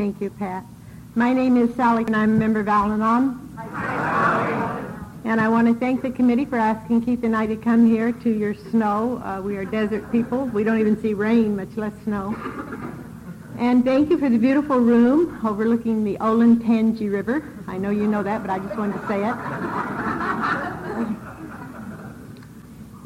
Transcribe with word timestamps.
Thank 0.00 0.22
you, 0.22 0.30
Pat. 0.30 0.64
My 1.14 1.34
name 1.34 1.58
is 1.58 1.74
Sally, 1.74 2.04
and 2.04 2.16
I'm 2.16 2.32
a 2.32 2.38
member 2.38 2.60
of 2.60 2.68
Al-Anon. 2.68 3.38
And 5.26 5.38
I 5.38 5.46
want 5.46 5.68
to 5.68 5.74
thank 5.74 6.00
the 6.00 6.10
committee 6.10 6.46
for 6.46 6.56
asking 6.56 7.04
Keith 7.04 7.22
and 7.22 7.36
I 7.36 7.44
to 7.44 7.54
come 7.54 7.86
here 7.86 8.10
to 8.10 8.30
your 8.30 8.54
snow. 8.54 9.20
Uh, 9.22 9.42
we 9.42 9.58
are 9.58 9.66
desert 9.66 10.10
people. 10.10 10.46
We 10.46 10.64
don't 10.64 10.80
even 10.80 10.98
see 11.02 11.12
rain, 11.12 11.54
much 11.54 11.76
less 11.76 11.92
snow. 12.04 12.34
And 13.58 13.84
thank 13.84 14.08
you 14.08 14.16
for 14.16 14.30
the 14.30 14.38
beautiful 14.38 14.78
room 14.78 15.38
overlooking 15.46 16.02
the 16.02 16.16
Olentangy 16.16 17.12
River. 17.12 17.44
I 17.66 17.76
know 17.76 17.90
you 17.90 18.06
know 18.06 18.22
that, 18.22 18.40
but 18.40 18.48
I 18.48 18.58
just 18.58 18.78
wanted 18.78 18.98
to 19.02 19.06
say 19.06 19.22
it. 19.28 19.36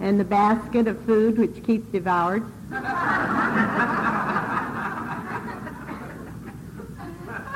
and 0.01 0.21
the 0.21 0.25
basket 0.25 0.87
of 0.87 1.01
food 1.01 1.39
which 1.39 1.61
Keith 1.65 1.91
devoured. 1.91 2.45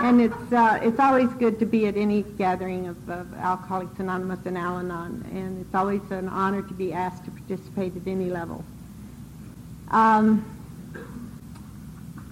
And 0.00 0.20
it's 0.20 0.52
uh, 0.52 0.78
it's 0.82 1.00
always 1.00 1.28
good 1.34 1.58
to 1.58 1.66
be 1.66 1.86
at 1.86 1.96
any 1.96 2.22
gathering 2.22 2.86
of, 2.86 3.10
of 3.10 3.34
Alcoholics 3.34 3.98
Anonymous 3.98 4.38
and 4.44 4.56
Al-Anon, 4.56 5.24
and 5.32 5.60
it's 5.60 5.74
always 5.74 6.00
an 6.10 6.28
honor 6.28 6.62
to 6.62 6.74
be 6.74 6.92
asked 6.92 7.24
to 7.24 7.30
participate 7.30 7.96
at 7.96 8.06
any 8.06 8.30
level. 8.30 8.64
Um, 9.90 10.44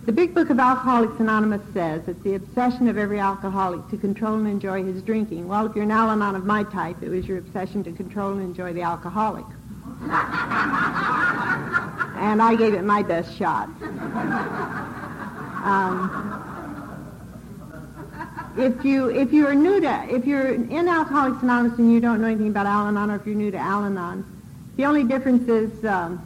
the 0.04 0.12
Big 0.12 0.34
Book 0.34 0.50
of 0.50 0.60
Alcoholics 0.60 1.18
Anonymous 1.18 1.62
says 1.74 2.06
it's 2.06 2.22
the 2.22 2.36
obsession 2.36 2.86
of 2.86 2.96
every 2.96 3.18
alcoholic 3.18 3.88
to 3.88 3.96
control 3.96 4.34
and 4.34 4.46
enjoy 4.46 4.84
his 4.84 5.02
drinking. 5.02 5.48
Well, 5.48 5.66
if 5.66 5.74
you're 5.74 5.82
an 5.82 5.90
Al-Anon 5.90 6.36
of 6.36 6.44
my 6.44 6.62
type, 6.62 7.02
it 7.02 7.08
was 7.08 7.26
your 7.26 7.38
obsession 7.38 7.82
to 7.82 7.90
control 7.90 8.32
and 8.32 8.42
enjoy 8.42 8.72
the 8.72 8.82
alcoholic. 8.82 9.44
and 12.16 12.40
I 12.40 12.54
gave 12.56 12.74
it 12.74 12.84
my 12.84 13.02
best 13.02 13.36
shot. 13.36 13.68
Um, 15.64 16.55
if 18.58 18.84
you 18.84 19.08
if 19.10 19.32
you're 19.32 19.54
new 19.54 19.80
to 19.80 20.06
if 20.08 20.26
you're 20.26 20.54
in 20.54 20.88
Alcoholics 20.88 21.42
Anonymous 21.42 21.78
and 21.78 21.92
you 21.92 22.00
don't 22.00 22.20
know 22.20 22.26
anything 22.26 22.48
about 22.48 22.66
Al-Anon, 22.66 23.10
or 23.10 23.16
if 23.16 23.26
you're 23.26 23.34
new 23.34 23.50
to 23.50 23.58
Al-Anon, 23.58 24.24
the 24.76 24.84
only 24.84 25.04
difference 25.04 25.48
is 25.48 25.84
um, 25.84 26.22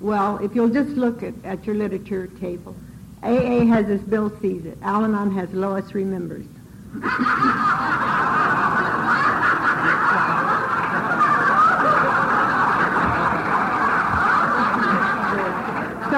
well, 0.00 0.38
if 0.38 0.54
you'll 0.54 0.68
just 0.68 0.90
look 0.90 1.22
at, 1.22 1.34
at 1.44 1.64
your 1.64 1.74
literature 1.74 2.26
table, 2.40 2.76
AA 3.22 3.64
has 3.64 3.88
as 3.88 4.00
Bill 4.00 4.30
sees 4.40 4.66
it. 4.66 4.78
Al-Anon 4.82 5.32
has 5.32 5.52
Lois 5.52 5.94
remembers. 5.94 6.46
so 6.96 7.00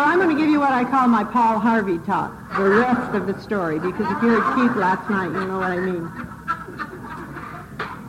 I'm 0.04 0.18
going 0.18 0.30
to 0.30 0.36
give 0.36 0.50
you 0.50 0.60
what 0.60 0.72
I 0.72 0.84
call 0.84 1.08
my 1.08 1.24
Paul 1.24 1.58
Harvey 1.58 1.98
talk, 1.98 2.32
the 2.58 2.70
rest 2.70 3.14
of 3.14 3.26
the 3.26 3.40
story, 3.40 3.78
because 3.78 4.06
if 4.10 4.22
you 4.22 4.28
heard 4.30 4.56
Keith 4.56 4.76
last 4.76 5.08
night, 5.08 5.28
you 5.28 5.46
know 5.46 5.58
what 5.58 5.70
I 5.70 5.78
mean. 5.78 6.10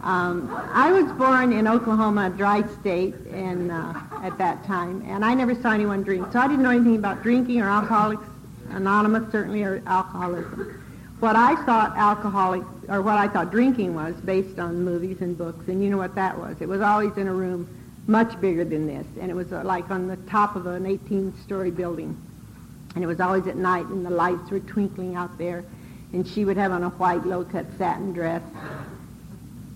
Um, 0.02 0.50
I 0.74 0.92
was 0.92 1.12
born 1.14 1.54
in 1.54 1.68
Oklahoma, 1.68 2.28
a 2.28 2.30
dry 2.36 2.64
state, 2.80 3.14
and 3.32 3.72
uh, 3.72 3.94
at 4.24 4.38
that 4.40 4.66
time, 4.66 5.04
and 5.06 5.24
I 5.24 5.36
never 5.36 5.54
saw 5.54 5.72
anyone 5.72 6.02
drink, 6.02 6.32
so 6.32 6.40
I 6.40 6.48
didn't 6.48 6.64
know 6.64 6.72
anything 6.72 6.96
about 6.96 7.22
drinking 7.22 7.62
or 7.62 7.70
Alcoholics 7.70 8.24
Anonymous, 8.72 9.32
certainly, 9.32 9.64
or 9.64 9.82
alcoholism. 9.86 10.82
What 11.20 11.36
I 11.36 11.56
thought 11.66 11.98
alcoholic, 11.98 12.64
or 12.88 13.02
what 13.02 13.18
I 13.18 13.28
thought 13.28 13.52
drinking 13.52 13.94
was, 13.94 14.16
based 14.16 14.60
on 14.60 14.84
movies 14.84 15.22
and 15.22 15.38
books, 15.38 15.68
and 15.68 15.84
you 15.84 15.90
know 15.90 15.98
what 15.98 16.16
that 16.16 16.38
was. 16.38 16.62
It 16.62 16.68
was 16.68 16.82
always 16.82 17.16
in 17.18 17.28
a 17.28 17.34
room 17.34 17.68
much 18.08 18.40
bigger 18.40 18.64
than 18.64 18.88
this, 18.88 19.06
and 19.20 19.30
it 19.30 19.34
was 19.34 19.52
uh, 19.52 19.64
like 19.64 19.90
on 19.92 20.08
the 20.08 20.16
top 20.30 20.56
of 20.56 20.66
an 20.66 20.86
18-story 20.86 21.72
building, 21.72 22.20
and 22.96 23.04
it 23.04 23.08
was 23.08 23.20
always 23.20 23.48
at 23.48 23.56
night, 23.56 23.86
and 23.86 24.06
the 24.06 24.10
lights 24.10 24.50
were 24.50 24.60
twinkling 24.60 25.16
out 25.16 25.38
there, 25.38 25.64
and 26.14 26.28
she 26.28 26.46
would 26.46 26.58
have 26.58 26.72
on 26.72 26.84
a 26.84 26.90
white 26.90 27.26
low-cut 27.26 27.66
satin 27.78 28.14
dress, 28.14 28.42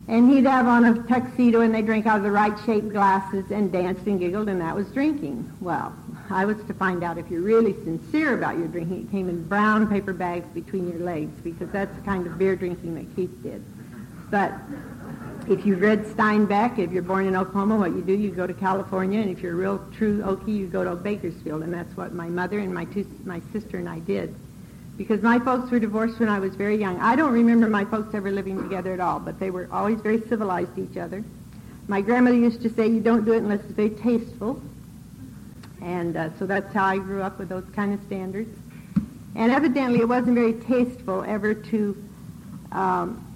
and 0.07 0.29
he'd 0.29 0.45
have 0.45 0.67
on 0.67 0.83
a 0.85 1.03
tuxedo 1.03 1.61
and 1.61 1.73
they 1.73 1.81
drank 1.81 2.05
out 2.05 2.17
of 2.17 2.23
the 2.23 2.31
right 2.31 2.57
shaped 2.65 2.89
glasses 2.89 3.49
and 3.51 3.71
danced 3.71 4.05
and 4.05 4.19
giggled 4.19 4.49
and 4.49 4.59
that 4.59 4.75
was 4.75 4.87
drinking. 4.91 5.49
Well, 5.61 5.95
I 6.29 6.45
was 6.45 6.57
to 6.65 6.73
find 6.73 7.03
out 7.03 7.17
if 7.17 7.29
you're 7.29 7.41
really 7.41 7.73
sincere 7.85 8.33
about 8.33 8.57
your 8.57 8.67
drinking. 8.67 9.05
It 9.07 9.11
came 9.11 9.29
in 9.29 9.47
brown 9.47 9.87
paper 9.87 10.13
bags 10.13 10.45
between 10.53 10.89
your 10.89 10.99
legs 10.99 11.39
because 11.41 11.69
that's 11.69 11.95
the 11.95 12.01
kind 12.01 12.27
of 12.27 12.37
beer 12.37 12.55
drinking 12.55 12.95
that 12.95 13.15
Keith 13.15 13.31
did. 13.43 13.63
But 14.29 14.53
if 15.47 15.65
you've 15.65 15.81
read 15.81 16.05
Steinbeck, 16.05 16.79
if 16.79 16.91
you're 16.91 17.03
born 17.03 17.27
in 17.27 17.35
Oklahoma, 17.35 17.77
what 17.77 17.91
you 17.91 18.01
do, 18.01 18.13
you 18.13 18.31
go 18.31 18.47
to 18.47 18.53
California, 18.53 19.19
and 19.19 19.29
if 19.29 19.41
you're 19.41 19.53
a 19.53 19.55
real 19.55 19.85
true 19.97 20.21
Okie, 20.21 20.55
you 20.55 20.67
go 20.67 20.83
to 20.83 20.95
Bakersfield, 20.95 21.63
and 21.63 21.73
that's 21.73 21.95
what 21.97 22.13
my 22.13 22.27
mother 22.27 22.59
and 22.59 22.73
my 22.73 22.85
two, 22.85 23.05
my 23.25 23.41
sister 23.51 23.77
and 23.77 23.89
I 23.89 23.99
did 23.99 24.33
because 24.97 25.21
my 25.21 25.39
folks 25.39 25.71
were 25.71 25.79
divorced 25.79 26.19
when 26.19 26.29
I 26.29 26.39
was 26.39 26.55
very 26.55 26.75
young. 26.75 26.99
I 26.99 27.15
don't 27.15 27.33
remember 27.33 27.67
my 27.67 27.85
folks 27.85 28.13
ever 28.13 28.31
living 28.31 28.61
together 28.61 28.93
at 28.93 28.99
all, 28.99 29.19
but 29.19 29.39
they 29.39 29.49
were 29.49 29.67
always 29.71 29.99
very 30.01 30.21
civilized 30.27 30.75
to 30.75 30.83
each 30.83 30.97
other. 30.97 31.23
My 31.87 32.01
grandmother 32.01 32.37
used 32.37 32.61
to 32.61 32.69
say, 32.69 32.87
you 32.87 33.01
don't 33.01 33.25
do 33.25 33.33
it 33.33 33.37
unless 33.37 33.61
it's 33.61 33.71
very 33.71 33.89
tasteful. 33.89 34.61
And 35.81 36.15
uh, 36.15 36.29
so 36.37 36.45
that's 36.45 36.71
how 36.73 36.85
I 36.85 36.97
grew 36.97 37.21
up 37.21 37.39
with 37.39 37.49
those 37.49 37.65
kind 37.75 37.93
of 37.93 38.01
standards. 38.05 38.55
And 39.35 39.51
evidently 39.51 39.99
it 39.99 40.07
wasn't 40.07 40.35
very 40.35 40.53
tasteful 40.53 41.23
ever 41.23 41.53
to 41.55 42.03
um, 42.71 43.32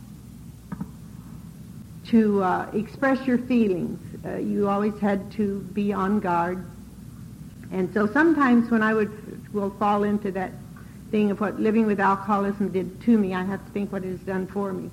to 2.07 2.41
uh, 2.44 2.69
express 2.73 3.25
your 3.28 3.38
feelings. 3.38 4.00
Uh, 4.25 4.38
you 4.38 4.68
always 4.68 4.97
had 5.00 5.31
to 5.34 5.59
be 5.73 5.94
on 5.94 6.19
guard. 6.19 6.66
And 7.72 7.94
so 7.94 8.07
sometimes 8.07 8.72
when 8.72 8.81
I 8.81 8.94
would 8.94 9.53
will 9.53 9.72
fall 9.72 10.03
into 10.03 10.31
that 10.31 10.51
thing 11.12 11.31
of 11.31 11.40
what 11.40 11.59
living 11.59 11.85
with 11.85 12.00
alcoholism 12.00 12.69
did 12.69 13.01
to 13.01 13.17
me, 13.17 13.34
I 13.34 13.44
have 13.44 13.66
to 13.66 13.72
think 13.72 13.91
what 13.91 14.03
it 14.03 14.09
has 14.09 14.19
done 14.22 14.47
for 14.47 14.73
me. 14.73 14.90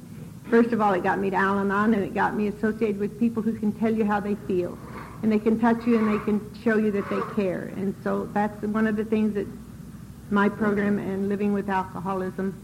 First 0.48 0.72
of 0.72 0.80
all, 0.80 0.92
it 0.92 1.02
got 1.02 1.18
me 1.18 1.30
to 1.30 1.36
Al-Anon, 1.36 1.94
and 1.94 2.04
it 2.04 2.14
got 2.14 2.36
me 2.36 2.48
associated 2.48 2.98
with 2.98 3.18
people 3.18 3.42
who 3.42 3.58
can 3.58 3.72
tell 3.72 3.92
you 3.92 4.04
how 4.04 4.20
they 4.20 4.34
feel. 4.46 4.78
And 5.22 5.32
they 5.32 5.38
can 5.38 5.58
touch 5.58 5.86
you, 5.86 5.98
and 5.98 6.08
they 6.08 6.22
can 6.24 6.40
show 6.62 6.76
you 6.76 6.90
that 6.92 7.08
they 7.08 7.20
care. 7.34 7.72
And 7.76 7.94
so 8.04 8.26
that's 8.26 8.62
one 8.62 8.86
of 8.86 8.96
the 8.96 9.04
things 9.04 9.34
that 9.34 9.46
my 10.30 10.48
program 10.48 10.98
and 10.98 11.28
living 11.28 11.52
with 11.52 11.68
alcoholism 11.68 12.54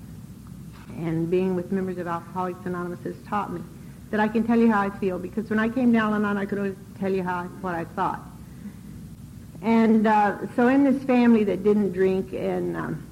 and 0.97 1.31
being 1.31 1.55
with 1.55 1.73
members 1.73 1.99
of 1.99 2.07
Alcoholics 2.07 2.65
Anonymous 2.67 3.01
has 3.05 3.17
taught 3.27 3.53
me. 3.53 3.63
That 4.11 4.21
I 4.21 4.29
can 4.29 4.45
tell 4.45 4.59
you 4.59 4.71
how 4.73 4.81
I 4.81 4.91
feel, 4.91 5.19
because 5.19 5.49
when 5.51 5.61
I 5.61 5.69
came 5.69 5.93
to 5.93 5.99
Al-Anon, 5.99 6.37
I 6.37 6.45
could 6.45 6.59
always 6.59 6.77
tell 6.99 7.13
you 7.13 7.23
how 7.23 7.45
what 7.61 7.75
I 7.75 7.85
thought. 7.85 8.21
And 9.63 10.07
uh, 10.07 10.39
so 10.57 10.69
in 10.69 10.85
this 10.85 11.03
family 11.05 11.45
that 11.45 11.63
didn't 11.63 11.93
drink 11.93 12.33
and 12.33 12.77
um, 12.77 13.07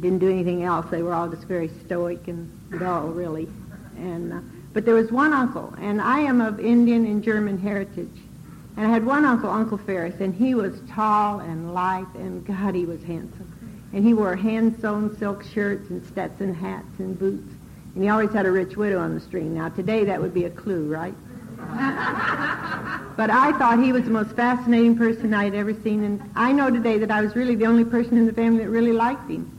didn't 0.00 0.18
do 0.18 0.30
anything 0.30 0.64
else. 0.64 0.86
They 0.90 1.02
were 1.02 1.14
all 1.14 1.28
just 1.28 1.44
very 1.44 1.70
stoic 1.84 2.26
and 2.28 2.50
dull, 2.78 3.08
really. 3.08 3.48
And 3.96 4.32
uh, 4.32 4.40
but 4.72 4.84
there 4.84 4.94
was 4.94 5.10
one 5.10 5.32
uncle, 5.32 5.74
and 5.78 6.00
I 6.00 6.20
am 6.20 6.40
of 6.40 6.60
Indian 6.60 7.06
and 7.06 7.22
German 7.22 7.58
heritage. 7.58 8.16
And 8.76 8.86
I 8.86 8.90
had 8.90 9.04
one 9.04 9.24
uncle, 9.24 9.50
Uncle 9.50 9.78
Ferris, 9.78 10.20
and 10.20 10.34
he 10.34 10.54
was 10.54 10.80
tall 10.90 11.40
and 11.40 11.74
lithe, 11.74 12.14
and 12.14 12.46
God, 12.46 12.74
he 12.74 12.84
was 12.84 13.02
handsome. 13.02 13.88
And 13.92 14.04
he 14.04 14.14
wore 14.14 14.36
hand-sewn 14.36 15.16
silk 15.18 15.42
shirts 15.42 15.90
and 15.90 16.06
Stetson 16.06 16.54
hats 16.54 16.98
and 16.98 17.18
boots. 17.18 17.52
And 17.94 18.04
he 18.04 18.08
always 18.08 18.30
had 18.30 18.46
a 18.46 18.50
rich 18.50 18.76
widow 18.76 19.00
on 19.00 19.14
the 19.14 19.20
string. 19.20 19.54
Now, 19.54 19.68
today 19.68 20.04
that 20.04 20.20
would 20.20 20.34
be 20.34 20.44
a 20.44 20.50
clue, 20.50 20.86
right? 20.86 21.14
but 23.16 23.30
I 23.30 23.52
thought 23.58 23.82
he 23.82 23.92
was 23.92 24.04
the 24.04 24.10
most 24.10 24.30
fascinating 24.32 24.96
person 24.96 25.34
I 25.34 25.44
had 25.44 25.54
ever 25.54 25.74
seen. 25.74 26.04
And 26.04 26.30
I 26.36 26.52
know 26.52 26.70
today 26.70 26.98
that 26.98 27.10
I 27.10 27.20
was 27.20 27.34
really 27.34 27.56
the 27.56 27.66
only 27.66 27.84
person 27.84 28.16
in 28.16 28.26
the 28.26 28.32
family 28.32 28.64
that 28.64 28.70
really 28.70 28.92
liked 28.92 29.28
him. 29.28 29.50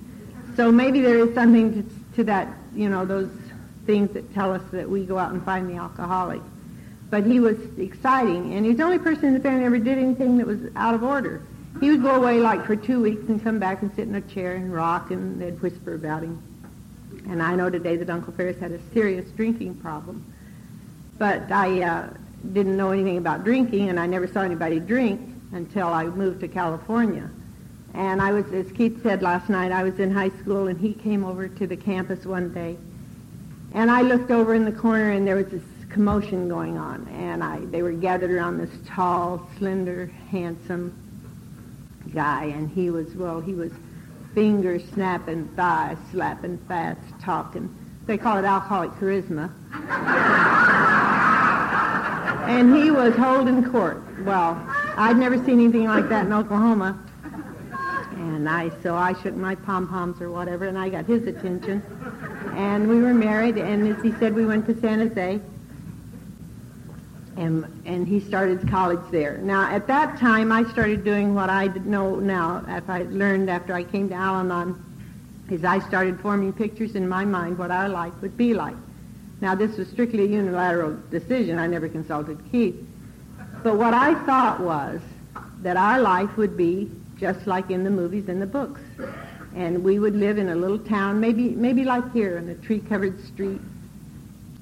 So 0.56 0.72
maybe 0.72 1.02
there 1.02 1.20
is 1.20 1.34
something 1.36 1.74
to, 1.74 1.90
to 2.16 2.24
that, 2.26 2.48
you 2.74 2.90
know, 2.90 3.06
those 3.06 3.30
things 3.86 4.12
that 4.12 4.34
tell 4.34 4.54
us 4.54 4.62
that 4.72 4.90
we 4.90 5.06
go 5.06 5.18
out 5.18 5.32
and 5.32 5.44
find 5.44 5.70
the 5.70 5.76
alcoholic. 5.76 6.42
But 7.10 7.26
he 7.26 7.40
was 7.40 7.58
exciting, 7.78 8.54
and 8.54 8.66
he's 8.66 8.78
the 8.78 8.84
only 8.84 9.00
person 9.00 9.26
in 9.26 9.34
the 9.34 9.40
family 9.40 9.62
that 9.62 9.66
ever 9.66 9.80
did 9.80 9.98
anything 9.98 10.38
that 10.38 10.46
was 10.46 10.60
out 10.76 10.94
of 10.94 11.04
order. 11.04 11.42
He 11.80 11.90
would 11.90 12.02
go 12.02 12.16
away 12.16 12.40
like 12.40 12.66
for 12.66 12.76
two 12.76 13.02
weeks 13.02 13.28
and 13.30 13.44
come 13.44 13.58
back 13.58 13.82
and 13.82 13.92
sit 13.96 14.08
in 14.08 14.16
a 14.16 14.22
chair 14.22 14.56
and 14.56 14.72
rock, 14.72 15.12
and 15.12 15.42
they'd 15.42 15.60
whisper 15.62 15.96
about 15.96 16.24
him. 16.24 16.42
And 17.28 17.42
I 17.42 17.56
know 17.56 17.70
today 17.70 17.96
that 17.98 18.10
Uncle 18.10 18.34
Ferris 18.34 18.60
had 18.60 18.72
a 18.72 18.80
serious 18.94 19.30
drinking 19.32 19.76
problem. 19.76 20.26
But 21.18 21.52
I 21.52 21.82
uh, 21.82 22.10
didn't 22.54 22.78
know 22.78 22.92
anything 22.92 23.18
about 23.18 23.44
drinking, 23.44 23.90
and 23.90 24.00
I 24.00 24.06
never 24.06 24.28
saw 24.28 24.42
anybody 24.42 24.80
drink 24.80 25.20
until 25.52 25.88
I 25.88 26.06
moved 26.06 26.40
to 26.42 26.48
California. 26.48 27.30
And 27.94 28.22
I 28.22 28.32
was, 28.32 28.46
as 28.54 28.72
Keith 28.72 29.02
said 29.04 29.22
last 29.22 29.50
night, 29.50 29.72
I 29.72 29.84
was 29.84 30.00
in 30.00 30.12
high 30.12 30.30
school, 30.30 30.68
and 30.68 30.80
he 30.80 30.94
came 30.94 31.26
over 31.26 31.48
to 31.48 31.68
the 31.68 31.76
campus 31.76 32.26
one 32.26 32.54
day. 32.54 32.78
And 33.74 33.92
I 33.92 34.02
looked 34.02 34.32
over 34.32 34.56
in 34.56 34.66
the 34.66 34.72
corner, 34.72 35.12
and 35.12 35.28
there 35.28 35.36
was 35.36 35.48
this 35.48 35.64
commotion 35.90 36.48
going 36.48 36.78
on. 36.78 37.08
And 37.10 37.44
I, 37.44 37.60
they 37.66 37.82
were 37.82 37.92
gathered 37.92 38.32
around 38.32 38.58
this 38.58 38.70
tall, 38.88 39.50
slender, 39.58 40.08
handsome 40.32 40.96
guy. 42.14 42.46
And 42.46 42.70
he 42.70 42.90
was, 42.90 43.14
well, 43.16 43.42
he 43.42 43.54
was 43.54 43.72
finger 44.34 44.80
snapping, 44.80 45.48
thigh 45.56 45.98
slapping, 46.12 46.58
fast 46.68 47.00
talking. 47.22 47.76
They 48.06 48.18
call 48.18 48.38
it 48.38 48.46
alcoholic 48.46 48.92
charisma. 48.92 49.52
and 52.50 52.76
he 52.76 52.90
was 52.92 53.16
holding 53.16 53.70
court. 53.72 54.02
Well, 54.22 54.62
I'd 54.98 55.18
never 55.18 55.38
seen 55.38 55.60
anything 55.60 55.86
like 55.86 56.10
that 56.10 56.26
in 56.26 56.34
Oklahoma. 56.34 57.00
And 58.14 58.50
I, 58.50 58.72
so 58.82 58.96
I 58.96 59.14
shook 59.22 59.36
my 59.36 59.56
pom-poms 59.56 60.22
or 60.22 60.32
whatever, 60.32 60.66
and 60.68 60.78
I 60.78 60.90
got 60.90 61.06
his 61.06 61.28
attention. 61.28 61.84
And 62.56 62.88
we 62.88 63.00
were 63.02 63.14
married, 63.14 63.58
and 63.58 63.88
as 63.88 64.02
he 64.04 64.12
said, 64.14 64.34
we 64.34 64.46
went 64.46 64.66
to 64.68 64.80
San 64.82 65.00
Jose. 65.08 65.40
And, 67.40 67.66
and 67.86 68.06
he 68.06 68.20
started 68.20 68.70
college 68.70 69.00
there. 69.12 69.38
Now, 69.38 69.72
at 69.72 69.88
that 69.88 70.20
time, 70.20 70.52
I 70.52 70.70
started 70.72 71.06
doing 71.06 71.34
what 71.34 71.50
I 71.50 71.68
know 71.68 72.18
now, 72.18 72.66
if 72.68 72.90
I 72.90 73.04
learned 73.04 73.50
after 73.50 73.74
I 73.74 73.84
came 73.84 74.10
to 74.10 74.16
Al-Anon, 74.16 74.76
is 75.50 75.64
I 75.64 75.80
started 75.80 76.20
forming 76.20 76.52
pictures 76.52 76.96
in 76.96 77.08
my 77.08 77.24
mind 77.24 77.58
what 77.58 77.72
our 77.72 77.88
life 77.88 78.14
would 78.22 78.36
be 78.36 78.54
like. 78.54 78.76
Now, 79.40 79.56
this 79.56 79.78
was 79.78 79.88
strictly 79.88 80.24
a 80.24 80.28
unilateral 80.28 80.98
decision. 81.10 81.58
I 81.58 81.68
never 81.68 81.88
consulted 81.88 82.38
Keith. 82.52 82.76
But 83.64 83.78
what 83.78 83.94
I 83.94 84.16
thought 84.26 84.60
was 84.60 85.00
that 85.62 85.78
our 85.78 86.02
life 86.02 86.36
would 86.36 86.58
be 86.58 86.92
just 87.18 87.48
like 87.48 87.72
in 87.72 87.86
the 87.86 87.90
movies 87.90 88.28
and 88.28 88.42
the 88.42 88.48
books. 88.48 88.82
And 89.56 89.82
we 89.82 89.98
would 89.98 90.16
live 90.16 90.38
in 90.38 90.50
a 90.50 90.56
little 90.56 90.78
town, 90.80 91.22
maybe, 91.22 91.52
maybe 91.52 91.86
like 91.86 92.12
here, 92.12 92.38
in 92.38 92.50
a 92.50 92.56
tree-covered 92.56 93.26
street. 93.26 93.62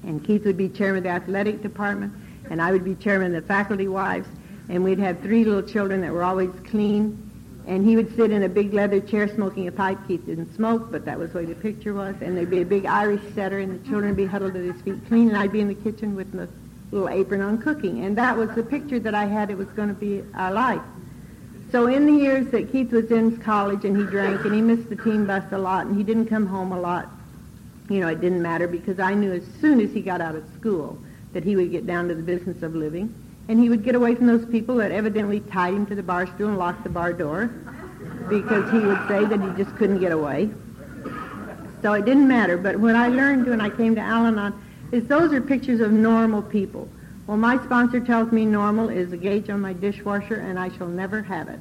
And 0.04 0.24
Keith 0.24 0.44
would 0.44 0.56
be 0.56 0.68
chairman 0.68 0.98
of 0.98 1.02
the 1.02 1.10
athletic 1.10 1.60
department, 1.60 2.12
and 2.50 2.60
I 2.60 2.72
would 2.72 2.84
be 2.84 2.94
chairman 2.94 3.34
of 3.34 3.42
the 3.42 3.48
faculty 3.48 3.88
wives. 3.88 4.28
And 4.68 4.84
we'd 4.84 4.98
have 4.98 5.20
three 5.20 5.44
little 5.44 5.62
children 5.62 6.00
that 6.02 6.12
were 6.12 6.22
always 6.22 6.50
clean. 6.66 7.24
And 7.66 7.86
he 7.86 7.96
would 7.96 8.14
sit 8.16 8.30
in 8.30 8.42
a 8.42 8.48
big 8.48 8.72
leather 8.72 9.00
chair 9.00 9.28
smoking 9.28 9.68
a 9.68 9.72
pipe. 9.72 9.98
Keith 10.06 10.24
didn't 10.26 10.54
smoke, 10.54 10.90
but 10.90 11.04
that 11.04 11.18
was 11.18 11.32
the 11.32 11.38
way 11.38 11.44
the 11.44 11.54
picture 11.54 11.92
was. 11.92 12.16
And 12.20 12.36
there'd 12.36 12.50
be 12.50 12.62
a 12.62 12.66
big 12.66 12.86
Irish 12.86 13.22
setter, 13.34 13.58
and 13.58 13.78
the 13.78 13.88
children 13.88 14.10
would 14.10 14.16
be 14.16 14.26
huddled 14.26 14.56
at 14.56 14.62
his 14.62 14.80
feet 14.82 15.06
clean, 15.08 15.28
and 15.28 15.36
I'd 15.36 15.52
be 15.52 15.60
in 15.60 15.68
the 15.68 15.74
kitchen 15.74 16.14
with 16.14 16.32
my 16.32 16.46
little 16.90 17.08
apron 17.08 17.42
on 17.42 17.58
cooking. 17.58 18.04
And 18.04 18.16
that 18.16 18.36
was 18.36 18.50
the 18.54 18.62
picture 18.62 18.98
that 19.00 19.14
I 19.14 19.26
had. 19.26 19.50
It 19.50 19.58
was 19.58 19.68
going 19.68 19.88
to 19.88 19.94
be 19.94 20.22
our 20.34 20.52
life. 20.52 20.80
So 21.70 21.86
in 21.86 22.06
the 22.06 22.12
years 22.12 22.50
that 22.52 22.72
Keith 22.72 22.92
was 22.92 23.10
in 23.10 23.36
college 23.38 23.84
and 23.84 23.94
he 23.94 24.04
drank 24.04 24.42
and 24.46 24.54
he 24.54 24.62
missed 24.62 24.88
the 24.88 24.96
team 24.96 25.26
bus 25.26 25.44
a 25.52 25.58
lot 25.58 25.86
and 25.86 25.96
he 25.96 26.02
didn't 26.02 26.26
come 26.26 26.46
home 26.46 26.72
a 26.72 26.80
lot, 26.80 27.10
you 27.90 28.00
know, 28.00 28.08
it 28.08 28.22
didn't 28.22 28.40
matter 28.40 28.66
because 28.66 28.98
I 28.98 29.12
knew 29.12 29.32
as 29.32 29.42
soon 29.60 29.78
as 29.80 29.92
he 29.92 30.00
got 30.00 30.22
out 30.22 30.34
of 30.34 30.44
school 30.58 30.98
that 31.38 31.44
he 31.44 31.54
would 31.54 31.70
get 31.70 31.86
down 31.86 32.08
to 32.08 32.16
the 32.16 32.22
business 32.22 32.64
of 32.64 32.74
living 32.74 33.14
and 33.46 33.60
he 33.60 33.68
would 33.68 33.84
get 33.84 33.94
away 33.94 34.12
from 34.12 34.26
those 34.26 34.44
people 34.46 34.74
that 34.74 34.90
evidently 34.90 35.38
tied 35.38 35.72
him 35.72 35.86
to 35.86 35.94
the 35.94 36.02
bar 36.02 36.26
stool 36.26 36.48
and 36.48 36.58
locked 36.58 36.82
the 36.82 36.90
bar 36.90 37.12
door 37.12 37.46
because 38.28 38.68
he 38.72 38.78
would 38.80 38.98
say 39.06 39.24
that 39.24 39.40
he 39.40 39.62
just 39.62 39.72
couldn't 39.76 40.00
get 40.00 40.10
away. 40.10 40.50
So 41.80 41.92
it 41.92 42.04
didn't 42.04 42.26
matter. 42.26 42.58
But 42.58 42.76
what 42.80 42.96
I 42.96 43.06
learned 43.06 43.46
when 43.46 43.60
I 43.60 43.70
came 43.70 43.94
to 43.94 44.00
Al-Anon 44.00 44.52
is 44.90 45.06
those 45.06 45.32
are 45.32 45.40
pictures 45.40 45.78
of 45.78 45.92
normal 45.92 46.42
people. 46.42 46.88
Well, 47.28 47.36
my 47.36 47.62
sponsor 47.64 48.00
tells 48.00 48.32
me 48.32 48.44
normal 48.44 48.88
is 48.88 49.12
a 49.12 49.16
gauge 49.16 49.48
on 49.48 49.60
my 49.60 49.74
dishwasher, 49.74 50.40
and 50.40 50.58
I 50.58 50.76
shall 50.76 50.88
never 50.88 51.22
have 51.22 51.48
it. 51.48 51.60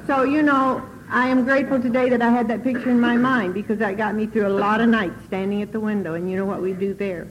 so, 0.06 0.22
you 0.22 0.40
know, 0.40 0.88
I 1.08 1.28
am 1.28 1.44
grateful 1.44 1.80
today 1.80 2.08
that 2.10 2.20
I 2.20 2.30
had 2.30 2.48
that 2.48 2.64
picture 2.64 2.90
in 2.90 3.00
my 3.00 3.16
mind 3.16 3.54
because 3.54 3.78
that 3.78 3.96
got 3.96 4.14
me 4.14 4.26
through 4.26 4.46
a 4.46 4.48
lot 4.48 4.80
of 4.80 4.88
nights 4.88 5.24
standing 5.26 5.62
at 5.62 5.72
the 5.72 5.80
window, 5.80 6.14
and 6.14 6.30
you 6.30 6.36
know 6.36 6.44
what 6.44 6.60
we 6.60 6.72
do 6.72 6.94
there. 6.94 7.28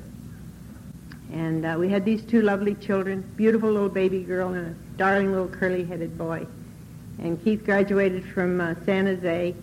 And 1.34 1.66
uh, 1.66 1.76
we 1.78 1.90
had 1.90 2.06
these 2.06 2.24
two 2.24 2.42
lovely 2.42 2.76
children, 2.76 3.22
beautiful 3.36 3.70
little 3.70 3.90
baby 3.90 4.24
girl 4.24 4.54
and 4.54 4.68
a 4.68 4.98
darling 4.98 5.32
little 5.32 5.50
curly-headed 5.50 6.18
boy. 6.18 6.48
And 7.20 7.44
Keith 7.44 7.66
graduated 7.66 8.26
from 8.26 8.62
uh, 8.62 8.76
San 8.86 9.08
Jose 9.08 9.56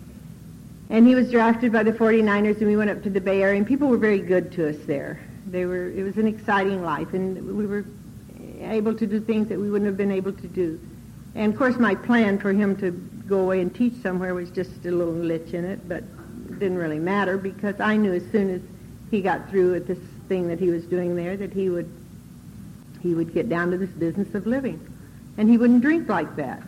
and 0.89 1.07
he 1.07 1.15
was 1.15 1.31
drafted 1.31 1.71
by 1.71 1.81
the 1.81 1.91
49ers, 1.91 2.57
and 2.57 2.67
we 2.67 2.75
went 2.75 2.89
up 2.89 3.01
to 3.03 3.09
the 3.09 3.19
Bay 3.19 3.41
Area, 3.41 3.57
and 3.57 3.65
people 3.65 3.87
were 3.87 3.97
very 3.97 4.19
good 4.19 4.51
to 4.51 4.69
us 4.69 4.75
there. 4.85 5.19
They 5.47 5.65
were, 5.65 5.89
it 5.89 6.03
was 6.03 6.17
an 6.17 6.27
exciting 6.27 6.83
life, 6.83 7.13
and 7.13 7.57
we 7.57 7.65
were 7.65 7.85
able 8.61 8.93
to 8.93 9.07
do 9.07 9.19
things 9.19 9.47
that 9.49 9.59
we 9.59 9.71
wouldn't 9.71 9.87
have 9.87 9.97
been 9.97 10.11
able 10.11 10.33
to 10.33 10.47
do. 10.47 10.79
And 11.35 11.51
of 11.51 11.57
course, 11.57 11.77
my 11.77 11.95
plan 11.95 12.37
for 12.37 12.53
him 12.53 12.75
to 12.77 12.91
go 13.27 13.39
away 13.39 13.61
and 13.61 13.73
teach 13.73 13.93
somewhere 14.01 14.33
was 14.33 14.49
just 14.49 14.85
a 14.85 14.91
little 14.91 15.13
glitch 15.13 15.53
in 15.53 15.65
it, 15.65 15.87
but 15.87 15.99
it 15.99 16.59
didn't 16.59 16.77
really 16.77 16.99
matter 16.99 17.37
because 17.37 17.79
I 17.79 17.97
knew 17.97 18.13
as 18.13 18.23
soon 18.31 18.49
as 18.49 18.61
he 19.11 19.21
got 19.21 19.49
through 19.49 19.71
with 19.71 19.87
this 19.87 19.99
thing 20.27 20.47
that 20.47 20.59
he 20.59 20.69
was 20.69 20.83
doing 20.85 21.15
there 21.15 21.37
that 21.37 21.53
he 21.53 21.69
would 21.69 21.89
he 23.01 23.13
would 23.13 23.33
get 23.33 23.49
down 23.49 23.69
to 23.71 23.77
this 23.77 23.89
business 23.89 24.33
of 24.33 24.47
living, 24.47 24.79
and 25.37 25.49
he 25.49 25.57
wouldn't 25.57 25.81
drink 25.81 26.07
like 26.07 26.37
that. 26.37 26.63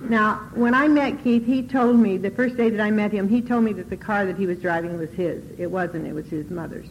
Now, 0.00 0.34
when 0.54 0.74
I 0.74 0.86
met 0.86 1.24
Keith, 1.24 1.44
he 1.44 1.62
told 1.62 1.96
me, 1.96 2.18
the 2.18 2.30
first 2.30 2.56
day 2.56 2.70
that 2.70 2.80
I 2.80 2.90
met 2.90 3.10
him, 3.10 3.28
he 3.28 3.40
told 3.40 3.64
me 3.64 3.72
that 3.72 3.90
the 3.90 3.96
car 3.96 4.26
that 4.26 4.36
he 4.36 4.46
was 4.46 4.58
driving 4.58 4.96
was 4.98 5.10
his. 5.10 5.42
It 5.58 5.70
wasn't, 5.70 6.06
it 6.06 6.12
was 6.12 6.26
his 6.26 6.50
mother's. 6.50 6.86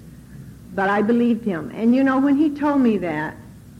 But 0.73 0.89
I 0.89 1.03
believed 1.03 1.45
him. 1.45 1.71
And 1.73 1.95
you 1.95 2.03
know, 2.03 2.19
when 2.19 2.37
he 2.37 2.49
told 2.49 2.81
me 2.81 2.97
that, 2.97 3.35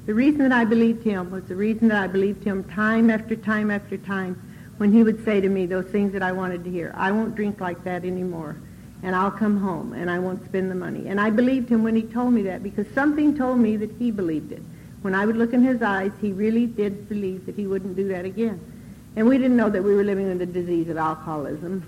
the 0.05 0.13
reason 0.13 0.39
that 0.39 0.53
I 0.53 0.63
believed 0.63 1.03
him 1.03 1.29
was 1.29 1.43
the 1.45 1.55
reason 1.55 1.89
that 1.89 2.01
I 2.01 2.07
believed 2.07 2.43
him 2.43 2.63
time 2.63 3.09
after 3.09 3.35
time 3.35 3.69
after 3.69 3.97
time 3.97 4.41
when 4.77 4.91
he 4.91 5.03
would 5.03 5.23
say 5.25 5.41
to 5.41 5.49
me 5.49 5.65
those 5.65 5.87
things 5.87 6.13
that 6.13 6.21
I 6.21 6.31
wanted 6.31 6.63
to 6.63 6.71
hear. 6.71 6.93
I 6.95 7.11
won't 7.11 7.35
drink 7.35 7.59
like 7.59 7.83
that 7.83 8.05
anymore. 8.05 8.55
And 9.03 9.15
I'll 9.15 9.31
come 9.31 9.57
home 9.57 9.93
and 9.93 10.09
I 10.09 10.19
won't 10.19 10.43
spend 10.45 10.71
the 10.71 10.75
money. 10.75 11.07
And 11.07 11.19
I 11.21 11.29
believed 11.29 11.69
him 11.69 11.83
when 11.83 11.95
he 11.95 12.03
told 12.03 12.33
me 12.33 12.43
that 12.43 12.63
because 12.63 12.87
something 12.93 13.37
told 13.37 13.59
me 13.59 13.77
that 13.77 13.91
he 13.99 14.11
believed 14.11 14.51
it. 14.51 14.61
When 15.01 15.13
I 15.13 15.25
would 15.25 15.37
look 15.37 15.53
in 15.53 15.61
his 15.61 15.81
eyes, 15.81 16.11
he 16.19 16.31
really 16.31 16.65
did 16.65 17.07
believe 17.07 17.45
that 17.45 17.55
he 17.55 17.67
wouldn't 17.67 17.95
do 17.95 18.07
that 18.09 18.25
again. 18.25 18.59
And 19.15 19.27
we 19.27 19.37
didn't 19.37 19.57
know 19.57 19.69
that 19.69 19.83
we 19.83 19.95
were 19.95 20.03
living 20.03 20.27
with 20.27 20.39
the 20.39 20.45
disease 20.45 20.89
of 20.89 20.97
alcoholism. 20.97 21.83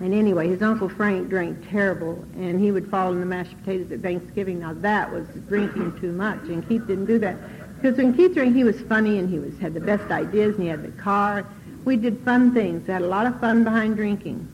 And 0.00 0.12
anyway, 0.12 0.48
his 0.48 0.60
Uncle 0.60 0.88
Frank 0.88 1.28
drank 1.28 1.70
terrible, 1.70 2.24
and 2.36 2.60
he 2.60 2.72
would 2.72 2.90
fall 2.90 3.12
in 3.12 3.20
the 3.20 3.26
mashed 3.26 3.56
potatoes 3.60 3.92
at 3.92 4.00
Thanksgiving. 4.00 4.58
Now 4.60 4.72
that 4.74 5.10
was 5.10 5.26
drinking 5.48 6.00
too 6.00 6.12
much, 6.12 6.40
and 6.44 6.68
Keith 6.68 6.86
didn't 6.86 7.06
do 7.06 7.18
that. 7.20 7.36
Because 7.76 7.96
when 7.96 8.12
Keith 8.14 8.34
drank, 8.34 8.56
he 8.56 8.64
was 8.64 8.80
funny, 8.82 9.18
and 9.20 9.28
he 9.28 9.38
was 9.38 9.56
had 9.58 9.72
the 9.72 9.80
best 9.80 10.10
ideas, 10.10 10.54
and 10.54 10.64
he 10.64 10.68
had 10.68 10.82
the 10.82 11.00
car. 11.00 11.46
We 11.84 11.96
did 11.96 12.20
fun 12.20 12.54
things, 12.54 12.86
had 12.86 13.02
a 13.02 13.06
lot 13.06 13.26
of 13.26 13.38
fun 13.40 13.64
behind 13.64 13.96
drinking. 13.96 14.48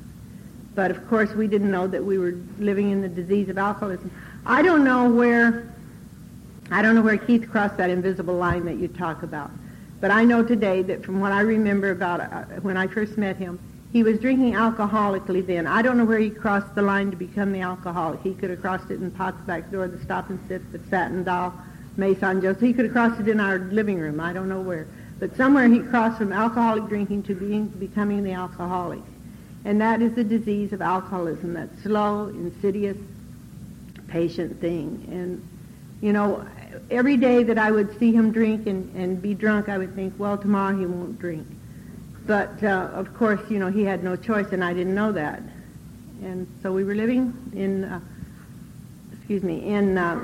But 0.74 0.90
of 0.90 1.08
course, 1.08 1.30
we 1.32 1.46
didn't 1.46 1.70
know 1.70 1.86
that 1.86 2.04
we 2.04 2.18
were 2.18 2.34
living 2.58 2.90
in 2.90 3.02
the 3.02 3.08
disease 3.08 3.48
of 3.48 3.58
alcoholism. 3.58 4.10
I 4.46 4.62
don't 4.62 4.84
know 4.84 5.10
where, 5.10 5.72
I 6.70 6.82
don't 6.82 6.94
know 6.94 7.02
where 7.02 7.18
Keith 7.18 7.50
crossed 7.50 7.76
that 7.76 7.90
invisible 7.90 8.34
line 8.34 8.64
that 8.64 8.76
you 8.76 8.88
talk 8.88 9.22
about. 9.22 9.50
But 10.00 10.10
I 10.10 10.24
know 10.24 10.42
today 10.42 10.82
that 10.82 11.04
from 11.04 11.20
what 11.20 11.32
I 11.32 11.40
remember 11.40 11.90
about 11.90 12.20
uh, 12.20 12.44
when 12.62 12.76
I 12.76 12.86
first 12.86 13.18
met 13.18 13.36
him, 13.36 13.58
he 13.92 14.02
was 14.02 14.18
drinking 14.18 14.54
alcoholically 14.54 15.44
then. 15.44 15.66
I 15.66 15.82
don't 15.82 15.98
know 15.98 16.04
where 16.04 16.18
he 16.18 16.30
crossed 16.30 16.74
the 16.74 16.82
line 16.82 17.10
to 17.10 17.16
become 17.16 17.52
the 17.52 17.60
alcoholic. 17.60 18.22
He 18.22 18.34
could 18.34 18.50
have 18.50 18.60
crossed 18.60 18.90
it 18.90 19.00
in 19.00 19.10
Pot's 19.10 19.44
back 19.44 19.70
door, 19.70 19.88
the 19.88 20.02
stop 20.04 20.30
and 20.30 20.38
sit, 20.48 20.72
the 20.72 20.80
satin 20.88 21.24
doll, 21.24 21.52
Maison 21.96 22.40
Joseph. 22.40 22.62
He 22.62 22.72
could 22.72 22.86
have 22.86 22.94
crossed 22.94 23.20
it 23.20 23.28
in 23.28 23.40
our 23.40 23.58
living 23.58 23.98
room. 23.98 24.20
I 24.20 24.32
don't 24.32 24.48
know 24.48 24.60
where. 24.60 24.86
But 25.20 25.36
somewhere 25.36 25.68
he 25.68 25.80
crossed 25.80 26.16
from 26.16 26.32
alcoholic 26.32 26.88
drinking 26.88 27.24
to 27.24 27.34
being, 27.34 27.68
becoming 27.68 28.24
the 28.24 28.32
alcoholic. 28.32 29.02
And 29.66 29.78
that 29.82 30.00
is 30.00 30.14
the 30.14 30.24
disease 30.24 30.72
of 30.72 30.80
alcoholism, 30.80 31.52
that 31.52 31.68
slow, 31.82 32.28
insidious, 32.28 32.96
patient 34.08 34.58
thing. 34.60 35.06
And, 35.10 35.46
you 36.00 36.14
know, 36.14 36.46
every 36.90 37.18
day 37.18 37.42
that 37.42 37.58
I 37.58 37.70
would 37.70 37.98
see 37.98 38.12
him 38.12 38.32
drink 38.32 38.66
and, 38.66 38.96
and 38.96 39.20
be 39.20 39.34
drunk, 39.34 39.68
I 39.68 39.76
would 39.76 39.94
think, 39.94 40.14
well, 40.18 40.38
tomorrow 40.38 40.76
he 40.76 40.86
won't 40.86 41.18
drink. 41.18 41.46
But, 42.26 42.62
uh, 42.64 42.90
of 42.94 43.12
course, 43.12 43.40
you 43.50 43.58
know, 43.58 43.68
he 43.68 43.82
had 43.84 44.02
no 44.02 44.16
choice, 44.16 44.52
and 44.52 44.64
I 44.64 44.72
didn't 44.72 44.94
know 44.94 45.12
that. 45.12 45.42
And 46.22 46.46
so 46.62 46.72
we 46.72 46.82
were 46.82 46.94
living 46.94 47.34
in, 47.54 47.84
uh, 47.84 48.00
excuse 49.12 49.42
me, 49.42 49.66
in 49.68 49.98
uh, 49.98 50.18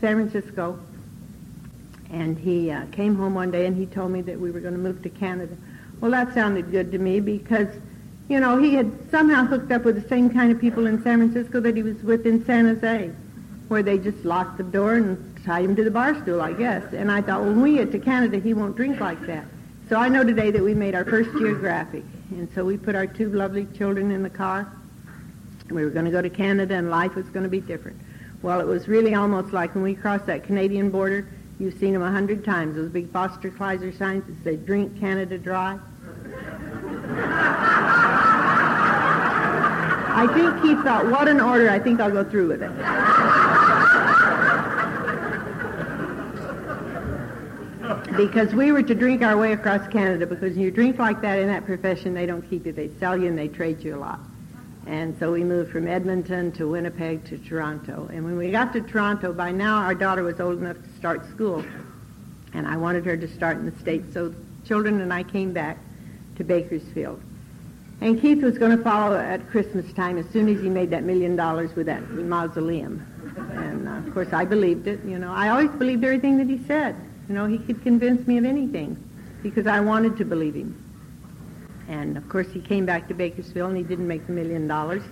San 0.00 0.28
Francisco, 0.28 0.78
and 2.10 2.38
he 2.38 2.70
uh, 2.70 2.86
came 2.92 3.16
home 3.16 3.34
one 3.34 3.50
day 3.50 3.66
and 3.66 3.76
he 3.76 3.86
told 3.86 4.10
me 4.10 4.20
that 4.22 4.38
we 4.38 4.50
were 4.50 4.60
going 4.60 4.74
to 4.74 4.80
move 4.80 5.02
to 5.02 5.08
Canada. 5.08 5.56
Well, 6.00 6.10
that 6.10 6.34
sounded 6.34 6.70
good 6.70 6.92
to 6.92 6.98
me 6.98 7.20
because, 7.20 7.68
you 8.28 8.40
know, 8.40 8.58
he 8.58 8.74
had 8.74 8.92
somehow 9.10 9.44
hooked 9.44 9.72
up 9.72 9.84
with 9.84 10.00
the 10.00 10.08
same 10.08 10.30
kind 10.30 10.52
of 10.52 10.60
people 10.60 10.86
in 10.86 11.02
San 11.02 11.18
Francisco 11.18 11.60
that 11.60 11.76
he 11.76 11.82
was 11.82 12.02
with 12.02 12.26
in 12.26 12.44
San 12.44 12.66
Jose, 12.66 13.10
where 13.68 13.82
they 13.82 13.98
just 13.98 14.24
locked 14.24 14.58
the 14.58 14.64
door 14.64 14.94
and 14.94 15.42
tied 15.44 15.64
him 15.64 15.76
to 15.76 15.84
the 15.84 15.90
bar 15.90 16.20
stool, 16.22 16.40
I 16.40 16.52
guess. 16.52 16.92
And 16.92 17.10
I 17.10 17.20
thought, 17.20 17.40
well, 17.40 17.50
when 17.50 17.62
we 17.62 17.74
get 17.74 17.92
to 17.92 17.98
Canada, 17.98 18.38
he 18.38 18.54
won't 18.54 18.76
drink 18.76 19.00
like 19.00 19.20
that. 19.26 19.46
So 19.88 19.96
I 19.96 20.08
know 20.08 20.24
today 20.24 20.50
that 20.50 20.62
we 20.62 20.74
made 20.74 20.94
our 20.94 21.04
first 21.04 21.30
geographic. 21.32 22.04
And 22.30 22.48
so 22.54 22.64
we 22.64 22.76
put 22.76 22.94
our 22.94 23.06
two 23.06 23.30
lovely 23.30 23.66
children 23.76 24.10
in 24.10 24.22
the 24.22 24.30
car. 24.30 24.72
We 25.70 25.84
were 25.84 25.90
going 25.90 26.06
to 26.06 26.10
go 26.10 26.22
to 26.22 26.30
Canada, 26.30 26.74
and 26.74 26.90
life 26.90 27.14
was 27.14 27.26
going 27.26 27.44
to 27.44 27.48
be 27.48 27.60
different. 27.60 28.00
Well, 28.42 28.60
it 28.60 28.66
was 28.66 28.88
really 28.88 29.14
almost 29.14 29.52
like 29.52 29.74
when 29.74 29.84
we 29.84 29.94
crossed 29.94 30.26
that 30.26 30.44
Canadian 30.44 30.90
border, 30.90 31.26
you've 31.64 31.78
seen 31.78 31.94
them 31.94 32.02
a 32.02 32.10
hundred 32.10 32.44
times, 32.44 32.76
those 32.76 32.90
big 32.90 33.10
Foster 33.10 33.50
Kleiser 33.50 33.90
signs 33.96 34.24
that 34.26 34.44
say, 34.44 34.56
drink 34.56 35.00
Canada 35.00 35.38
dry. 35.38 35.78
I 40.16 40.26
think 40.32 40.62
he 40.62 40.74
thought, 40.82 41.06
what 41.10 41.26
an 41.26 41.40
order, 41.40 41.70
I 41.70 41.78
think 41.78 42.00
I'll 42.00 42.10
go 42.10 42.22
through 42.22 42.48
with 42.48 42.62
it. 42.62 42.70
because 48.16 48.54
we 48.54 48.70
were 48.70 48.82
to 48.82 48.94
drink 48.94 49.22
our 49.22 49.36
way 49.36 49.52
across 49.52 49.88
Canada 49.88 50.24
because 50.26 50.56
you 50.56 50.70
drink 50.70 50.98
like 50.98 51.20
that 51.20 51.40
in 51.40 51.48
that 51.48 51.64
profession, 51.64 52.14
they 52.14 52.26
don't 52.26 52.48
keep 52.48 52.64
you. 52.64 52.72
They 52.72 52.88
sell 53.00 53.16
you 53.16 53.26
and 53.26 53.36
they 53.36 53.48
trade 53.48 53.82
you 53.82 53.96
a 53.96 53.98
lot. 53.98 54.20
And 54.86 55.18
so 55.18 55.32
we 55.32 55.44
moved 55.44 55.72
from 55.72 55.88
Edmonton 55.88 56.52
to 56.52 56.68
Winnipeg 56.68 57.24
to 57.26 57.38
Toronto. 57.38 58.08
And 58.12 58.24
when 58.24 58.36
we 58.36 58.50
got 58.50 58.72
to 58.74 58.80
Toronto, 58.80 59.32
by 59.32 59.50
now 59.50 59.76
our 59.76 59.94
daughter 59.94 60.22
was 60.22 60.40
old 60.40 60.58
enough 60.58 60.76
to 60.76 60.88
start 60.98 61.28
school. 61.30 61.64
And 62.52 62.66
I 62.66 62.76
wanted 62.76 63.04
her 63.06 63.16
to 63.16 63.28
start 63.28 63.56
in 63.56 63.64
the 63.64 63.78
States 63.78 64.12
so 64.12 64.34
children 64.66 65.00
and 65.00 65.12
I 65.12 65.22
came 65.22 65.52
back 65.52 65.78
to 66.36 66.44
Bakersfield. 66.44 67.20
And 68.00 68.20
Keith 68.20 68.42
was 68.42 68.58
going 68.58 68.76
to 68.76 68.82
follow 68.82 69.16
at 69.16 69.48
Christmas 69.50 69.90
time 69.94 70.18
as 70.18 70.28
soon 70.30 70.48
as 70.48 70.60
he 70.60 70.68
made 70.68 70.90
that 70.90 71.04
million 71.04 71.36
dollars 71.36 71.74
with 71.74 71.86
that 71.86 72.10
mausoleum. 72.10 73.06
And 73.52 73.88
uh, 73.88 73.92
of 73.92 74.12
course, 74.12 74.32
I 74.32 74.44
believed 74.44 74.86
it. 74.86 75.02
You 75.04 75.18
know, 75.18 75.32
I 75.32 75.48
always 75.48 75.70
believed 75.70 76.04
everything 76.04 76.36
that 76.38 76.48
he 76.48 76.60
said. 76.66 76.96
You 77.28 77.34
know, 77.34 77.46
he 77.46 77.58
could 77.58 77.82
convince 77.82 78.26
me 78.26 78.36
of 78.36 78.44
anything 78.44 78.96
because 79.42 79.66
I 79.66 79.80
wanted 79.80 80.16
to 80.18 80.24
believe 80.24 80.54
him. 80.54 80.78
And 81.88 82.16
of 82.16 82.28
course, 82.28 82.50
he 82.50 82.60
came 82.60 82.86
back 82.86 83.08
to 83.08 83.14
Bakersfield 83.14 83.70
and 83.70 83.76
he 83.76 83.84
didn't 83.84 84.08
make 84.08 84.26
the 84.26 84.32
million 84.32 84.66
dollars. 84.66 85.02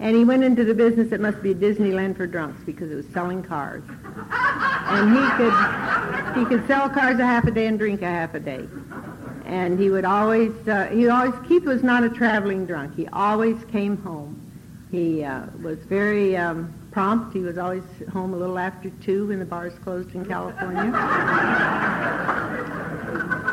And 0.00 0.16
he 0.16 0.24
went 0.24 0.42
into 0.42 0.64
the 0.64 0.72
business 0.72 1.10
that 1.10 1.20
must 1.20 1.42
be 1.42 1.50
a 1.50 1.54
Disneyland 1.54 2.16
for 2.16 2.26
drunks 2.26 2.62
because 2.64 2.90
it 2.90 2.94
was 2.94 3.06
selling 3.08 3.42
cars. 3.42 3.82
And 4.32 5.12
he 5.14 5.30
could 5.36 6.38
he 6.38 6.44
could 6.46 6.66
sell 6.66 6.88
cars 6.88 7.18
a 7.18 7.26
half 7.26 7.44
a 7.44 7.50
day 7.50 7.66
and 7.66 7.78
drink 7.78 8.00
a 8.00 8.06
half 8.06 8.34
a 8.34 8.40
day. 8.40 8.66
And 9.44 9.78
he 9.78 9.90
would 9.90 10.06
always 10.06 10.52
uh, 10.66 10.86
he 10.86 11.08
always 11.08 11.34
Keith 11.46 11.64
was 11.64 11.82
not 11.82 12.02
a 12.02 12.08
traveling 12.08 12.64
drunk. 12.64 12.96
He 12.96 13.08
always 13.08 13.62
came 13.64 13.98
home. 13.98 14.40
He 14.90 15.22
uh, 15.22 15.42
was 15.62 15.78
very 15.80 16.34
um, 16.34 16.72
prompt. 16.92 17.34
He 17.34 17.40
was 17.40 17.58
always 17.58 17.84
home 18.10 18.32
a 18.32 18.36
little 18.38 18.58
after 18.58 18.88
two 19.02 19.26
when 19.26 19.38
the 19.38 19.44
bars 19.44 19.74
closed 19.84 20.14
in 20.14 20.24
California. 20.24 20.92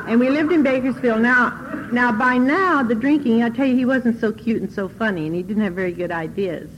and 0.08 0.18
we 0.18 0.30
lived 0.30 0.54
in 0.54 0.64
Bakersfield. 0.64 1.22
Now 1.22 1.67
now, 1.92 2.12
by 2.12 2.38
now, 2.38 2.84
the 2.84 2.96
drinking, 2.96 3.44
I 3.44 3.50
tell 3.50 3.66
you, 3.66 3.76
he 3.76 3.86
wasn't 3.86 4.20
so 4.20 4.32
cute 4.32 4.62
and 4.62 4.72
so 4.72 4.90
funny, 4.90 5.26
and 5.26 5.36
he 5.36 5.44
didn't 5.44 5.64
have 5.64 5.74
very 5.74 5.92
good 5.92 6.12
ideas. 6.12 6.70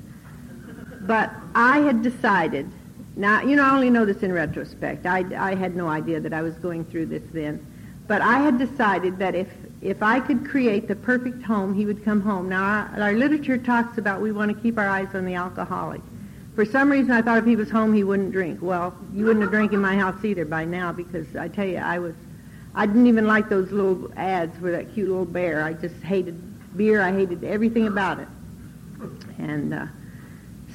But 1.02 1.32
I 1.56 1.80
had 1.80 2.04
decided, 2.04 2.70
now, 3.16 3.42
you 3.42 3.56
know, 3.56 3.64
I 3.64 3.72
only 3.72 3.90
know 3.90 4.06
this 4.06 4.22
in 4.24 4.32
retrospect. 4.32 5.06
I, 5.06 5.26
I 5.38 5.56
had 5.56 5.76
no 5.76 5.88
idea 5.88 6.20
that 6.20 6.34
I 6.34 6.42
was 6.42 6.54
going 6.56 6.86
through 6.86 7.08
this 7.08 7.24
then. 7.34 7.66
But 8.08 8.22
I 8.22 8.40
had 8.40 8.58
decided 8.58 9.20
that 9.20 9.36
if, 9.36 9.48
if 9.82 10.02
I 10.02 10.20
could 10.20 10.48
create 10.48 10.88
the 10.88 10.96
perfect 10.96 11.44
home, 11.44 11.74
he 11.74 11.86
would 11.86 12.04
come 12.04 12.22
home. 12.22 12.50
Now, 12.50 12.64
our, 12.64 13.02
our 13.02 13.14
literature 13.14 13.58
talks 13.58 13.98
about 13.98 14.22
we 14.22 14.32
want 14.32 14.56
to 14.56 14.62
keep 14.62 14.78
our 14.78 14.88
eyes 14.88 15.14
on 15.14 15.26
the 15.26 15.36
alcoholic. 15.36 16.02
For 16.56 16.66
some 16.66 16.92
reason, 16.92 17.12
I 17.12 17.22
thought 17.22 17.38
if 17.38 17.46
he 17.46 17.56
was 17.56 17.70
home, 17.70 17.94
he 17.94 18.04
wouldn't 18.04 18.32
drink. 18.32 18.62
Well, 18.62 18.96
you 19.14 19.26
wouldn't 19.26 19.44
have 19.44 19.52
drank 19.52 19.74
in 19.74 19.80
my 19.80 19.96
house 19.96 20.26
either 20.26 20.46
by 20.46 20.66
now 20.66 20.92
because 20.92 21.36
I 21.36 21.48
tell 21.48 21.66
you, 21.66 21.78
I 21.78 22.00
was 22.00 22.16
I 22.80 22.86
didn't 22.86 23.08
even 23.08 23.28
like 23.28 23.50
those 23.50 23.74
little 23.74 24.10
ads 24.16 24.58
for 24.58 24.72
that 24.72 24.94
cute 24.94 25.10
little 25.10 25.26
bear. 25.26 25.66
I 25.66 25.74
just 25.74 26.02
hated 26.02 26.78
beer. 26.78 27.02
I 27.02 27.12
hated 27.12 27.44
everything 27.44 27.88
about 27.88 28.20
it. 28.20 28.28
And 29.38 29.74
uh, 29.74 29.88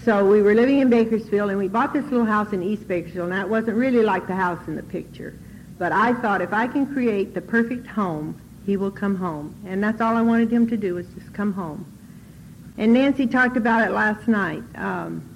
so 0.04 0.26
we 0.28 0.42
were 0.42 0.52
living 0.52 0.80
in 0.80 0.90
Bakersfield, 0.90 1.48
and 1.48 1.58
we 1.58 1.66
bought 1.66 1.94
this 1.94 2.04
little 2.04 2.26
house 2.26 2.52
in 2.52 2.62
East 2.62 2.86
Bakersfield. 2.86 3.30
Now, 3.30 3.40
it 3.40 3.48
wasn't 3.48 3.78
really 3.78 4.02
like 4.02 4.26
the 4.26 4.34
house 4.34 4.58
in 4.68 4.76
the 4.76 4.82
picture. 4.82 5.32
But 5.78 5.92
I 5.92 6.12
thought 6.12 6.42
if 6.42 6.52
I 6.52 6.66
can 6.66 6.92
create 6.92 7.32
the 7.32 7.40
perfect 7.40 7.86
home, 7.86 8.38
he 8.66 8.76
will 8.76 8.90
come 8.90 9.16
home. 9.16 9.54
And 9.64 9.82
that's 9.82 10.02
all 10.02 10.14
I 10.14 10.20
wanted 10.20 10.52
him 10.52 10.68
to 10.68 10.76
do 10.76 10.96
was 10.96 11.06
just 11.18 11.32
come 11.32 11.54
home. 11.54 11.86
And 12.76 12.92
Nancy 12.92 13.26
talked 13.26 13.56
about 13.56 13.88
it 13.88 13.92
last 13.92 14.28
night. 14.28 14.62
Um, 14.74 15.33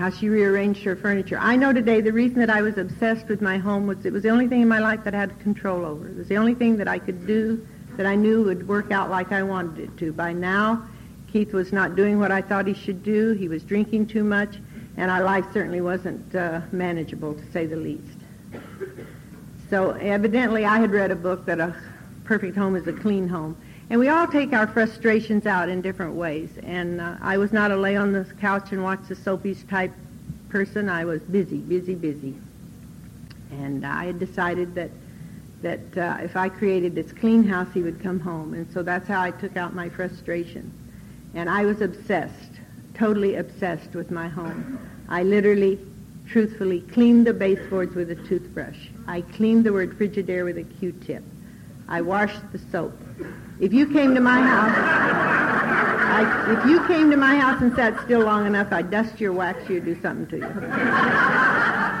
how 0.00 0.08
she 0.08 0.30
rearranged 0.30 0.82
her 0.82 0.96
furniture. 0.96 1.36
I 1.38 1.56
know 1.56 1.74
today 1.74 2.00
the 2.00 2.10
reason 2.12 2.38
that 2.38 2.48
I 2.48 2.62
was 2.62 2.78
obsessed 2.78 3.28
with 3.28 3.42
my 3.42 3.58
home 3.58 3.86
was 3.86 4.06
it 4.06 4.12
was 4.14 4.22
the 4.22 4.30
only 4.30 4.48
thing 4.48 4.62
in 4.62 4.68
my 4.68 4.78
life 4.78 5.04
that 5.04 5.14
I 5.14 5.18
had 5.18 5.38
control 5.40 5.84
over. 5.84 6.08
It 6.08 6.16
was 6.16 6.26
the 6.26 6.38
only 6.38 6.54
thing 6.54 6.78
that 6.78 6.88
I 6.88 6.98
could 6.98 7.26
do 7.26 7.66
that 7.98 8.06
I 8.06 8.14
knew 8.14 8.42
would 8.44 8.66
work 8.66 8.92
out 8.92 9.10
like 9.10 9.30
I 9.30 9.42
wanted 9.42 9.78
it 9.78 9.96
to. 9.98 10.10
By 10.10 10.32
now, 10.32 10.88
Keith 11.30 11.52
was 11.52 11.70
not 11.70 11.96
doing 11.96 12.18
what 12.18 12.32
I 12.32 12.40
thought 12.40 12.66
he 12.66 12.72
should 12.72 13.02
do. 13.02 13.32
He 13.32 13.46
was 13.46 13.62
drinking 13.62 14.06
too 14.06 14.24
much, 14.24 14.56
and 14.96 15.10
our 15.10 15.22
life 15.22 15.44
certainly 15.52 15.82
wasn't 15.82 16.34
uh, 16.34 16.62
manageable, 16.72 17.34
to 17.34 17.52
say 17.52 17.66
the 17.66 17.76
least. 17.76 18.18
So 19.68 19.90
evidently, 19.90 20.64
I 20.64 20.78
had 20.78 20.92
read 20.92 21.10
a 21.10 21.16
book 21.16 21.44
that 21.44 21.60
a 21.60 21.76
perfect 22.24 22.56
home 22.56 22.74
is 22.74 22.86
a 22.86 22.92
clean 22.94 23.28
home. 23.28 23.54
And 23.90 23.98
we 23.98 24.08
all 24.08 24.28
take 24.28 24.52
our 24.52 24.68
frustrations 24.68 25.46
out 25.46 25.68
in 25.68 25.82
different 25.82 26.14
ways. 26.14 26.48
And 26.62 27.00
uh, 27.00 27.16
I 27.20 27.38
was 27.38 27.52
not 27.52 27.72
a 27.72 27.76
lay 27.76 27.96
on 27.96 28.12
the 28.12 28.24
couch 28.40 28.70
and 28.70 28.82
watch 28.82 29.00
the 29.08 29.16
soapies 29.16 29.68
type 29.68 29.92
person. 30.48 30.88
I 30.88 31.04
was 31.04 31.20
busy, 31.22 31.58
busy, 31.58 31.96
busy. 31.96 32.36
And 33.50 33.84
I 33.84 34.04
had 34.04 34.18
decided 34.18 34.74
that 34.76 34.90
that 35.62 35.98
uh, 35.98 36.16
if 36.22 36.36
I 36.36 36.48
created 36.48 36.94
this 36.94 37.12
clean 37.12 37.44
house, 37.44 37.68
he 37.74 37.82
would 37.82 38.02
come 38.02 38.18
home. 38.18 38.54
And 38.54 38.72
so 38.72 38.82
that's 38.82 39.06
how 39.06 39.20
I 39.20 39.30
took 39.30 39.56
out 39.58 39.74
my 39.74 39.88
frustration. 39.90 40.72
And 41.34 41.50
I 41.50 41.66
was 41.66 41.82
obsessed, 41.82 42.52
totally 42.94 43.34
obsessed 43.34 43.94
with 43.94 44.10
my 44.10 44.26
home. 44.28 44.78
I 45.08 45.22
literally, 45.22 45.78
truthfully, 46.26 46.80
cleaned 46.80 47.26
the 47.26 47.34
baseboards 47.34 47.94
with 47.94 48.10
a 48.10 48.14
toothbrush. 48.14 48.88
I 49.06 49.20
cleaned 49.20 49.64
the 49.64 49.72
word 49.72 49.98
Frigidaire 49.98 50.44
with 50.44 50.56
a 50.56 50.64
Q-tip. 50.64 51.22
I 51.88 52.00
washed 52.00 52.40
the 52.52 52.58
soap. 52.58 52.98
If 53.60 53.74
you 53.74 53.86
came 53.86 54.14
to 54.14 54.20
my 54.20 54.40
house, 54.40 54.72
I, 56.12 56.58
if 56.58 56.70
you 56.70 56.86
came 56.86 57.10
to 57.10 57.16
my 57.16 57.36
house 57.36 57.60
and 57.60 57.74
sat 57.76 58.00
still 58.04 58.20
long 58.20 58.46
enough, 58.46 58.72
I'd 58.72 58.90
dust 58.90 59.20
your 59.20 59.32
wax 59.32 59.68
You'd 59.68 59.84
do 59.84 60.00
something 60.00 60.26
to 60.28 60.36
you. 60.38 60.48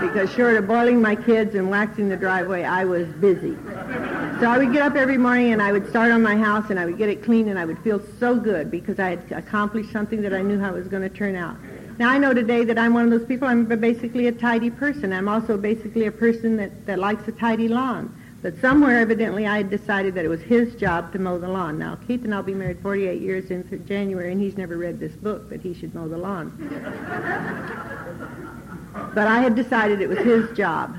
because 0.00 0.32
short 0.32 0.56
of 0.56 0.66
boiling 0.66 1.02
my 1.02 1.14
kids 1.14 1.54
and 1.54 1.70
waxing 1.70 2.08
the 2.08 2.16
driveway, 2.16 2.64
I 2.64 2.86
was 2.86 3.06
busy. 3.20 3.56
So 4.40 4.48
I 4.50 4.56
would 4.56 4.72
get 4.72 4.80
up 4.80 4.94
every 4.94 5.18
morning 5.18 5.52
and 5.52 5.60
I 5.60 5.70
would 5.72 5.86
start 5.90 6.10
on 6.10 6.22
my 6.22 6.34
house 6.34 6.70
and 6.70 6.80
I 6.80 6.86
would 6.86 6.96
get 6.96 7.10
it 7.10 7.22
clean 7.22 7.48
and 7.48 7.58
I 7.58 7.66
would 7.66 7.78
feel 7.80 8.02
so 8.18 8.36
good 8.36 8.70
because 8.70 8.98
I 8.98 9.10
had 9.10 9.30
accomplished 9.32 9.92
something 9.92 10.22
that 10.22 10.32
I 10.32 10.40
knew 10.40 10.58
how 10.58 10.70
it 10.70 10.78
was 10.78 10.88
going 10.88 11.02
to 11.02 11.10
turn 11.14 11.36
out. 11.36 11.56
Now 11.98 12.08
I 12.08 12.16
know 12.16 12.32
today 12.32 12.64
that 12.64 12.78
I'm 12.78 12.94
one 12.94 13.04
of 13.04 13.10
those 13.10 13.26
people, 13.28 13.46
I'm 13.46 13.66
basically 13.66 14.28
a 14.28 14.32
tidy 14.32 14.70
person. 14.70 15.12
I'm 15.12 15.28
also 15.28 15.58
basically 15.58 16.06
a 16.06 16.12
person 16.12 16.56
that, 16.56 16.86
that 16.86 16.98
likes 16.98 17.28
a 17.28 17.32
tidy 17.32 17.68
lawn. 17.68 18.16
But 18.42 18.58
somewhere, 18.60 18.98
evidently, 18.98 19.46
I 19.46 19.58
had 19.58 19.68
decided 19.68 20.14
that 20.14 20.24
it 20.24 20.28
was 20.28 20.40
his 20.40 20.74
job 20.76 21.12
to 21.12 21.18
mow 21.18 21.38
the 21.38 21.48
lawn. 21.48 21.78
Now, 21.78 21.98
Keith 22.06 22.24
and 22.24 22.32
I 22.34 22.38
will 22.38 22.44
be 22.44 22.54
married 22.54 22.80
48 22.80 23.20
years 23.20 23.50
in 23.50 23.84
January, 23.86 24.32
and 24.32 24.40
he's 24.40 24.56
never 24.56 24.78
read 24.78 24.98
this 24.98 25.12
book, 25.12 25.50
but 25.50 25.60
he 25.60 25.74
should 25.74 25.94
mow 25.94 26.08
the 26.08 26.16
lawn. 26.16 26.50
but 29.14 29.26
I 29.26 29.40
had 29.40 29.54
decided 29.54 30.00
it 30.00 30.08
was 30.08 30.18
his 30.18 30.56
job. 30.56 30.96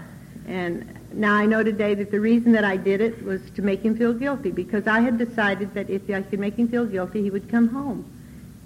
And 0.48 0.95
now 1.13 1.33
I 1.33 1.48
know 1.48 1.63
today 1.63 1.95
that 1.95 2.12
the 2.12 2.19
reason 2.19 2.51
that 2.51 2.63
I 2.63 2.77
did 2.77 3.01
it 3.01 3.24
was 3.24 3.41
to 3.51 3.63
make 3.63 3.81
him 3.81 3.98
feel 3.98 4.13
guilty, 4.13 4.51
because 4.51 4.86
I 4.86 5.00
had 5.00 5.17
decided 5.17 5.74
that 5.74 5.89
if 5.89 6.07
I 6.12 6.21
could 6.21 6.39
make 6.39 6.57
him 6.57 6.67
feel 6.67 6.86
guilty, 6.86 7.24
he 7.24 7.31
would 7.31 7.50
come 7.50 7.69
home. 7.69 8.05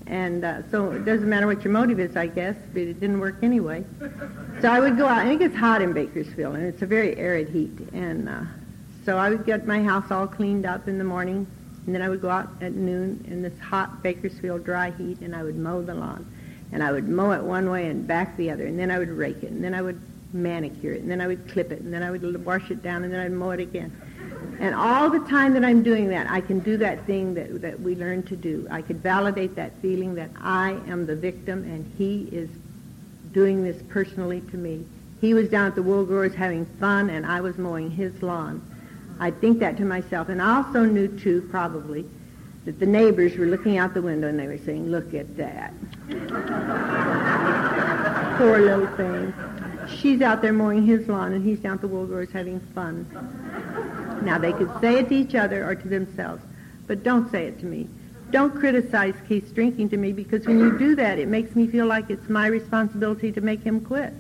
And 0.08 0.44
uh, 0.44 0.70
so 0.70 0.92
it 0.92 1.06
doesn't 1.06 1.28
matter 1.28 1.48
what 1.48 1.64
your 1.64 1.72
motive 1.72 2.00
is, 2.00 2.18
I 2.18 2.28
guess, 2.28 2.58
but 2.74 2.82
it 2.82 3.00
didn't 3.00 3.22
work 3.22 3.38
anyway. 3.42 3.86
So 4.62 4.70
I 4.70 4.82
would 4.82 4.98
go 4.98 5.08
out, 5.08 5.22
and 5.22 5.32
it 5.32 5.40
gets 5.40 5.56
hot 5.56 5.82
in 5.82 5.94
Bakersfield, 5.94 6.56
and 6.56 6.66
it's 6.66 6.82
a 6.82 6.86
very 6.86 7.18
arid 7.18 7.50
heat. 7.50 7.72
And 7.94 8.30
uh, 8.30 8.42
so 9.06 9.18
I 9.18 9.30
would 9.30 9.46
get 9.46 9.68
my 9.68 9.82
house 9.84 10.10
all 10.10 10.28
cleaned 10.28 10.66
up 10.66 10.88
in 10.88 10.98
the 10.98 11.04
morning, 11.04 11.46
and 11.86 11.94
then 11.94 12.02
I 12.02 12.10
would 12.10 12.22
go 12.22 12.30
out 12.30 12.50
at 12.62 12.74
noon 12.74 13.24
in 13.30 13.42
this 13.44 13.58
hot 13.60 14.02
Bakersfield 14.02 14.66
dry 14.66 14.90
heat, 14.92 15.20
and 15.20 15.36
I 15.36 15.44
would 15.44 15.56
mow 15.56 15.82
the 15.84 15.94
lawn. 15.94 16.26
And 16.72 16.84
I 16.84 16.92
would 16.92 17.08
mow 17.08 17.32
it 17.32 17.44
one 17.44 17.70
way 17.70 17.88
and 17.88 18.08
back 18.08 18.36
the 18.38 18.50
other, 18.50 18.66
and 18.66 18.78
then 18.78 18.90
I 18.90 18.98
would 18.98 19.10
rake 19.10 19.44
it, 19.44 19.52
and 19.52 19.64
then 19.64 19.76
I 19.76 19.84
would 19.84 20.02
manicure 20.34 20.94
it, 20.94 21.02
and 21.02 21.12
then 21.12 21.22
I 21.22 21.28
would 21.28 21.48
clip 21.48 21.72
it, 21.72 21.82
and 21.82 21.94
then 21.94 22.02
I 22.02 22.10
would 22.10 22.44
wash 22.44 22.72
it 22.72 22.82
down, 22.82 23.04
and 23.04 23.14
then 23.14 23.20
I'd 23.20 23.32
mow 23.32 23.52
it 23.52 23.60
again. 23.60 23.96
And 24.60 24.74
all 24.74 25.10
the 25.10 25.20
time 25.30 25.54
that 25.54 25.64
I'm 25.64 25.84
doing 25.84 26.10
that, 26.10 26.30
I 26.30 26.42
can 26.42 26.60
do 26.60 26.76
that 26.78 27.06
thing 27.06 27.36
that, 27.36 27.62
that 27.62 27.80
we 27.80 27.96
learned 27.96 28.28
to 28.28 28.36
do. 28.36 28.68
I 28.72 28.82
could 28.82 29.02
validate 29.02 29.56
that 29.56 29.78
feeling 29.82 30.16
that 30.16 30.32
I 30.42 30.72
am 30.88 31.06
the 31.06 31.16
victim, 31.16 31.64
and 31.64 31.92
he 31.98 32.28
is 32.32 32.50
doing 33.32 33.64
this 33.64 33.82
personally 33.90 34.42
to 34.52 34.58
me. 34.58 34.86
He 35.22 35.34
was 35.34 35.50
down 35.50 35.68
at 35.68 35.76
the 35.76 35.84
wool 35.84 36.06
growers 36.06 36.34
having 36.34 36.66
fun, 36.80 37.12
and 37.12 37.26
I 37.26 37.42
was 37.42 37.58
mowing 37.58 37.92
his 37.92 38.24
lawn. 38.24 38.62
I'd 39.20 39.40
think 39.40 39.60
that 39.60 39.78
to 39.78 39.86
myself. 39.86 40.30
And 40.30 40.42
I 40.42 40.58
also 40.58 40.86
knew, 40.86 41.08
too, 41.08 41.48
probably, 41.50 42.06
that 42.66 42.80
the 42.80 42.86
neighbors 42.86 43.38
were 43.38 43.46
looking 43.46 43.78
out 43.78 43.94
the 43.94 44.02
window 44.02 44.28
and 44.28 44.40
they 44.40 44.48
were 44.48 44.58
saying, 44.58 44.90
look 44.90 45.14
at 45.14 45.38
that. 45.38 45.74
Poor 48.38 48.60
little 48.60 48.88
thing. 48.98 49.34
She's 49.88 50.22
out 50.22 50.42
there 50.42 50.52
mowing 50.52 50.86
his 50.86 51.08
lawn 51.08 51.34
and 51.34 51.46
he's 51.46 51.60
down 51.60 51.76
at 51.76 51.82
the 51.82 51.88
wool 51.88 52.06
growers 52.06 52.32
having 52.32 52.60
fun. 52.74 53.06
Now, 54.24 54.38
they 54.38 54.52
could 54.52 54.72
say 54.82 55.00
it 55.00 55.10
to 55.10 55.16
each 55.16 55.36
other 55.36 55.70
or 55.70 55.76
to 55.76 55.88
themselves, 55.88 56.44
but 56.88 57.04
don't 57.04 57.30
say 57.32 57.46
it 57.46 57.60
to 57.60 57.66
me. 57.66 57.88
Don't 58.32 58.56
criticize 58.56 59.14
Keith's 59.28 59.52
drinking 59.52 59.90
to 59.90 59.98
me 59.98 60.12
because 60.12 60.48
when 60.48 60.60
you 60.60 60.78
do 60.78 60.96
that, 60.96 61.20
it 61.20 61.28
makes 61.28 61.56
me 61.56 61.68
feel 61.68 61.86
like 61.86 62.10
it's 62.10 62.28
my 62.28 62.48
responsibility 62.48 63.32
to 63.32 63.42
make 63.42 63.62
him 63.62 63.80
quit. 63.80 64.14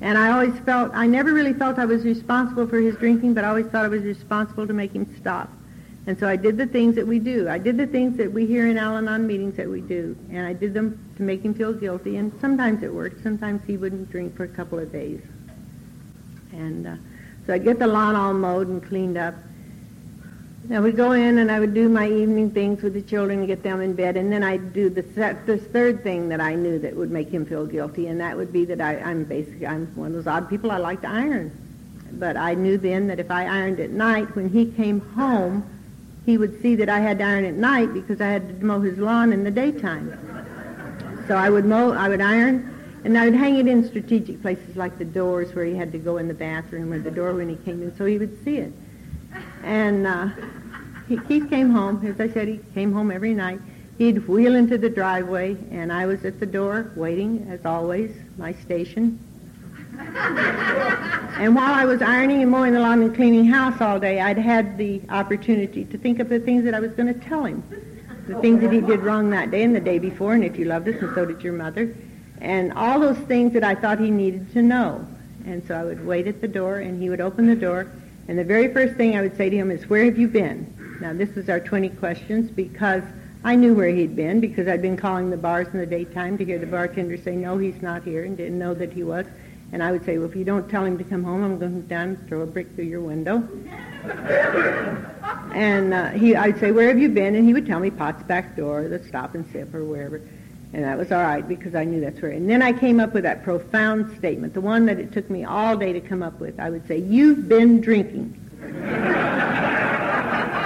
And 0.00 0.18
I 0.18 0.32
always 0.32 0.58
felt, 0.60 0.90
I 0.94 1.06
never 1.06 1.32
really 1.32 1.52
felt 1.52 1.78
I 1.78 1.84
was 1.84 2.04
responsible 2.04 2.66
for 2.66 2.80
his 2.80 2.96
drinking, 2.96 3.34
but 3.34 3.44
I 3.44 3.48
always 3.48 3.66
thought 3.66 3.84
I 3.84 3.88
was 3.88 4.02
responsible 4.02 4.66
to 4.66 4.72
make 4.72 4.92
him 4.92 5.14
stop. 5.20 5.48
And 6.06 6.18
so 6.18 6.26
I 6.26 6.34
did 6.34 6.56
the 6.58 6.66
things 6.66 6.96
that 6.96 7.06
we 7.06 7.20
do. 7.20 7.48
I 7.48 7.58
did 7.58 7.76
the 7.76 7.86
things 7.86 8.16
that 8.16 8.32
we 8.32 8.44
hear 8.44 8.66
in 8.66 8.76
Al-Anon 8.76 9.24
meetings 9.24 9.56
that 9.56 9.68
we 9.68 9.80
do. 9.80 10.16
And 10.30 10.44
I 10.44 10.52
did 10.52 10.74
them 10.74 10.98
to 11.16 11.22
make 11.22 11.42
him 11.42 11.54
feel 11.54 11.72
guilty. 11.72 12.16
And 12.16 12.32
sometimes 12.40 12.82
it 12.82 12.92
worked. 12.92 13.22
Sometimes 13.22 13.64
he 13.64 13.76
wouldn't 13.76 14.10
drink 14.10 14.36
for 14.36 14.42
a 14.42 14.48
couple 14.48 14.80
of 14.80 14.90
days. 14.90 15.20
And 16.50 16.86
uh, 16.88 16.96
so 17.46 17.54
I'd 17.54 17.62
get 17.62 17.78
the 17.78 17.86
lawn 17.86 18.16
all 18.16 18.34
mowed 18.34 18.66
and 18.66 18.82
cleaned 18.82 19.16
up. 19.16 19.34
I 20.74 20.80
would 20.80 20.96
go 20.96 21.12
in 21.12 21.36
and 21.38 21.50
I 21.50 21.60
would 21.60 21.74
do 21.74 21.86
my 21.90 22.08
evening 22.08 22.50
things 22.50 22.82
with 22.82 22.94
the 22.94 23.02
children 23.02 23.40
and 23.40 23.46
get 23.46 23.62
them 23.62 23.82
in 23.82 23.92
bed, 23.92 24.16
and 24.16 24.32
then 24.32 24.42
I'd 24.42 24.72
do 24.72 24.88
the 24.88 25.02
this 25.44 25.62
third 25.64 26.02
thing 26.02 26.30
that 26.30 26.40
I 26.40 26.54
knew 26.54 26.78
that 26.78 26.96
would 26.96 27.10
make 27.10 27.28
him 27.28 27.44
feel 27.44 27.66
guilty, 27.66 28.06
and 28.06 28.18
that 28.20 28.34
would 28.34 28.52
be 28.54 28.64
that 28.64 28.80
I, 28.80 28.96
I'm 28.98 29.24
basically 29.24 29.66
I'm 29.66 29.86
one 29.94 30.08
of 30.08 30.12
those 30.14 30.26
odd 30.26 30.48
people. 30.48 30.70
I 30.70 30.78
like 30.78 31.02
to 31.02 31.08
iron. 31.08 31.50
but 32.12 32.38
I 32.38 32.54
knew 32.54 32.78
then 32.78 33.06
that 33.08 33.20
if 33.20 33.30
I 33.30 33.46
ironed 33.46 33.80
at 33.80 33.90
night, 33.90 34.34
when 34.34 34.48
he 34.48 34.64
came 34.64 35.00
home, 35.00 35.62
he 36.24 36.38
would 36.38 36.62
see 36.62 36.74
that 36.76 36.88
I 36.88 37.00
had 37.00 37.18
to 37.18 37.24
iron 37.24 37.44
at 37.44 37.54
night 37.54 37.92
because 37.92 38.22
I 38.22 38.28
had 38.28 38.60
to 38.60 38.64
mow 38.64 38.80
his 38.80 38.96
lawn 38.96 39.32
in 39.32 39.44
the 39.44 39.50
daytime. 39.50 40.16
So 41.28 41.36
I 41.36 41.50
would 41.50 41.66
mow, 41.66 41.92
I 41.92 42.08
would 42.08 42.22
iron, 42.22 42.72
and 43.04 43.18
I 43.18 43.26
would 43.26 43.34
hang 43.34 43.58
it 43.58 43.66
in 43.66 43.86
strategic 43.86 44.40
places 44.40 44.74
like 44.76 44.96
the 44.96 45.04
doors 45.04 45.54
where 45.54 45.66
he 45.66 45.74
had 45.74 45.92
to 45.92 45.98
go 45.98 46.16
in 46.16 46.28
the 46.28 46.34
bathroom 46.34 46.94
or 46.94 46.98
the 46.98 47.10
door 47.10 47.34
when 47.34 47.48
he 47.48 47.56
came 47.56 47.82
in 47.82 47.94
so 47.98 48.06
he 48.06 48.16
would 48.16 48.42
see 48.42 48.56
it. 48.56 48.72
And 49.64 50.06
uh, 50.06 50.28
Keith 51.16 51.48
came 51.48 51.70
home. 51.70 52.04
As 52.06 52.20
I 52.20 52.28
said, 52.32 52.48
he 52.48 52.60
came 52.74 52.92
home 52.92 53.10
every 53.10 53.34
night. 53.34 53.60
He'd 53.98 54.26
wheel 54.26 54.54
into 54.54 54.78
the 54.78 54.90
driveway, 54.90 55.56
and 55.70 55.92
I 55.92 56.06
was 56.06 56.24
at 56.24 56.40
the 56.40 56.46
door 56.46 56.92
waiting, 56.96 57.46
as 57.50 57.64
always, 57.64 58.10
my 58.38 58.52
station. 58.52 59.18
and 59.98 61.54
while 61.54 61.74
I 61.74 61.84
was 61.84 62.00
ironing 62.02 62.42
and 62.42 62.50
mowing 62.50 62.72
the 62.72 62.80
lawn 62.80 63.02
and 63.02 63.14
cleaning 63.14 63.44
house 63.44 63.80
all 63.80 64.00
day, 64.00 64.20
I'd 64.20 64.38
had 64.38 64.78
the 64.78 65.02
opportunity 65.10 65.84
to 65.84 65.98
think 65.98 66.18
of 66.18 66.28
the 66.28 66.40
things 66.40 66.64
that 66.64 66.74
I 66.74 66.80
was 66.80 66.92
going 66.92 67.12
to 67.12 67.20
tell 67.20 67.44
him. 67.44 67.62
The 68.26 68.40
things 68.40 68.60
that 68.62 68.72
he 68.72 68.80
did 68.80 69.00
wrong 69.00 69.30
that 69.30 69.50
day 69.50 69.62
and 69.62 69.74
the 69.74 69.80
day 69.80 69.98
before, 69.98 70.32
and 70.32 70.44
if 70.44 70.56
you 70.58 70.64
loved 70.64 70.88
us, 70.88 71.00
and 71.02 71.14
so 71.14 71.26
did 71.26 71.42
your 71.42 71.52
mother. 71.52 71.94
And 72.40 72.72
all 72.72 72.98
those 72.98 73.18
things 73.18 73.52
that 73.52 73.64
I 73.64 73.74
thought 73.74 74.00
he 74.00 74.10
needed 74.10 74.52
to 74.52 74.62
know. 74.62 75.06
And 75.44 75.62
so 75.66 75.74
I 75.74 75.84
would 75.84 76.04
wait 76.06 76.26
at 76.26 76.40
the 76.40 76.48
door, 76.48 76.78
and 76.78 77.02
he 77.02 77.10
would 77.10 77.20
open 77.20 77.46
the 77.46 77.56
door, 77.56 77.90
and 78.28 78.38
the 78.38 78.44
very 78.44 78.72
first 78.72 78.94
thing 78.94 79.16
I 79.16 79.20
would 79.20 79.36
say 79.36 79.50
to 79.50 79.56
him 79.56 79.70
is, 79.70 79.88
where 79.90 80.04
have 80.04 80.16
you 80.16 80.28
been? 80.28 80.71
Now, 81.02 81.12
this 81.12 81.34
was 81.34 81.48
our 81.48 81.58
20 81.58 81.88
questions 81.88 82.48
because 82.48 83.02
I 83.42 83.56
knew 83.56 83.74
where 83.74 83.88
he'd 83.88 84.14
been 84.14 84.38
because 84.38 84.68
I'd 84.68 84.82
been 84.82 84.96
calling 84.96 85.30
the 85.30 85.36
bars 85.36 85.66
in 85.72 85.80
the 85.80 85.86
daytime 85.86 86.38
to 86.38 86.44
hear 86.44 86.60
the 86.60 86.66
bartender 86.66 87.16
say, 87.16 87.34
no, 87.34 87.58
he's 87.58 87.82
not 87.82 88.04
here, 88.04 88.22
and 88.22 88.36
didn't 88.36 88.56
know 88.56 88.72
that 88.74 88.92
he 88.92 89.02
was. 89.02 89.26
And 89.72 89.82
I 89.82 89.90
would 89.90 90.04
say, 90.04 90.16
well, 90.18 90.28
if 90.28 90.36
you 90.36 90.44
don't 90.44 90.70
tell 90.70 90.84
him 90.84 90.96
to 90.98 91.04
come 91.04 91.24
home, 91.24 91.42
I'm 91.42 91.58
going 91.58 91.82
to 91.82 91.88
down 91.88 92.10
and 92.10 92.28
throw 92.28 92.42
a 92.42 92.46
brick 92.46 92.72
through 92.76 92.84
your 92.84 93.00
window. 93.00 93.38
and 95.52 95.92
uh, 95.92 96.10
he, 96.10 96.36
I'd 96.36 96.60
say, 96.60 96.70
where 96.70 96.86
have 96.86 97.00
you 97.00 97.08
been? 97.08 97.34
And 97.34 97.44
he 97.44 97.52
would 97.52 97.66
tell 97.66 97.80
me 97.80 97.90
Pot's 97.90 98.22
back 98.22 98.54
door, 98.54 98.86
the 98.86 99.02
stop 99.02 99.34
and 99.34 99.44
sip, 99.50 99.74
or 99.74 99.84
wherever. 99.84 100.20
And 100.72 100.84
that 100.84 100.96
was 100.96 101.10
all 101.10 101.22
right 101.22 101.46
because 101.46 101.74
I 101.74 101.82
knew 101.82 102.00
that's 102.00 102.22
where. 102.22 102.30
And 102.30 102.48
then 102.48 102.62
I 102.62 102.72
came 102.72 103.00
up 103.00 103.12
with 103.12 103.24
that 103.24 103.42
profound 103.42 104.16
statement, 104.18 104.54
the 104.54 104.60
one 104.60 104.86
that 104.86 105.00
it 105.00 105.10
took 105.10 105.28
me 105.28 105.42
all 105.42 105.76
day 105.76 105.92
to 105.92 106.00
come 106.00 106.22
up 106.22 106.38
with. 106.38 106.60
I 106.60 106.70
would 106.70 106.86
say, 106.86 106.98
you've 106.98 107.48
been 107.48 107.80
drinking. 107.80 108.38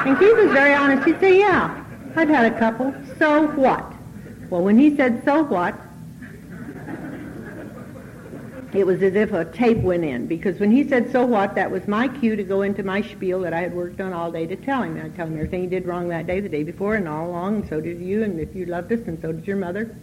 and 0.07 0.19
Keith 0.19 0.37
was 0.37 0.53
very 0.53 0.75
honest. 0.75 1.07
He'd 1.07 1.21
say, 1.21 1.39
yeah, 1.39 1.85
I've 2.15 2.29
had 2.29 2.53
a 2.53 2.59
couple. 2.59 2.95
So 3.19 3.49
what? 3.49 3.93
Well, 4.51 4.63
when 4.63 4.79
he 4.79 4.97
said, 4.97 5.23
so 5.25 5.43
what, 5.43 5.75
it 8.73 8.87
was 8.87 9.03
as 9.03 9.15
if 9.15 9.33
a 9.33 9.45
tape 9.45 9.79
went 9.79 10.05
in 10.05 10.27
because 10.27 10.61
when 10.61 10.71
he 10.71 10.87
said, 10.87 11.11
so 11.11 11.25
what, 11.25 11.55
that 11.55 11.71
was 11.71 11.89
my 11.89 12.09
cue 12.09 12.37
to 12.37 12.45
go 12.45 12.63
into 12.63 12.83
my 12.83 13.01
spiel 13.01 13.41
that 13.41 13.55
I 13.55 13.61
had 13.61 13.75
worked 13.75 14.01
on 14.01 14.13
all 14.13 14.31
day 14.31 14.47
to 14.47 14.57
tell 14.57 14.83
him. 14.83 15.01
I'd 15.03 15.17
tell 15.17 15.27
him 15.27 15.35
everything 15.35 15.63
he 15.63 15.67
did 15.67 15.87
wrong 15.87 16.09
that 16.09 16.27
day, 16.27 16.41
the 16.41 16.49
day 16.49 16.63
before, 16.63 16.95
and 16.95 17.09
all 17.09 17.29
along, 17.29 17.57
and 17.57 17.69
so 17.69 17.81
did 17.81 18.01
you, 18.01 18.23
and 18.23 18.39
if 18.39 18.55
you 18.55 18.67
loved 18.67 18.93
us, 18.93 19.01
and 19.07 19.21
so 19.21 19.33
did 19.33 19.47
your 19.47 19.57
mother. 19.57 19.97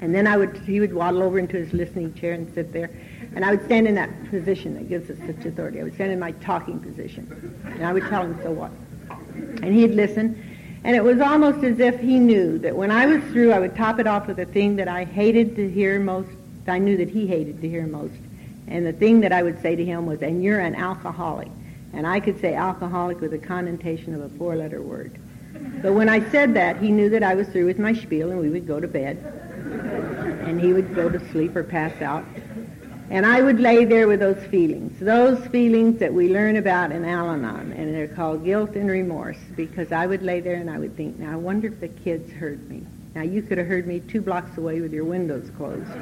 And 0.00 0.14
then 0.14 0.26
I 0.26 0.36
would, 0.36 0.56
he 0.58 0.80
would 0.80 0.92
waddle 0.92 1.22
over 1.22 1.38
into 1.38 1.56
his 1.56 1.72
listening 1.72 2.14
chair 2.14 2.32
and 2.32 2.52
sit 2.54 2.72
there. 2.72 2.90
And 3.34 3.44
I 3.44 3.50
would 3.50 3.64
stand 3.64 3.88
in 3.88 3.94
that 3.96 4.10
position 4.30 4.74
that 4.74 4.88
gives 4.88 5.10
us 5.10 5.18
such 5.26 5.44
authority. 5.46 5.80
I 5.80 5.84
would 5.84 5.94
stand 5.94 6.12
in 6.12 6.18
my 6.18 6.32
talking 6.32 6.80
position. 6.80 7.56
And 7.64 7.84
I 7.86 7.92
would 7.92 8.04
tell 8.08 8.22
him, 8.22 8.38
so 8.42 8.50
what? 8.50 8.70
And 9.62 9.74
he'd 9.74 9.94
listen. 9.94 10.42
And 10.84 10.96
it 10.96 11.02
was 11.02 11.20
almost 11.20 11.64
as 11.64 11.78
if 11.78 12.00
he 12.00 12.18
knew 12.18 12.58
that 12.58 12.74
when 12.74 12.90
I 12.90 13.06
was 13.06 13.22
through, 13.32 13.52
I 13.52 13.58
would 13.60 13.76
top 13.76 13.98
it 14.00 14.06
off 14.06 14.26
with 14.26 14.36
the 14.36 14.46
thing 14.46 14.76
that 14.76 14.88
I 14.88 15.04
hated 15.04 15.56
to 15.56 15.70
hear 15.70 15.98
most 16.00 16.30
I 16.68 16.78
knew 16.78 16.96
that 16.96 17.08
he 17.08 17.26
hated 17.26 17.60
to 17.60 17.68
hear 17.68 17.86
most. 17.86 18.14
And 18.68 18.86
the 18.86 18.92
thing 18.92 19.20
that 19.20 19.32
I 19.32 19.42
would 19.42 19.60
say 19.60 19.74
to 19.74 19.84
him 19.84 20.06
was, 20.06 20.22
and 20.22 20.42
you're 20.42 20.60
an 20.60 20.74
alcoholic. 20.74 21.48
And 21.92 22.06
I 22.06 22.20
could 22.20 22.40
say 22.40 22.54
alcoholic 22.54 23.20
with 23.20 23.34
a 23.34 23.38
connotation 23.38 24.14
of 24.14 24.22
a 24.22 24.28
four-letter 24.38 24.80
word. 24.80 25.18
But 25.82 25.92
when 25.92 26.08
I 26.08 26.28
said 26.30 26.54
that, 26.54 26.78
he 26.78 26.90
knew 26.90 27.10
that 27.10 27.22
I 27.22 27.34
was 27.34 27.48
through 27.48 27.66
with 27.66 27.78
my 27.78 27.92
spiel 27.92 28.30
and 28.30 28.40
we 28.40 28.48
would 28.48 28.66
go 28.66 28.80
to 28.80 28.88
bed. 28.88 29.16
And 30.46 30.60
he 30.60 30.72
would 30.72 30.94
go 30.94 31.08
to 31.08 31.20
sleep 31.30 31.54
or 31.56 31.64
pass 31.64 32.00
out. 32.00 32.24
And 33.12 33.26
I 33.26 33.42
would 33.42 33.60
lay 33.60 33.84
there 33.84 34.08
with 34.08 34.20
those 34.20 34.42
feelings, 34.44 34.98
those 34.98 35.46
feelings 35.48 35.98
that 36.00 36.14
we 36.14 36.30
learn 36.30 36.56
about 36.56 36.92
in 36.92 37.04
Al-Anon, 37.04 37.72
and 37.72 37.94
they're 37.94 38.08
called 38.08 38.42
guilt 38.42 38.74
and 38.74 38.90
remorse, 38.90 39.36
because 39.54 39.92
I 39.92 40.06
would 40.06 40.22
lay 40.22 40.40
there 40.40 40.54
and 40.54 40.70
I 40.70 40.78
would 40.78 40.96
think, 40.96 41.18
now 41.18 41.34
I 41.34 41.36
wonder 41.36 41.68
if 41.68 41.78
the 41.78 41.88
kids 41.88 42.32
heard 42.32 42.66
me. 42.70 42.82
Now, 43.14 43.20
you 43.20 43.42
could 43.42 43.58
have 43.58 43.66
heard 43.66 43.86
me 43.86 44.00
two 44.00 44.22
blocks 44.22 44.56
away 44.56 44.80
with 44.80 44.94
your 44.94 45.04
windows 45.04 45.50
closed. 45.58 45.92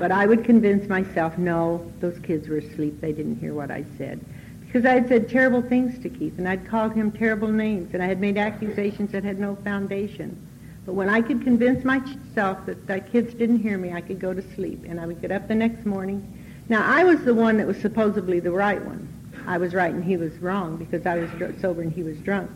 but 0.00 0.10
I 0.10 0.26
would 0.26 0.42
convince 0.42 0.88
myself, 0.88 1.38
no, 1.38 1.88
those 2.00 2.18
kids 2.18 2.48
were 2.48 2.58
asleep. 2.58 3.00
They 3.00 3.12
didn't 3.12 3.38
hear 3.38 3.54
what 3.54 3.70
I 3.70 3.84
said. 3.96 4.18
Because 4.66 4.84
I 4.84 4.94
had 4.94 5.06
said 5.06 5.28
terrible 5.28 5.62
things 5.62 6.02
to 6.02 6.08
Keith, 6.08 6.36
and 6.36 6.48
I'd 6.48 6.66
called 6.66 6.94
him 6.94 7.12
terrible 7.12 7.46
names, 7.46 7.94
and 7.94 8.02
I 8.02 8.06
had 8.06 8.20
made 8.20 8.38
accusations 8.38 9.12
that 9.12 9.22
had 9.22 9.38
no 9.38 9.54
foundation. 9.54 10.36
But 10.84 10.94
when 10.94 11.08
I 11.08 11.20
could 11.20 11.42
convince 11.42 11.84
myself 11.84 12.66
that 12.66 12.86
the 12.86 13.00
kids 13.00 13.34
didn't 13.34 13.60
hear 13.60 13.78
me, 13.78 13.92
I 13.92 14.00
could 14.00 14.18
go 14.18 14.34
to 14.34 14.42
sleep, 14.54 14.84
and 14.86 15.00
I 15.00 15.06
would 15.06 15.20
get 15.20 15.30
up 15.30 15.46
the 15.46 15.54
next 15.54 15.86
morning. 15.86 16.26
Now, 16.68 16.84
I 16.84 17.04
was 17.04 17.20
the 17.24 17.34
one 17.34 17.56
that 17.58 17.66
was 17.66 17.76
supposedly 17.80 18.40
the 18.40 18.50
right 18.50 18.84
one. 18.84 19.08
I 19.46 19.58
was 19.58 19.74
right 19.74 19.92
and 19.92 20.04
he 20.04 20.16
was 20.16 20.32
wrong 20.38 20.76
because 20.76 21.06
I 21.06 21.16
was 21.16 21.30
sober 21.60 21.82
and 21.82 21.92
he 21.92 22.02
was 22.02 22.16
drunk. 22.18 22.50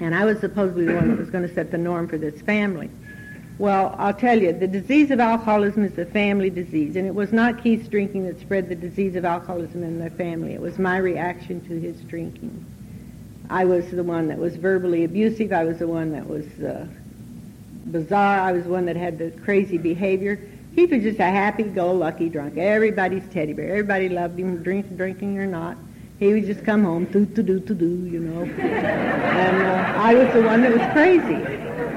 And 0.00 0.14
I 0.14 0.24
was 0.24 0.40
supposedly 0.40 0.86
the 0.86 0.94
one 0.94 1.08
that 1.08 1.18
was 1.18 1.30
going 1.30 1.46
to 1.46 1.54
set 1.54 1.70
the 1.70 1.78
norm 1.78 2.08
for 2.08 2.18
this 2.18 2.40
family. 2.42 2.90
Well, 3.58 3.94
I'll 3.98 4.14
tell 4.14 4.38
you, 4.38 4.52
the 4.52 4.66
disease 4.66 5.10
of 5.10 5.18
alcoholism 5.20 5.84
is 5.84 5.96
a 5.96 6.04
family 6.04 6.50
disease, 6.50 6.96
and 6.96 7.06
it 7.06 7.14
was 7.14 7.32
not 7.32 7.62
Keith's 7.62 7.88
drinking 7.88 8.26
that 8.26 8.38
spread 8.38 8.68
the 8.68 8.74
disease 8.74 9.16
of 9.16 9.24
alcoholism 9.24 9.82
in 9.82 9.98
their 9.98 10.10
family. 10.10 10.52
It 10.52 10.60
was 10.60 10.78
my 10.78 10.98
reaction 10.98 11.66
to 11.68 11.80
his 11.80 11.98
drinking. 12.02 12.64
I 13.48 13.64
was 13.64 13.90
the 13.90 14.02
one 14.02 14.28
that 14.28 14.36
was 14.36 14.56
verbally 14.56 15.04
abusive. 15.04 15.52
I 15.52 15.64
was 15.64 15.78
the 15.78 15.88
one 15.88 16.12
that 16.12 16.28
was 16.28 16.46
uh, 16.60 16.86
bizarre. 17.90 18.40
I 18.40 18.52
was 18.52 18.64
one 18.64 18.86
that 18.86 18.96
had 18.96 19.18
the 19.18 19.30
crazy 19.42 19.78
behavior. 19.78 20.40
Keith 20.74 20.90
was 20.90 21.02
just 21.02 21.18
a 21.18 21.24
happy-go-lucky 21.24 22.28
drunk. 22.28 22.58
Everybody's 22.58 23.26
teddy 23.30 23.52
bear. 23.52 23.70
Everybody 23.70 24.08
loved 24.08 24.38
him, 24.38 24.62
drink, 24.62 24.96
drinking 24.96 25.38
or 25.38 25.46
not. 25.46 25.76
He 26.18 26.32
would 26.32 26.46
just 26.46 26.64
come 26.64 26.84
home, 26.84 27.04
do 27.06 27.26
to 27.26 27.42
do 27.42 27.60
to 27.60 27.74
do, 27.74 27.86
you 27.86 28.20
know. 28.20 28.42
and 28.42 29.62
uh, 29.62 30.00
I 30.00 30.14
was 30.14 30.32
the 30.34 30.42
one 30.42 30.62
that 30.62 30.72
was 30.72 30.92
crazy. 30.92 31.42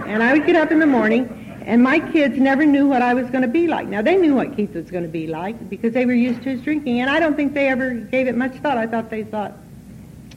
And 0.08 0.24
I 0.24 0.34
would 0.34 0.46
get 0.46 0.56
up 0.56 0.72
in 0.72 0.80
the 0.80 0.86
morning, 0.86 1.62
and 1.66 1.82
my 1.82 2.00
kids 2.00 2.38
never 2.38 2.66
knew 2.66 2.88
what 2.88 3.02
I 3.02 3.14
was 3.14 3.30
going 3.30 3.44
to 3.44 3.48
be 3.48 3.68
like. 3.68 3.88
Now 3.88 4.02
they 4.02 4.18
knew 4.18 4.36
what 4.36 4.56
Keith 4.56 4.74
was 4.74 4.90
going 4.92 5.04
to 5.04 5.10
be 5.10 5.28
like 5.28 5.70
because 5.70 5.94
they 5.94 6.06
were 6.06 6.14
used 6.14 6.44
to 6.44 6.50
his 6.50 6.62
drinking, 6.62 7.02
and 7.02 7.10
I 7.10 7.20
don't 7.20 7.36
think 7.36 7.54
they 7.54 7.70
ever 7.70 7.94
gave 7.94 8.28
it 8.28 8.36
much 8.36 8.54
thought. 8.56 8.78
I 8.78 8.88
thought 8.88 9.10
they 9.10 9.24
thought, 9.24 9.54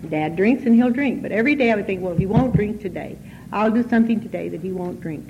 Dad 0.08 0.36
drinks 0.36 0.64
and 0.64 0.74
he'll 0.74 0.90
drink. 0.90 1.22
But 1.22 1.32
every 1.32 1.54
day 1.54 1.70
I 1.70 1.76
would 1.76 1.86
think, 1.86 2.02
well, 2.02 2.16
he 2.16 2.26
won't 2.26 2.54
drink 2.54 2.80
today. 2.80 3.16
I'll 3.52 3.70
do 3.70 3.88
something 3.88 4.20
today 4.20 4.48
that 4.48 4.60
he 4.60 4.72
won't 4.72 5.00
drink. 5.00 5.26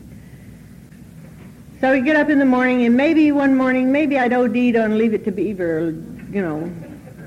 So 1.83 1.91
we 1.91 2.01
get 2.01 2.15
up 2.15 2.31
in 2.31 2.39
the 2.39 2.45
morning, 2.45 2.87
and 2.87 2.97
maybe 2.97 3.33
one 3.33 3.57
morning, 3.57 3.91
maybe 3.91 4.17
I'd 4.17 4.33
OD'd 4.33 4.77
on 4.77 4.99
Leave 4.99 5.15
It 5.15 5.25
to 5.25 5.33
Beaver, 5.33 5.87
you 6.31 6.41
know, 6.41 6.73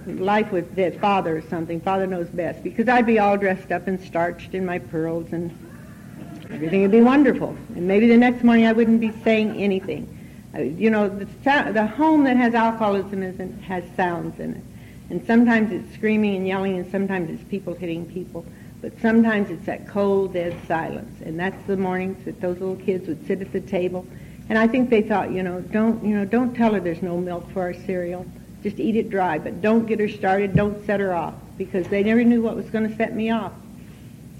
life 0.07 0.49
with 0.49 0.77
dead 0.77 0.97
father 1.01 1.39
or 1.39 1.41
something. 1.41 1.81
Father 1.81 2.07
knows 2.07 2.29
best. 2.29 2.63
Because 2.63 2.87
I'd 2.87 3.05
be 3.05 3.19
all 3.19 3.35
dressed 3.35 3.73
up 3.73 3.85
and 3.87 3.99
starched 3.99 4.53
in 4.53 4.65
my 4.65 4.79
pearls 4.79 5.33
and 5.33 5.51
everything 6.49 6.83
would 6.83 6.91
be 6.91 7.01
wonderful. 7.01 7.49
And 7.75 7.85
maybe 7.85 8.07
the 8.07 8.15
next 8.15 8.45
morning 8.45 8.65
I 8.65 8.71
wouldn't 8.71 9.01
be 9.01 9.11
saying 9.25 9.57
anything. 9.57 10.07
You 10.57 10.89
know, 10.89 11.09
the, 11.09 11.25
the 11.73 11.85
home 11.85 12.23
that 12.23 12.37
has 12.37 12.53
alcoholism 12.53 13.23
isn't, 13.23 13.61
has 13.63 13.83
sounds 13.97 14.39
in 14.39 14.53
it. 14.53 14.63
And 15.09 15.27
sometimes 15.27 15.73
it's 15.73 15.93
screaming 15.95 16.33
and 16.37 16.47
yelling 16.47 16.77
and 16.77 16.89
sometimes 16.89 17.29
it's 17.29 17.43
people 17.49 17.73
hitting 17.73 18.05
people. 18.05 18.45
But 18.81 18.93
sometimes 19.01 19.49
it's 19.49 19.65
that 19.65 19.85
cold, 19.85 20.31
dead 20.31 20.57
silence. 20.65 21.19
And 21.25 21.37
that's 21.37 21.61
the 21.67 21.75
mornings 21.75 22.23
that 22.23 22.39
those 22.39 22.57
little 22.57 22.77
kids 22.77 23.05
would 23.09 23.27
sit 23.27 23.41
at 23.41 23.51
the 23.51 23.59
table. 23.59 24.07
And 24.49 24.57
I 24.57 24.67
think 24.67 24.89
they 24.89 25.01
thought, 25.01 25.31
you 25.31 25.43
know, 25.43 25.61
don't, 25.61 26.03
you 26.03 26.15
know, 26.15 26.25
don't 26.25 26.53
tell 26.53 26.73
her 26.73 26.79
there's 26.79 27.01
no 27.01 27.17
milk 27.17 27.49
for 27.51 27.61
our 27.61 27.73
cereal. 27.73 28.25
Just 28.63 28.79
eat 28.79 28.95
it 28.95 29.09
dry, 29.09 29.39
but 29.39 29.61
don't 29.61 29.85
get 29.85 29.99
her 29.99 30.09
started. 30.09 30.55
Don't 30.55 30.85
set 30.85 30.99
her 30.99 31.13
off 31.13 31.33
because 31.57 31.87
they 31.87 32.03
never 32.03 32.23
knew 32.23 32.41
what 32.41 32.55
was 32.55 32.69
going 32.69 32.87
to 32.87 32.95
set 32.95 33.15
me 33.15 33.31
off. 33.31 33.53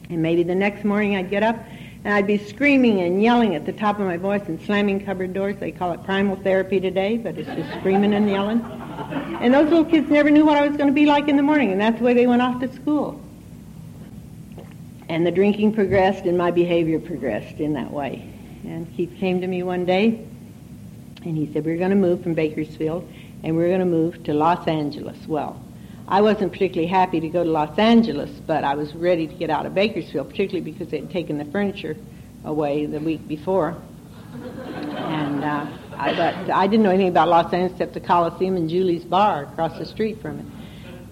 And 0.09 0.21
maybe 0.21 0.43
the 0.43 0.55
next 0.55 0.83
morning 0.83 1.15
I'd 1.15 1.29
get 1.29 1.43
up 1.43 1.57
and 2.03 2.13
I'd 2.13 2.27
be 2.27 2.37
screaming 2.37 3.01
and 3.01 3.21
yelling 3.21 3.55
at 3.55 3.65
the 3.65 3.73
top 3.73 3.99
of 3.99 4.05
my 4.05 4.17
voice 4.17 4.43
and 4.47 4.61
slamming 4.61 5.03
cupboard 5.03 5.33
doors. 5.33 5.57
They 5.57 5.71
call 5.71 5.91
it 5.93 6.03
primal 6.03 6.35
therapy 6.35 6.79
today, 6.79 7.17
but 7.17 7.35
it's 7.35 7.49
just 7.49 7.79
screaming 7.79 8.13
and 8.13 8.29
yelling. 8.29 8.61
And 9.41 9.51
those 9.51 9.69
little 9.69 9.85
kids 9.85 10.07
never 10.09 10.29
knew 10.29 10.45
what 10.45 10.55
I 10.55 10.67
was 10.67 10.77
going 10.77 10.87
to 10.87 10.93
be 10.93 11.07
like 11.07 11.27
in 11.27 11.35
the 11.35 11.41
morning, 11.43 11.71
and 11.71 11.81
that's 11.81 11.97
the 11.97 12.03
way 12.03 12.13
they 12.13 12.27
went 12.27 12.43
off 12.43 12.61
to 12.61 12.71
school. 12.73 13.19
And 15.09 15.25
the 15.25 15.31
drinking 15.31 15.73
progressed 15.73 16.25
and 16.25 16.37
my 16.37 16.51
behavior 16.51 16.99
progressed 16.99 17.59
in 17.59 17.73
that 17.73 17.91
way. 17.91 18.31
And 18.67 18.91
Keith 18.95 19.15
came 19.19 19.41
to 19.41 19.47
me 19.47 19.63
one 19.63 19.85
day 19.85 20.25
and 21.23 21.37
he 21.37 21.51
said, 21.53 21.65
we're 21.65 21.77
going 21.77 21.91
to 21.91 21.95
move 21.95 22.23
from 22.23 22.33
Bakersfield 22.33 23.07
and 23.43 23.55
we 23.55 23.63
are 23.63 23.67
going 23.67 23.79
to 23.79 23.85
move 23.85 24.23
to 24.23 24.33
Los 24.33 24.67
Angeles. 24.67 25.17
Well, 25.27 25.61
I 26.07 26.21
wasn't 26.21 26.51
particularly 26.51 26.87
happy 26.87 27.19
to 27.19 27.29
go 27.29 27.43
to 27.43 27.49
Los 27.49 27.77
Angeles, 27.77 28.29
but 28.45 28.63
I 28.63 28.75
was 28.75 28.93
ready 28.95 29.27
to 29.27 29.33
get 29.33 29.49
out 29.49 29.65
of 29.65 29.73
Bakersfield, 29.73 30.29
particularly 30.29 30.71
because 30.71 30.89
they 30.89 30.99
had 30.99 31.11
taken 31.11 31.37
the 31.37 31.45
furniture 31.45 31.95
away 32.43 32.85
the 32.85 32.99
week 32.99 33.27
before. 33.27 33.75
And 34.33 35.43
uh, 35.43 35.67
I, 35.97 36.13
but 36.15 36.49
I 36.51 36.67
didn't 36.67 36.83
know 36.83 36.89
anything 36.89 37.09
about 37.09 37.27
Los 37.27 37.53
Angeles 37.53 37.71
except 37.73 37.93
the 37.93 37.99
Coliseum 38.01 38.55
and 38.55 38.69
Julie's 38.69 39.05
Bar 39.05 39.43
across 39.43 39.77
the 39.77 39.85
street 39.85 40.21
from 40.21 40.39
it. 40.39 40.45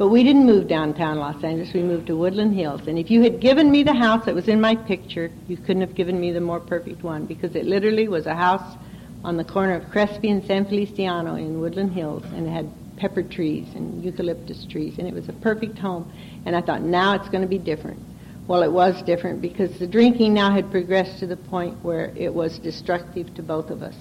But 0.04 0.10
we 0.10 0.22
didn't 0.22 0.46
move 0.46 0.68
downtown 0.68 1.18
Los 1.18 1.42
Angeles. 1.46 1.74
We 1.74 1.82
moved 1.82 2.08
to 2.08 2.18
Woodland 2.18 2.54
Hills. 2.54 2.88
And 2.88 3.00
if 3.00 3.10
you 3.10 3.22
had 3.22 3.40
given 3.40 3.72
me 3.72 3.84
the 3.84 3.94
house 3.94 4.26
that 4.26 4.36
was 4.36 4.50
in 4.50 4.60
my 4.60 4.76
picture, 4.76 5.32
you 5.48 5.56
couldn't 5.56 5.80
have 5.80 5.96
given 5.96 6.20
me 6.20 6.34
the 6.34 6.42
more 6.42 6.60
perfect 6.60 7.04
one 7.04 7.26
because 7.26 7.56
it 7.56 7.64
literally 7.64 8.10
was 8.10 8.26
a 8.26 8.36
house 8.36 8.76
on 9.24 9.38
the 9.38 9.46
corner 9.46 9.76
of 9.76 9.90
Crespi 9.92 10.30
and 10.30 10.44
San 10.44 10.66
Feliciano 10.66 11.36
in 11.36 11.62
Woodland 11.62 11.94
Hills, 11.94 12.26
and 12.34 12.46
it 12.46 12.50
had 12.50 12.70
pepper 12.98 13.24
trees 13.24 13.66
and 13.76 14.04
eucalyptus 14.04 14.66
trees, 14.66 14.96
and 14.98 15.08
it 15.08 15.14
was 15.14 15.30
a 15.30 15.34
perfect 15.34 15.78
home. 15.80 16.12
And 16.46 16.54
I 16.54 16.60
thought, 16.60 16.82
now 16.82 17.14
it's 17.14 17.30
going 17.30 17.44
to 17.44 17.48
be 17.48 17.58
different. 17.58 18.02
Well, 18.46 18.62
it 18.64 18.74
was 18.74 19.02
different 19.04 19.42
because 19.42 19.80
the 19.80 19.88
drinking 19.88 20.34
now 20.34 20.52
had 20.52 20.70
progressed 20.70 21.20
to 21.20 21.28
the 21.28 21.38
point 21.38 21.82
where 21.82 22.12
it 22.18 22.34
was 22.34 22.60
destructive 22.60 23.34
to 23.36 23.42
both 23.42 23.70
of 23.70 23.82
us. 23.82 23.96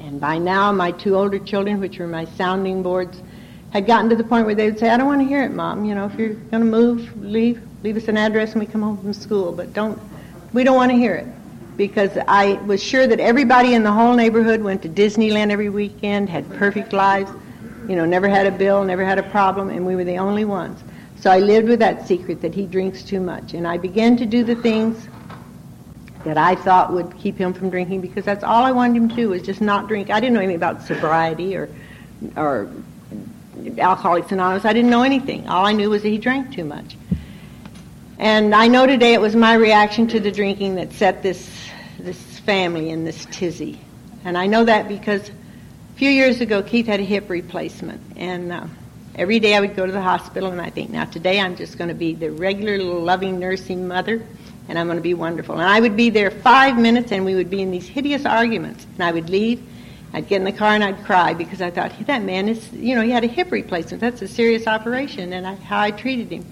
And 0.00 0.18
by 0.18 0.38
now, 0.38 0.72
my 0.72 0.92
two 0.92 1.14
older 1.14 1.38
children, 1.38 1.78
which 1.78 1.98
were 1.98 2.06
my 2.06 2.24
sounding 2.36 2.82
boards, 2.82 3.20
had 3.72 3.86
gotten 3.86 4.08
to 4.10 4.16
the 4.16 4.24
point 4.24 4.46
where 4.46 4.54
they 4.54 4.70
would 4.70 4.78
say, 4.78 4.88
I 4.88 4.96
don't 4.96 5.06
want 5.06 5.20
to 5.20 5.26
hear 5.26 5.42
it, 5.42 5.50
Mom. 5.50 5.84
You 5.84 5.94
know, 5.94 6.06
if 6.06 6.14
you're 6.18 6.34
going 6.34 6.62
to 6.62 6.70
move, 6.70 7.22
leave, 7.22 7.60
leave 7.82 7.96
us 7.96 8.08
an 8.08 8.16
address 8.16 8.54
when 8.54 8.64
we 8.64 8.70
come 8.70 8.82
home 8.82 8.96
from 8.96 9.12
school, 9.12 9.52
but 9.52 9.72
don't, 9.72 9.98
we 10.52 10.64
don't 10.64 10.76
want 10.76 10.90
to 10.90 10.96
hear 10.96 11.14
it 11.14 11.26
because 11.76 12.10
I 12.26 12.54
was 12.64 12.82
sure 12.82 13.06
that 13.06 13.20
everybody 13.20 13.74
in 13.74 13.84
the 13.84 13.92
whole 13.92 14.14
neighborhood 14.14 14.62
went 14.62 14.82
to 14.82 14.88
Disneyland 14.88 15.50
every 15.50 15.68
weekend, 15.68 16.28
had 16.28 16.48
perfect 16.56 16.92
lives, 16.92 17.30
you 17.88 17.94
know, 17.94 18.04
never 18.04 18.28
had 18.28 18.46
a 18.46 18.50
bill, 18.50 18.82
never 18.84 19.04
had 19.04 19.18
a 19.18 19.22
problem, 19.22 19.70
and 19.70 19.86
we 19.86 19.94
were 19.94 20.04
the 20.04 20.18
only 20.18 20.44
ones. 20.44 20.82
So 21.20 21.30
I 21.30 21.38
lived 21.38 21.68
with 21.68 21.78
that 21.78 22.06
secret 22.06 22.40
that 22.42 22.54
he 22.54 22.66
drinks 22.66 23.02
too 23.02 23.20
much. 23.20 23.54
And 23.54 23.66
I 23.66 23.76
began 23.76 24.16
to 24.18 24.26
do 24.26 24.44
the 24.44 24.54
things 24.56 25.08
that 26.24 26.36
I 26.36 26.54
thought 26.54 26.92
would 26.92 27.16
keep 27.18 27.38
him 27.38 27.52
from 27.52 27.70
drinking 27.70 28.00
because 28.00 28.24
that's 28.24 28.44
all 28.44 28.64
I 28.64 28.72
wanted 28.72 28.96
him 28.96 29.08
to 29.08 29.14
do 29.14 29.28
was 29.30 29.42
just 29.42 29.60
not 29.60 29.88
drink. 29.88 30.10
I 30.10 30.20
didn't 30.20 30.34
know 30.34 30.40
anything 30.40 30.56
about 30.56 30.82
sobriety 30.82 31.56
or, 31.56 31.68
or 32.36 32.70
Alcoholics 33.78 34.32
Anonymous. 34.32 34.64
I 34.64 34.72
didn't 34.72 34.90
know 34.90 35.02
anything. 35.02 35.48
All 35.48 35.66
I 35.66 35.72
knew 35.72 35.90
was 35.90 36.02
that 36.02 36.08
he 36.08 36.18
drank 36.18 36.54
too 36.54 36.64
much. 36.64 36.96
And 38.18 38.54
I 38.54 38.66
know 38.68 38.86
today 38.86 39.14
it 39.14 39.20
was 39.20 39.36
my 39.36 39.54
reaction 39.54 40.08
to 40.08 40.20
the 40.20 40.32
drinking 40.32 40.74
that 40.76 40.92
set 40.92 41.22
this 41.22 41.68
this 41.98 42.38
family 42.40 42.90
in 42.90 43.04
this 43.04 43.26
tizzy. 43.30 43.78
And 44.24 44.36
I 44.38 44.46
know 44.46 44.64
that 44.64 44.88
because 44.88 45.28
a 45.28 45.32
few 45.96 46.10
years 46.10 46.40
ago 46.40 46.62
Keith 46.62 46.86
had 46.86 47.00
a 47.00 47.04
hip 47.04 47.28
replacement, 47.28 48.00
and 48.16 48.52
uh, 48.52 48.66
every 49.14 49.38
day 49.40 49.54
I 49.54 49.60
would 49.60 49.76
go 49.76 49.86
to 49.86 49.92
the 49.92 50.00
hospital, 50.00 50.50
and 50.50 50.60
I 50.60 50.70
think, 50.70 50.90
now 50.90 51.04
today 51.04 51.40
I'm 51.40 51.56
just 51.56 51.78
going 51.78 51.88
to 51.88 51.94
be 51.94 52.14
the 52.14 52.30
regular 52.30 52.78
little 52.78 53.02
loving 53.02 53.38
nursing 53.38 53.86
mother, 53.86 54.24
and 54.68 54.78
I'm 54.78 54.86
going 54.86 54.98
to 54.98 55.02
be 55.02 55.14
wonderful. 55.14 55.56
And 55.56 55.68
I 55.68 55.80
would 55.80 55.96
be 55.96 56.10
there 56.10 56.30
five 56.30 56.78
minutes, 56.78 57.12
and 57.12 57.24
we 57.24 57.34
would 57.34 57.50
be 57.50 57.62
in 57.62 57.70
these 57.70 57.86
hideous 57.86 58.24
arguments, 58.24 58.86
and 58.94 59.02
I 59.02 59.12
would 59.12 59.28
leave. 59.28 59.62
I'd 60.12 60.26
get 60.26 60.36
in 60.36 60.44
the 60.44 60.52
car 60.52 60.70
and 60.70 60.82
I'd 60.82 61.04
cry 61.04 61.34
because 61.34 61.60
I 61.60 61.70
thought 61.70 61.92
that 62.06 62.22
man 62.22 62.48
is, 62.48 62.72
you 62.72 62.94
know, 62.94 63.02
he 63.02 63.10
had 63.10 63.24
a 63.24 63.28
hip 63.28 63.52
replacement. 63.52 64.00
That's 64.00 64.22
a 64.22 64.28
serious 64.28 64.66
operation, 64.66 65.32
and 65.34 65.46
I, 65.46 65.54
how 65.56 65.80
I 65.80 65.90
treated 65.90 66.30
him. 66.32 66.46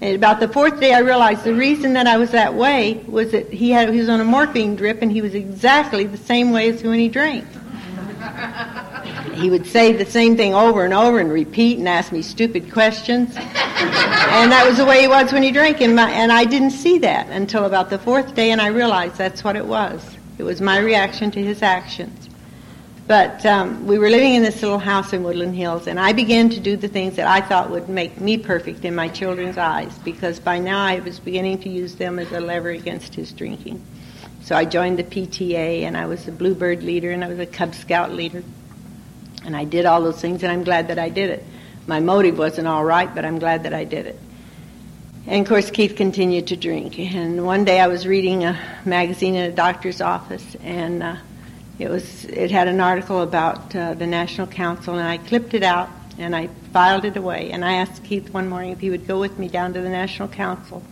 And 0.00 0.16
about 0.16 0.40
the 0.40 0.48
fourth 0.48 0.80
day, 0.80 0.94
I 0.94 1.00
realized 1.00 1.44
the 1.44 1.54
reason 1.54 1.92
that 1.94 2.06
I 2.06 2.16
was 2.16 2.30
that 2.30 2.54
way 2.54 3.02
was 3.06 3.32
that 3.32 3.52
he 3.52 3.70
had 3.70 3.92
he 3.92 3.98
was 3.98 4.08
on 4.08 4.20
a 4.20 4.24
morphine 4.24 4.76
drip, 4.76 5.02
and 5.02 5.12
he 5.12 5.20
was 5.20 5.34
exactly 5.34 6.04
the 6.04 6.16
same 6.16 6.52
way 6.52 6.70
as 6.70 6.82
when 6.82 6.98
he 6.98 7.08
drank. 7.08 7.44
he 9.34 9.50
would 9.50 9.66
say 9.66 9.92
the 9.92 10.06
same 10.06 10.36
thing 10.36 10.54
over 10.54 10.84
and 10.84 10.94
over 10.94 11.18
and 11.18 11.30
repeat 11.30 11.78
and 11.78 11.88
ask 11.88 12.12
me 12.12 12.22
stupid 12.22 12.72
questions. 12.72 13.34
and 13.36 14.52
that 14.52 14.64
was 14.66 14.78
the 14.78 14.86
way 14.86 15.02
he 15.02 15.08
was 15.08 15.32
when 15.32 15.42
he 15.42 15.50
drank. 15.50 15.82
And, 15.82 15.96
my, 15.96 16.10
and 16.10 16.32
I 16.32 16.44
didn't 16.44 16.70
see 16.70 16.98
that 16.98 17.28
until 17.28 17.66
about 17.66 17.90
the 17.90 17.98
fourth 17.98 18.34
day, 18.34 18.52
and 18.52 18.60
I 18.60 18.68
realized 18.68 19.16
that's 19.16 19.44
what 19.44 19.56
it 19.56 19.66
was. 19.66 20.16
It 20.38 20.44
was 20.44 20.62
my 20.62 20.78
reaction 20.78 21.30
to 21.32 21.42
his 21.42 21.62
actions. 21.62 22.29
But 23.10 23.44
um, 23.44 23.88
we 23.88 23.98
were 23.98 24.08
living 24.08 24.36
in 24.36 24.44
this 24.44 24.62
little 24.62 24.78
house 24.78 25.12
in 25.12 25.24
Woodland 25.24 25.56
Hills, 25.56 25.88
and 25.88 25.98
I 25.98 26.12
began 26.12 26.48
to 26.50 26.60
do 26.60 26.76
the 26.76 26.86
things 26.86 27.16
that 27.16 27.26
I 27.26 27.40
thought 27.40 27.68
would 27.68 27.88
make 27.88 28.20
me 28.20 28.38
perfect 28.38 28.84
in 28.84 28.94
my 28.94 29.08
children's 29.08 29.58
eyes, 29.58 29.98
because 30.04 30.38
by 30.38 30.60
now 30.60 30.84
I 30.84 31.00
was 31.00 31.18
beginning 31.18 31.58
to 31.62 31.68
use 31.68 31.96
them 31.96 32.20
as 32.20 32.30
a 32.30 32.38
lever 32.38 32.68
against 32.68 33.16
his 33.16 33.32
drinking. 33.32 33.84
So 34.42 34.54
I 34.54 34.64
joined 34.64 34.96
the 34.96 35.02
PTA, 35.02 35.82
and 35.82 35.96
I 35.96 36.06
was 36.06 36.28
a 36.28 36.30
Bluebird 36.30 36.84
leader, 36.84 37.10
and 37.10 37.24
I 37.24 37.26
was 37.26 37.40
a 37.40 37.46
Cub 37.46 37.74
Scout 37.74 38.12
leader. 38.12 38.44
And 39.44 39.56
I 39.56 39.64
did 39.64 39.86
all 39.86 40.02
those 40.02 40.20
things, 40.20 40.44
and 40.44 40.52
I'm 40.52 40.62
glad 40.62 40.86
that 40.86 41.00
I 41.00 41.08
did 41.08 41.30
it. 41.30 41.44
My 41.88 41.98
motive 41.98 42.38
wasn't 42.38 42.68
all 42.68 42.84
right, 42.84 43.12
but 43.12 43.24
I'm 43.24 43.40
glad 43.40 43.64
that 43.64 43.74
I 43.74 43.82
did 43.82 44.06
it. 44.06 44.20
And 45.26 45.42
of 45.42 45.48
course, 45.48 45.68
Keith 45.72 45.96
continued 45.96 46.46
to 46.46 46.56
drink. 46.56 46.96
And 46.96 47.44
one 47.44 47.64
day 47.64 47.80
I 47.80 47.88
was 47.88 48.06
reading 48.06 48.44
a 48.44 48.56
magazine 48.84 49.34
in 49.34 49.50
a 49.50 49.52
doctor's 49.52 50.00
office, 50.00 50.54
and 50.62 51.02
uh, 51.02 51.16
it 51.80 51.88
was 51.88 52.24
it 52.26 52.50
had 52.50 52.68
an 52.68 52.80
article 52.80 53.22
about 53.22 53.74
uh, 53.74 53.94
the 53.94 54.06
National 54.06 54.46
Council, 54.46 54.96
and 54.96 55.08
I 55.08 55.18
clipped 55.18 55.54
it 55.54 55.62
out 55.62 55.88
and 56.20 56.36
I 56.36 56.48
filed 56.72 57.04
it 57.04 57.16
away. 57.16 57.50
And 57.50 57.64
I 57.64 57.74
asked 57.74 58.04
Keith 58.04 58.32
one 58.32 58.48
morning 58.48 58.72
if 58.72 58.80
he 58.80 58.90
would 58.90 59.06
go 59.06 59.18
with 59.18 59.38
me 59.38 59.48
down 59.48 59.72
to 59.72 59.80
the 59.80 59.88
National 59.88 60.28
Council. 60.28 60.82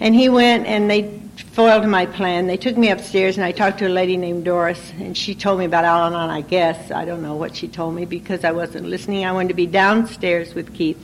And 0.00 0.12
he 0.14 0.28
went, 0.28 0.66
and 0.66 0.90
they 0.90 1.20
foiled 1.52 1.86
my 1.86 2.04
plan. 2.04 2.48
They 2.48 2.56
took 2.56 2.76
me 2.76 2.90
upstairs, 2.90 3.36
and 3.36 3.44
I 3.44 3.52
talked 3.52 3.78
to 3.78 3.86
a 3.86 3.88
lady 3.88 4.16
named 4.16 4.44
Doris, 4.44 4.92
and 4.98 5.16
she 5.16 5.36
told 5.36 5.60
me 5.60 5.66
about 5.66 5.84
Al 5.84 6.08
Anon, 6.08 6.30
I 6.30 6.40
guess. 6.40 6.90
I 6.90 7.04
don't 7.04 7.22
know 7.22 7.36
what 7.36 7.54
she 7.54 7.68
told 7.68 7.94
me 7.94 8.04
because 8.04 8.42
I 8.42 8.50
wasn't 8.50 8.86
listening. 8.86 9.24
I 9.24 9.30
wanted 9.30 9.48
to 9.48 9.54
be 9.54 9.66
downstairs 9.66 10.52
with 10.52 10.74
Keith, 10.74 10.98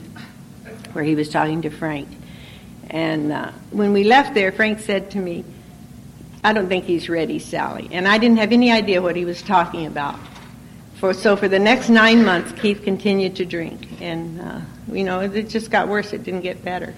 where 0.91 1.05
he 1.05 1.15
was 1.15 1.29
talking 1.29 1.61
to 1.61 1.69
Frank. 1.69 2.09
And 2.89 3.31
uh, 3.31 3.51
when 3.69 3.93
we 3.93 4.03
left 4.03 4.33
there, 4.33 4.51
Frank 4.51 4.79
said 4.79 5.09
to 5.11 5.19
me, 5.19 5.45
I 6.43 6.53
don't 6.53 6.67
think 6.67 6.85
he's 6.85 7.07
ready, 7.07 7.39
Sally. 7.39 7.89
And 7.91 8.07
I 8.07 8.17
didn't 8.17 8.37
have 8.37 8.51
any 8.51 8.71
idea 8.71 9.01
what 9.01 9.15
he 9.15 9.25
was 9.25 9.41
talking 9.41 9.85
about. 9.85 10.19
For, 10.95 11.13
so 11.13 11.35
for 11.35 11.47
the 11.47 11.59
next 11.59 11.89
nine 11.89 12.25
months, 12.25 12.51
Keith 12.59 12.83
continued 12.83 13.35
to 13.37 13.45
drink. 13.45 14.01
And, 14.01 14.41
uh, 14.41 14.61
you 14.91 15.03
know, 15.03 15.19
it 15.21 15.49
just 15.49 15.69
got 15.71 15.87
worse. 15.87 16.13
It 16.13 16.23
didn't 16.23 16.41
get 16.41 16.63
better. 16.63 16.93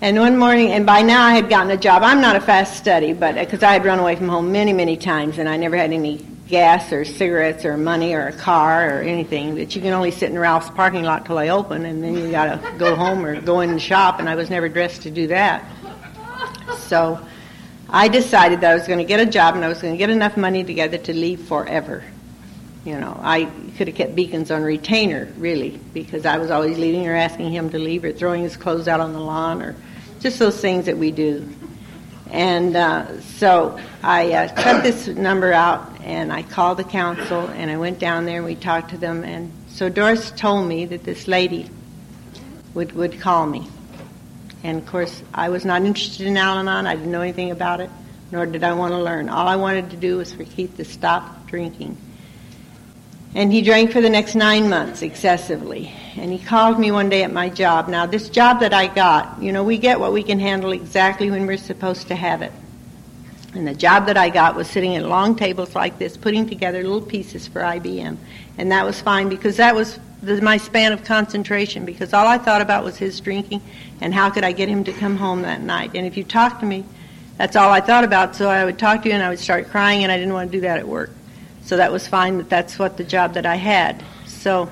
And 0.00 0.18
one 0.18 0.36
morning, 0.36 0.72
and 0.72 0.84
by 0.84 1.02
now 1.02 1.24
I 1.24 1.34
had 1.34 1.48
gotten 1.48 1.70
a 1.70 1.76
job. 1.76 2.02
I'm 2.02 2.20
not 2.20 2.36
a 2.36 2.40
fast 2.40 2.76
study, 2.76 3.12
but 3.12 3.36
because 3.36 3.62
I 3.62 3.72
had 3.72 3.84
run 3.84 3.98
away 3.98 4.16
from 4.16 4.28
home 4.28 4.52
many, 4.52 4.72
many 4.72 4.96
times, 4.96 5.38
and 5.38 5.48
I 5.48 5.56
never 5.56 5.76
had 5.76 5.92
any 5.92 6.18
gas 6.48 6.92
or 6.92 7.04
cigarettes 7.04 7.64
or 7.64 7.76
money 7.76 8.12
or 8.12 8.26
a 8.26 8.32
car 8.32 8.98
or 8.98 9.02
anything. 9.02 9.54
That 9.54 9.74
you 9.74 9.80
can 9.80 9.92
only 9.92 10.10
sit 10.10 10.30
in 10.30 10.38
Ralph's 10.38 10.68
parking 10.70 11.04
lot 11.04 11.24
till 11.24 11.36
they 11.36 11.50
open, 11.50 11.86
and 11.86 12.02
then 12.02 12.14
you 12.14 12.30
got 12.30 12.60
to 12.60 12.78
go 12.78 12.94
home 12.96 13.24
or 13.24 13.40
go 13.40 13.60
in 13.60 13.70
and 13.70 13.80
shop. 13.80 14.18
And 14.18 14.28
I 14.28 14.34
was 14.34 14.50
never 14.50 14.68
dressed 14.68 15.02
to 15.02 15.10
do 15.10 15.28
that. 15.28 15.64
So 16.76 17.18
I 17.88 18.08
decided 18.08 18.60
that 18.62 18.72
I 18.72 18.74
was 18.74 18.86
going 18.86 18.98
to 18.98 19.04
get 19.04 19.20
a 19.20 19.26
job 19.26 19.54
and 19.54 19.64
I 19.64 19.68
was 19.68 19.80
going 19.80 19.94
to 19.94 19.98
get 19.98 20.10
enough 20.10 20.36
money 20.36 20.64
together 20.64 20.98
to 20.98 21.12
leave 21.12 21.40
forever. 21.42 22.02
You 22.84 22.98
know, 22.98 23.18
I 23.22 23.46
could 23.76 23.88
have 23.88 23.96
kept 23.96 24.14
Bekins 24.14 24.54
on 24.54 24.62
retainer, 24.62 25.32
really, 25.38 25.80
because 25.92 26.26
I 26.26 26.36
was 26.36 26.50
always 26.50 26.76
leaving 26.76 27.06
or 27.06 27.14
asking 27.14 27.50
him 27.50 27.70
to 27.70 27.78
leave 27.78 28.04
or 28.04 28.12
throwing 28.12 28.42
his 28.42 28.56
clothes 28.56 28.88
out 28.88 29.00
on 29.00 29.12
the 29.12 29.20
lawn 29.20 29.62
or 29.62 29.74
just 30.20 30.38
those 30.38 30.60
things 30.60 30.86
that 30.86 30.98
we 30.98 31.10
do. 31.10 31.48
And 32.30 32.76
uh, 32.76 33.20
so 33.20 33.78
I 34.02 34.32
uh, 34.32 34.54
cut 34.54 34.82
this 34.82 35.06
number 35.06 35.52
out 35.52 36.00
and 36.02 36.32
I 36.32 36.42
called 36.42 36.78
the 36.78 36.84
council 36.84 37.46
and 37.48 37.70
I 37.70 37.76
went 37.76 37.98
down 37.98 38.26
there 38.26 38.36
and 38.36 38.44
we 38.44 38.54
talked 38.54 38.90
to 38.90 38.98
them. 38.98 39.24
And 39.24 39.52
so 39.68 39.88
Doris 39.88 40.30
told 40.32 40.66
me 40.66 40.84
that 40.86 41.04
this 41.04 41.28
lady 41.28 41.70
would, 42.74 42.92
would 42.92 43.20
call 43.20 43.46
me. 43.46 43.68
And 44.64 44.78
of 44.78 44.86
course, 44.86 45.22
I 45.34 45.50
was 45.50 45.64
not 45.66 45.82
interested 45.82 46.26
in 46.26 46.38
Al 46.38 46.58
Anon. 46.58 46.86
I 46.86 46.96
didn't 46.96 47.12
know 47.12 47.20
anything 47.20 47.50
about 47.50 47.80
it, 47.80 47.90
nor 48.32 48.46
did 48.46 48.64
I 48.64 48.72
want 48.72 48.92
to 48.92 48.98
learn. 48.98 49.28
All 49.28 49.46
I 49.46 49.56
wanted 49.56 49.90
to 49.90 49.96
do 49.96 50.16
was 50.16 50.32
for 50.32 50.42
Keith 50.42 50.78
to 50.78 50.84
stop 50.86 51.46
drinking. 51.46 51.98
And 53.34 53.52
he 53.52 53.60
drank 53.62 53.92
for 53.92 54.00
the 54.00 54.08
next 54.08 54.34
nine 54.34 54.70
months 54.70 55.02
excessively. 55.02 55.92
And 56.16 56.32
he 56.32 56.38
called 56.38 56.78
me 56.78 56.90
one 56.90 57.10
day 57.10 57.24
at 57.24 57.32
my 57.32 57.50
job. 57.50 57.88
Now, 57.88 58.06
this 58.06 58.30
job 58.30 58.60
that 58.60 58.72
I 58.72 58.86
got, 58.86 59.42
you 59.42 59.52
know, 59.52 59.64
we 59.64 59.76
get 59.76 60.00
what 60.00 60.12
we 60.12 60.22
can 60.22 60.38
handle 60.38 60.72
exactly 60.72 61.30
when 61.30 61.46
we're 61.46 61.58
supposed 61.58 62.08
to 62.08 62.14
have 62.14 62.40
it. 62.40 62.52
And 63.52 63.66
the 63.66 63.74
job 63.74 64.06
that 64.06 64.16
I 64.16 64.30
got 64.30 64.56
was 64.56 64.68
sitting 64.68 64.96
at 64.96 65.04
long 65.04 65.36
tables 65.36 65.74
like 65.74 65.98
this, 65.98 66.16
putting 66.16 66.48
together 66.48 66.82
little 66.82 67.02
pieces 67.02 67.46
for 67.46 67.60
IBM. 67.60 68.16
And 68.56 68.72
that 68.72 68.86
was 68.86 69.00
fine 69.00 69.28
because 69.28 69.58
that 69.58 69.74
was 69.74 69.98
the, 70.24 70.40
my 70.40 70.56
span 70.56 70.92
of 70.92 71.04
concentration 71.04 71.84
because 71.84 72.12
all 72.12 72.26
I 72.26 72.38
thought 72.38 72.60
about 72.60 72.84
was 72.84 72.96
his 72.96 73.20
drinking 73.20 73.62
and 74.00 74.12
how 74.12 74.30
could 74.30 74.44
I 74.44 74.52
get 74.52 74.68
him 74.68 74.84
to 74.84 74.92
come 74.92 75.16
home 75.16 75.42
that 75.42 75.60
night. 75.60 75.92
And 75.94 76.06
if 76.06 76.16
you 76.16 76.24
talk 76.24 76.60
to 76.60 76.66
me, 76.66 76.84
that's 77.36 77.56
all 77.56 77.70
I 77.70 77.80
thought 77.80 78.04
about. 78.04 78.36
So 78.36 78.48
I 78.48 78.64
would 78.64 78.78
talk 78.78 79.02
to 79.02 79.08
you 79.08 79.14
and 79.14 79.22
I 79.22 79.28
would 79.28 79.38
start 79.38 79.68
crying 79.68 80.02
and 80.02 80.12
I 80.12 80.16
didn't 80.16 80.34
want 80.34 80.50
to 80.50 80.56
do 80.56 80.62
that 80.62 80.78
at 80.78 80.86
work. 80.86 81.10
So 81.62 81.76
that 81.76 81.90
was 81.90 82.06
fine 82.06 82.38
that 82.38 82.48
that's 82.48 82.78
what 82.78 82.96
the 82.96 83.04
job 83.04 83.34
that 83.34 83.46
I 83.46 83.56
had. 83.56 84.04
So 84.26 84.70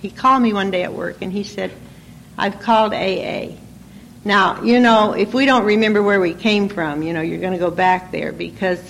he 0.00 0.10
called 0.10 0.42
me 0.42 0.52
one 0.52 0.70
day 0.70 0.82
at 0.82 0.92
work 0.92 1.22
and 1.22 1.32
he 1.32 1.44
said, 1.44 1.72
I've 2.36 2.60
called 2.60 2.92
AA. 2.92 3.56
Now, 4.24 4.62
you 4.62 4.80
know, 4.80 5.12
if 5.12 5.34
we 5.34 5.46
don't 5.46 5.64
remember 5.64 6.02
where 6.02 6.20
we 6.20 6.34
came 6.34 6.68
from, 6.68 7.02
you 7.02 7.12
know, 7.12 7.20
you're 7.20 7.40
going 7.40 7.52
to 7.52 7.58
go 7.58 7.70
back 7.70 8.10
there 8.10 8.32
because 8.32 8.80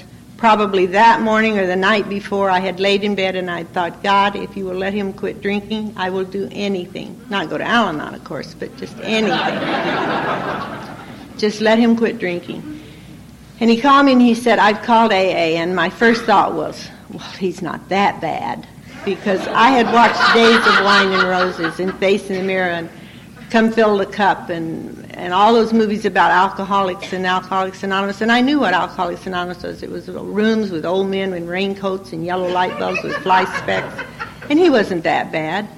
probably 0.45 0.85
that 0.85 1.23
morning 1.23 1.59
or 1.59 1.67
the 1.67 1.75
night 1.75 2.07
before 2.07 2.51
I 2.51 2.59
had 2.59 2.79
laid 2.79 3.03
in 3.03 3.15
bed 3.15 3.35
and 3.35 3.51
I 3.51 3.65
thought, 3.65 4.03
God, 4.03 4.37
if 4.37 4.59
you 4.59 4.67
will 4.67 4.75
let 4.75 4.93
him 4.93 5.15
quit 5.15 5.41
drinking, 5.41 5.95
I 5.97 6.11
will 6.11 6.27
do 6.27 6.51
anything. 6.53 7.19
Not 7.31 7.49
go 7.49 7.57
to 7.57 7.65
Al 7.65 7.89
Anon, 7.89 8.15
of 8.15 8.23
course, 8.25 8.53
but 8.53 8.77
just 8.77 8.95
anything. 9.01 9.33
just 11.39 11.63
let 11.63 11.79
him 11.79 11.97
quit 11.97 12.19
drinking. 12.19 12.83
And 13.59 13.71
he 13.71 13.81
called 13.81 14.05
me 14.05 14.13
and 14.13 14.21
he 14.21 14.35
said, 14.35 14.59
I've 14.59 14.83
called 14.83 15.13
AA. 15.13 15.57
And 15.57 15.75
my 15.75 15.89
first 15.89 16.25
thought 16.25 16.53
was, 16.53 16.91
well, 17.09 17.21
he's 17.39 17.63
not 17.63 17.89
that 17.89 18.21
bad. 18.21 18.69
Because 19.07 19.49
I 19.49 19.71
had 19.71 19.91
watched 19.95 20.35
Days 20.35 20.59
of 20.59 20.85
Wine 20.85 21.11
and 21.11 21.27
Roses 21.27 21.81
and 21.81 21.99
Face 21.99 22.29
in 22.29 22.37
the 22.37 22.43
Mirror 22.43 22.71
and 22.71 22.91
Come 23.49 23.73
Fill 23.73 23.97
the 23.97 24.05
Cup 24.05 24.51
and, 24.51 25.04
and 25.17 25.33
all 25.33 25.55
those 25.55 25.73
movies 25.73 26.05
about 26.05 26.31
alcoholics 26.31 27.13
and 27.13 27.25
Alcoholics 27.25 27.83
Anonymous. 27.83 28.21
And 28.21 28.33
I 28.33 28.41
knew 28.41 28.61
what 28.61 28.75
Alcoholics 28.75 29.27
Anonymous 29.27 29.63
was. 29.63 29.83
It 29.83 29.91
was 29.91 30.09
rooms 30.09 30.71
with 30.71 30.85
old 30.85 31.09
men 31.09 31.33
in 31.33 31.47
raincoats 31.47 32.13
and 32.13 32.25
yellow 32.25 32.49
light 32.49 32.79
bulbs 32.79 33.03
with 33.03 33.15
fly 33.17 33.45
specks. 33.59 33.95
And 34.51 34.59
he 34.59 34.71
wasn't 34.71 35.05
that 35.05 35.31
bad. 35.31 35.69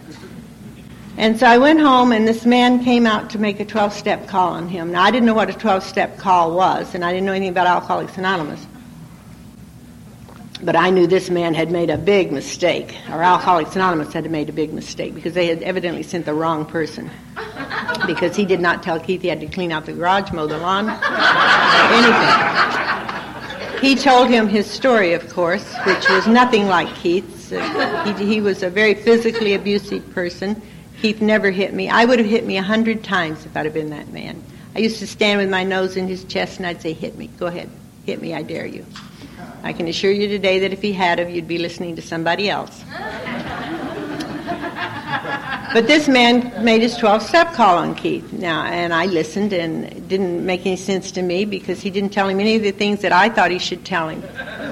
And 1.18 1.38
so 1.38 1.46
I 1.46 1.56
went 1.56 1.80
home, 1.80 2.12
and 2.12 2.28
this 2.28 2.44
man 2.44 2.84
came 2.84 3.06
out 3.06 3.30
to 3.30 3.38
make 3.38 3.58
a 3.60 3.64
12 3.64 3.92
step 3.92 4.26
call 4.26 4.52
on 4.52 4.68
him. 4.68 4.92
Now, 4.92 5.02
I 5.02 5.10
didn't 5.10 5.26
know 5.26 5.34
what 5.34 5.48
a 5.48 5.54
12 5.54 5.82
step 5.82 6.18
call 6.18 6.54
was, 6.54 6.94
and 6.94 7.04
I 7.04 7.12
didn't 7.12 7.26
know 7.26 7.32
anything 7.32 7.50
about 7.50 7.66
Alcoholics 7.66 8.18
Anonymous. 8.18 8.66
But 10.62 10.74
I 10.74 10.90
knew 10.90 11.06
this 11.06 11.28
man 11.28 11.54
had 11.54 11.70
made 11.70 11.90
a 11.90 11.98
big 11.98 12.32
mistake, 12.32 12.96
or 13.10 13.22
Alcoholics 13.22 13.76
Anonymous 13.76 14.12
had 14.12 14.30
made 14.30 14.48
a 14.48 14.52
big 14.52 14.72
mistake, 14.72 15.14
because 15.14 15.34
they 15.34 15.46
had 15.46 15.62
evidently 15.62 16.02
sent 16.02 16.24
the 16.24 16.34
wrong 16.34 16.64
person. 16.64 17.10
Because 18.06 18.34
he 18.34 18.44
did 18.44 18.60
not 18.60 18.82
tell 18.82 18.98
Keith 18.98 19.22
he 19.22 19.28
had 19.28 19.40
to 19.40 19.46
clean 19.46 19.70
out 19.70 19.84
the 19.86 19.92
garage, 19.92 20.32
mow 20.32 20.46
the 20.46 20.58
lawn, 20.58 20.88
anything. 21.92 23.80
He 23.80 23.94
told 23.94 24.28
him 24.28 24.48
his 24.48 24.66
story, 24.66 25.12
of 25.12 25.28
course, 25.28 25.74
which 25.84 26.08
was 26.08 26.26
nothing 26.26 26.66
like 26.66 26.88
Keith's. 26.96 27.52
Uh, 27.52 28.14
he, 28.18 28.24
he 28.24 28.40
was 28.40 28.62
a 28.62 28.70
very 28.70 28.94
physically 28.94 29.52
abusive 29.52 30.10
person 30.12 30.60
Keith 31.00 31.20
never 31.20 31.50
hit 31.50 31.74
me. 31.74 31.88
I 31.88 32.04
would 32.04 32.18
have 32.18 32.28
hit 32.28 32.46
me 32.46 32.56
a 32.56 32.62
hundred 32.62 33.04
times 33.04 33.44
if 33.44 33.56
I'd 33.56 33.66
have 33.66 33.74
been 33.74 33.90
that 33.90 34.08
man. 34.08 34.42
I 34.74 34.78
used 34.78 34.98
to 35.00 35.06
stand 35.06 35.40
with 35.40 35.50
my 35.50 35.62
nose 35.62 35.96
in 35.96 36.08
his 36.08 36.24
chest 36.24 36.58
and 36.58 36.66
I'd 36.66 36.80
say, 36.80 36.92
hit 36.92 37.16
me. 37.16 37.28
Go 37.38 37.46
ahead. 37.46 37.70
Hit 38.04 38.20
me. 38.20 38.34
I 38.34 38.42
dare 38.42 38.66
you. 38.66 38.84
I 39.66 39.72
can 39.72 39.88
assure 39.88 40.12
you 40.12 40.28
today 40.28 40.60
that 40.60 40.72
if 40.72 40.80
he 40.80 40.92
had 40.92 41.18
of, 41.18 41.28
you'd 41.28 41.48
be 41.48 41.58
listening 41.58 41.96
to 41.96 42.02
somebody 42.02 42.48
else. 42.48 42.84
But 45.74 45.88
this 45.88 46.06
man 46.06 46.64
made 46.64 46.82
his 46.82 46.96
12 46.96 47.20
step 47.20 47.52
call 47.52 47.76
on 47.76 47.96
Keith. 47.96 48.32
Now, 48.32 48.64
and 48.64 48.94
I 48.94 49.06
listened, 49.06 49.52
and 49.52 49.86
it 49.86 50.06
didn't 50.06 50.46
make 50.46 50.64
any 50.64 50.76
sense 50.76 51.10
to 51.10 51.22
me 51.22 51.44
because 51.44 51.82
he 51.82 51.90
didn't 51.90 52.10
tell 52.10 52.28
him 52.28 52.38
any 52.38 52.54
of 52.54 52.62
the 52.62 52.70
things 52.70 53.00
that 53.00 53.12
I 53.12 53.28
thought 53.28 53.50
he 53.50 53.58
should 53.58 53.84
tell 53.84 54.08
him. 54.08 54.22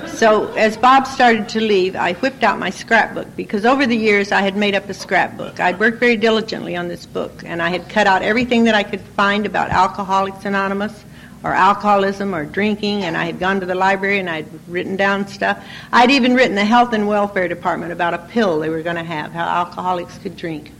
So, 0.06 0.52
as 0.52 0.76
Bob 0.76 1.08
started 1.08 1.48
to 1.50 1.60
leave, 1.60 1.96
I 1.96 2.12
whipped 2.14 2.44
out 2.44 2.60
my 2.60 2.70
scrapbook 2.70 3.26
because 3.34 3.66
over 3.66 3.88
the 3.88 3.96
years 3.96 4.30
I 4.30 4.42
had 4.42 4.56
made 4.56 4.76
up 4.76 4.88
a 4.88 4.94
scrapbook. 4.94 5.58
I'd 5.58 5.80
worked 5.80 5.98
very 5.98 6.16
diligently 6.16 6.76
on 6.76 6.86
this 6.86 7.04
book, 7.04 7.42
and 7.44 7.60
I 7.60 7.70
had 7.70 7.88
cut 7.88 8.06
out 8.06 8.22
everything 8.22 8.62
that 8.64 8.76
I 8.76 8.84
could 8.84 9.00
find 9.00 9.44
about 9.44 9.70
Alcoholics 9.70 10.44
Anonymous 10.44 11.04
or 11.44 11.52
alcoholism 11.52 12.34
or 12.34 12.46
drinking, 12.46 13.04
and 13.04 13.16
I 13.16 13.26
had 13.26 13.38
gone 13.38 13.60
to 13.60 13.66
the 13.66 13.74
library 13.74 14.18
and 14.18 14.30
I'd 14.30 14.48
written 14.66 14.96
down 14.96 15.28
stuff. 15.28 15.62
I'd 15.92 16.10
even 16.10 16.34
written 16.34 16.54
the 16.54 16.64
health 16.64 16.94
and 16.94 17.06
welfare 17.06 17.48
department 17.48 17.92
about 17.92 18.14
a 18.14 18.18
pill 18.18 18.58
they 18.58 18.70
were 18.70 18.82
going 18.82 18.96
to 18.96 19.04
have, 19.04 19.30
how 19.32 19.44
alcoholics 19.44 20.16
could 20.18 20.36
drink 20.38 20.72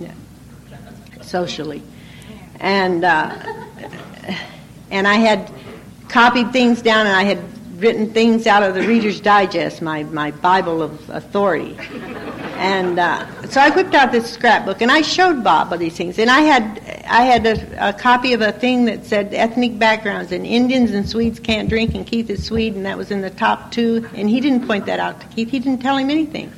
yeah. 0.00 0.12
socially. 1.20 1.82
And, 2.60 3.04
uh, 3.04 3.36
and 4.90 5.06
I 5.06 5.14
had 5.16 5.52
copied 6.08 6.50
things 6.50 6.80
down 6.80 7.06
and 7.06 7.14
I 7.14 7.24
had 7.24 7.38
written 7.78 8.12
things 8.12 8.46
out 8.46 8.62
of 8.62 8.74
the 8.74 8.86
Reader's 8.86 9.20
Digest, 9.20 9.82
my, 9.82 10.02
my 10.04 10.30
Bible 10.30 10.82
of 10.82 11.10
authority. 11.10 11.76
And 12.56 12.98
uh, 12.98 13.48
so 13.48 13.60
I 13.60 13.70
whipped 13.70 13.94
out 13.94 14.12
this 14.12 14.30
scrapbook, 14.30 14.80
and 14.80 14.90
I 14.90 15.02
showed 15.02 15.44
Bob 15.44 15.72
all 15.72 15.78
these 15.78 15.96
things. 15.96 16.18
And 16.18 16.30
I 16.30 16.40
had 16.40 16.80
I 17.06 17.22
had 17.22 17.46
a, 17.46 17.90
a, 17.90 17.92
copy 17.92 18.32
of 18.32 18.40
a 18.40 18.52
thing 18.52 18.86
that 18.86 19.04
said 19.04 19.32
ethnic 19.34 19.78
backgrounds, 19.78 20.32
and 20.32 20.46
Indians 20.46 20.92
and 20.92 21.08
Swedes 21.08 21.38
can't 21.38 21.68
drink, 21.68 21.94
and 21.94 22.06
Keith 22.06 22.30
is 22.30 22.44
Swede, 22.44 22.74
and 22.74 22.86
that 22.86 22.96
was 22.96 23.10
in 23.10 23.20
the 23.20 23.30
top 23.30 23.70
two. 23.72 24.08
And 24.14 24.28
he 24.28 24.40
didn't 24.40 24.66
point 24.66 24.86
that 24.86 24.98
out 24.98 25.20
to 25.20 25.26
Keith. 25.28 25.50
He 25.50 25.58
didn't 25.58 25.82
tell 25.82 25.96
him 25.96 26.10
anything. 26.10 26.52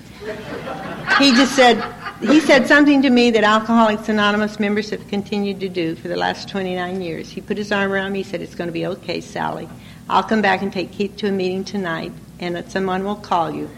He 1.19 1.33
just 1.33 1.57
said 1.57 1.83
he 2.21 2.41
said 2.41 2.67
something 2.67 3.03
to 3.03 3.11
me 3.11 3.31
that 3.33 3.45
Alcoholics 3.45 4.09
Anonymous 4.09 4.59
members 4.59 4.91
have 4.91 5.07
continued 5.09 5.61
to 5.61 5.69
do 5.69 5.95
for 5.95 6.09
the 6.09 6.17
last 6.17 6.49
29 6.49 7.01
years. 7.01 7.31
He 7.31 7.41
put 7.41 7.57
his 7.57 7.71
arm 7.71 7.93
around 7.93 8.13
me. 8.13 8.23
He 8.23 8.31
said, 8.31 8.41
"It's 8.41 8.55
going 8.55 8.69
to 8.69 8.73
be 8.73 8.87
okay, 8.87 9.21
Sally." 9.21 9.69
I'll 10.11 10.23
come 10.23 10.41
back 10.41 10.63
and 10.63 10.73
take 10.73 10.93
Keith 10.93 11.17
to 11.19 11.29
a 11.29 11.33
meeting 11.33 11.65
tonight, 11.65 12.13
and 12.41 12.65
someone 12.71 13.05
will 13.05 13.17
call 13.17 13.51
you. 13.51 13.69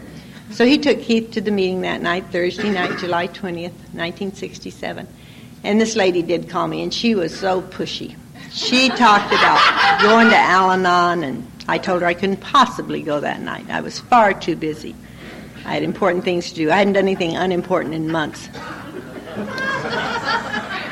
So 0.51 0.65
he 0.65 0.77
took 0.77 1.01
Keith 1.01 1.31
to 1.31 1.41
the 1.41 1.51
meeting 1.51 1.81
that 1.81 2.01
night, 2.01 2.25
Thursday 2.31 2.69
night, 2.69 2.99
July 2.99 3.27
20th, 3.27 3.73
1967. 3.93 5.07
And 5.63 5.79
this 5.79 5.95
lady 5.95 6.21
did 6.21 6.49
call 6.49 6.67
me, 6.67 6.83
and 6.83 6.93
she 6.93 7.15
was 7.15 7.37
so 7.37 7.61
pushy. 7.61 8.15
She 8.51 8.89
talked 8.89 9.31
about 9.31 10.01
going 10.01 10.29
to 10.29 10.37
Al 10.37 10.71
Anon, 10.71 11.23
and 11.23 11.51
I 11.67 11.77
told 11.77 12.01
her 12.01 12.07
I 12.07 12.13
couldn't 12.13 12.41
possibly 12.41 13.01
go 13.01 13.19
that 13.19 13.41
night. 13.41 13.69
I 13.69 13.81
was 13.81 13.99
far 13.99 14.33
too 14.33 14.55
busy. 14.55 14.95
I 15.65 15.73
had 15.73 15.83
important 15.83 16.23
things 16.23 16.49
to 16.49 16.55
do. 16.55 16.71
I 16.71 16.77
hadn't 16.77 16.93
done 16.93 17.03
anything 17.05 17.35
unimportant 17.35 17.93
in 17.93 18.11
months. 18.11 18.49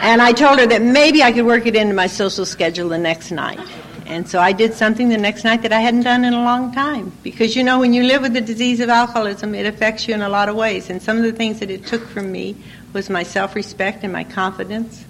And 0.02 0.22
I 0.22 0.32
told 0.32 0.60
her 0.60 0.68
that 0.68 0.82
maybe 0.82 1.24
I 1.24 1.32
could 1.32 1.46
work 1.46 1.66
it 1.66 1.76
into 1.76 1.94
my 1.94 2.08
social 2.08 2.46
schedule 2.46 2.90
the 2.90 2.98
next 2.98 3.32
night. 3.32 3.60
And 4.10 4.28
so 4.28 4.40
I 4.40 4.54
did 4.54 4.74
something 4.74 5.10
the 5.10 5.18
next 5.18 5.44
night 5.44 5.62
that 5.62 5.72
I 5.72 5.82
hadn't 5.82 6.02
done 6.02 6.26
in 6.26 6.34
a 6.34 6.44
long 6.44 6.74
time. 6.74 7.12
Because 7.22 7.56
you 7.56 7.64
know, 7.64 7.80
when 7.80 7.94
you 7.94 8.04
live 8.04 8.24
with 8.24 8.34
the 8.34 8.42
disease 8.42 8.80
of 8.80 8.90
alcoholism, 8.90 9.54
it 9.54 9.68
affects 9.68 10.08
you 10.08 10.16
in 10.16 10.24
a 10.24 10.30
lot 10.30 10.50
of 10.50 10.56
ways. 10.56 10.90
And 10.90 11.00
some 11.00 11.18
of 11.18 11.24
the 11.24 11.32
things 11.32 11.60
that 11.60 11.70
it 11.70 11.86
took 11.86 12.08
from 12.08 12.32
me 12.32 12.58
was 12.92 13.08
my 13.08 13.22
self 13.22 13.54
respect 13.54 14.04
and 14.04 14.12
my 14.12 14.24
confidence. 14.24 15.06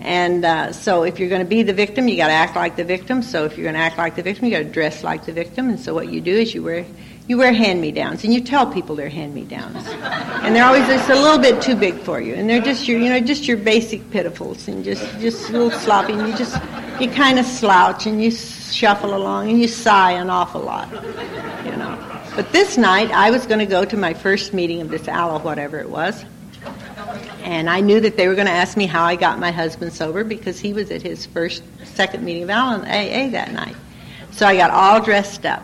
And 0.00 0.44
uh, 0.44 0.72
so, 0.72 1.02
if 1.02 1.18
you're 1.18 1.28
going 1.28 1.42
to 1.42 1.48
be 1.48 1.62
the 1.62 1.74
victim, 1.74 2.08
you 2.08 2.16
got 2.16 2.28
to 2.28 2.32
act 2.32 2.56
like 2.56 2.76
the 2.76 2.84
victim. 2.84 3.20
So, 3.20 3.44
if 3.44 3.58
you're 3.58 3.64
going 3.64 3.74
to 3.74 3.80
act 3.80 3.98
like 3.98 4.16
the 4.16 4.22
victim, 4.22 4.46
you 4.46 4.52
got 4.52 4.58
to 4.58 4.64
dress 4.64 5.04
like 5.04 5.26
the 5.26 5.32
victim. 5.32 5.68
And 5.68 5.78
so, 5.78 5.92
what 5.92 6.08
you 6.08 6.20
do 6.22 6.34
is 6.34 6.54
you 6.54 6.62
wear 6.62 6.86
you 7.28 7.36
wear 7.36 7.52
hand-me-downs, 7.52 8.24
and 8.24 8.32
you 8.32 8.40
tell 8.40 8.66
people 8.66 8.96
they're 8.96 9.10
hand-me-downs, 9.10 9.86
and 9.86 10.56
they're 10.56 10.64
always 10.64 10.86
just 10.86 11.10
a 11.10 11.14
little 11.14 11.38
bit 11.38 11.60
too 11.60 11.76
big 11.76 12.00
for 12.00 12.20
you, 12.22 12.34
and 12.34 12.48
they're 12.48 12.62
just 12.62 12.88
your, 12.88 12.98
you 12.98 13.10
know, 13.10 13.20
just 13.20 13.46
your 13.46 13.58
basic 13.58 14.00
pitifuls, 14.10 14.66
and 14.66 14.82
just 14.82 15.02
just 15.20 15.50
a 15.50 15.52
little 15.52 15.70
sloppy, 15.70 16.14
and 16.14 16.26
you 16.26 16.36
just 16.36 16.56
you 16.98 17.10
kind 17.10 17.38
of 17.38 17.44
slouch 17.44 18.06
and 18.06 18.22
you 18.22 18.30
shuffle 18.30 19.14
along 19.14 19.50
and 19.50 19.60
you 19.60 19.68
sigh 19.68 20.12
an 20.12 20.30
awful 20.30 20.62
lot, 20.62 20.90
you 21.64 21.76
know. 21.76 21.96
But 22.34 22.50
this 22.50 22.78
night, 22.78 23.10
I 23.10 23.30
was 23.30 23.46
going 23.46 23.60
to 23.60 23.66
go 23.66 23.84
to 23.84 23.96
my 23.96 24.14
first 24.14 24.54
meeting 24.54 24.80
of 24.80 24.88
this 24.88 25.06
aloe, 25.06 25.38
whatever 25.38 25.78
it 25.78 25.90
was, 25.90 26.24
and 27.42 27.68
I 27.68 27.80
knew 27.80 28.00
that 28.00 28.16
they 28.16 28.26
were 28.26 28.34
going 28.34 28.46
to 28.46 28.52
ask 28.52 28.74
me 28.74 28.86
how 28.86 29.04
I 29.04 29.16
got 29.16 29.38
my 29.38 29.50
husband 29.50 29.92
sober 29.92 30.24
because 30.24 30.58
he 30.58 30.72
was 30.72 30.90
at 30.90 31.02
his 31.02 31.26
first, 31.26 31.62
second 31.84 32.24
meeting 32.24 32.44
of 32.44 32.50
Al 32.50 32.80
AA 32.80 33.28
that 33.30 33.52
night. 33.52 33.76
So 34.30 34.46
I 34.46 34.56
got 34.56 34.70
all 34.70 35.02
dressed 35.02 35.44
up. 35.44 35.62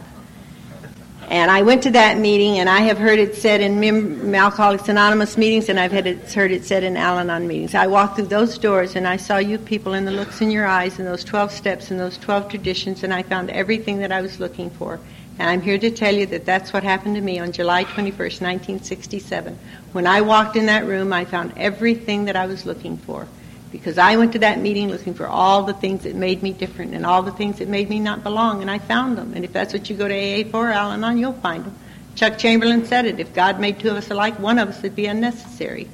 And 1.30 1.50
I 1.50 1.62
went 1.62 1.82
to 1.84 1.90
that 1.92 2.18
meeting, 2.18 2.58
and 2.58 2.68
I 2.68 2.80
have 2.80 2.98
heard 2.98 3.18
it 3.18 3.34
said 3.34 3.60
in 3.60 3.80
Mem- 3.80 4.34
Alcoholics 4.34 4.88
Anonymous 4.88 5.38
meetings, 5.38 5.68
and 5.68 5.80
I've 5.80 5.92
had 5.92 6.06
it, 6.06 6.32
heard 6.32 6.50
it 6.50 6.64
said 6.64 6.84
in 6.84 6.96
Al 6.96 7.18
Anon 7.18 7.48
meetings. 7.48 7.74
I 7.74 7.86
walked 7.86 8.16
through 8.16 8.26
those 8.26 8.58
doors, 8.58 8.94
and 8.94 9.08
I 9.08 9.16
saw 9.16 9.38
you 9.38 9.58
people 9.58 9.94
and 9.94 10.06
the 10.06 10.12
looks 10.12 10.40
in 10.40 10.50
your 10.50 10.66
eyes, 10.66 10.98
and 10.98 11.08
those 11.08 11.24
12 11.24 11.50
steps, 11.50 11.90
and 11.90 11.98
those 11.98 12.18
12 12.18 12.48
traditions, 12.48 13.04
and 13.04 13.12
I 13.12 13.22
found 13.22 13.50
everything 13.50 13.98
that 13.98 14.12
I 14.12 14.20
was 14.20 14.38
looking 14.38 14.70
for. 14.70 15.00
And 15.38 15.48
I'm 15.48 15.62
here 15.62 15.78
to 15.78 15.90
tell 15.90 16.14
you 16.14 16.26
that 16.26 16.44
that's 16.44 16.72
what 16.72 16.82
happened 16.82 17.16
to 17.16 17.20
me 17.20 17.38
on 17.38 17.52
July 17.52 17.84
21st, 17.84 18.40
1967. 18.40 19.58
When 19.92 20.06
I 20.06 20.20
walked 20.20 20.56
in 20.56 20.66
that 20.66 20.84
room, 20.84 21.12
I 21.12 21.24
found 21.24 21.54
everything 21.56 22.26
that 22.26 22.36
I 22.36 22.46
was 22.46 22.66
looking 22.66 22.98
for 22.98 23.26
because 23.74 23.98
I 23.98 24.14
went 24.14 24.34
to 24.34 24.38
that 24.38 24.60
meeting 24.60 24.88
looking 24.88 25.14
for 25.14 25.26
all 25.26 25.64
the 25.64 25.72
things 25.72 26.04
that 26.04 26.14
made 26.14 26.44
me 26.44 26.52
different 26.52 26.94
and 26.94 27.04
all 27.04 27.22
the 27.22 27.32
things 27.32 27.58
that 27.58 27.66
made 27.66 27.90
me 27.90 27.98
not 27.98 28.22
belong, 28.22 28.62
and 28.62 28.70
I 28.70 28.78
found 28.78 29.18
them. 29.18 29.32
And 29.34 29.44
if 29.44 29.52
that's 29.52 29.72
what 29.72 29.90
you 29.90 29.96
go 29.96 30.06
to 30.06 30.14
AA 30.14 30.48
for, 30.48 30.70
Al 30.70 30.92
Anon, 30.92 31.18
you'll 31.18 31.32
find 31.32 31.64
them. 31.64 31.74
Chuck 32.14 32.38
Chamberlain 32.38 32.86
said 32.86 33.04
it: 33.04 33.18
if 33.18 33.34
God 33.34 33.58
made 33.58 33.80
two 33.80 33.90
of 33.90 33.96
us 33.96 34.08
alike, 34.12 34.38
one 34.38 34.60
of 34.60 34.68
us 34.68 34.80
would 34.82 34.94
be 34.94 35.06
unnecessary. 35.06 35.88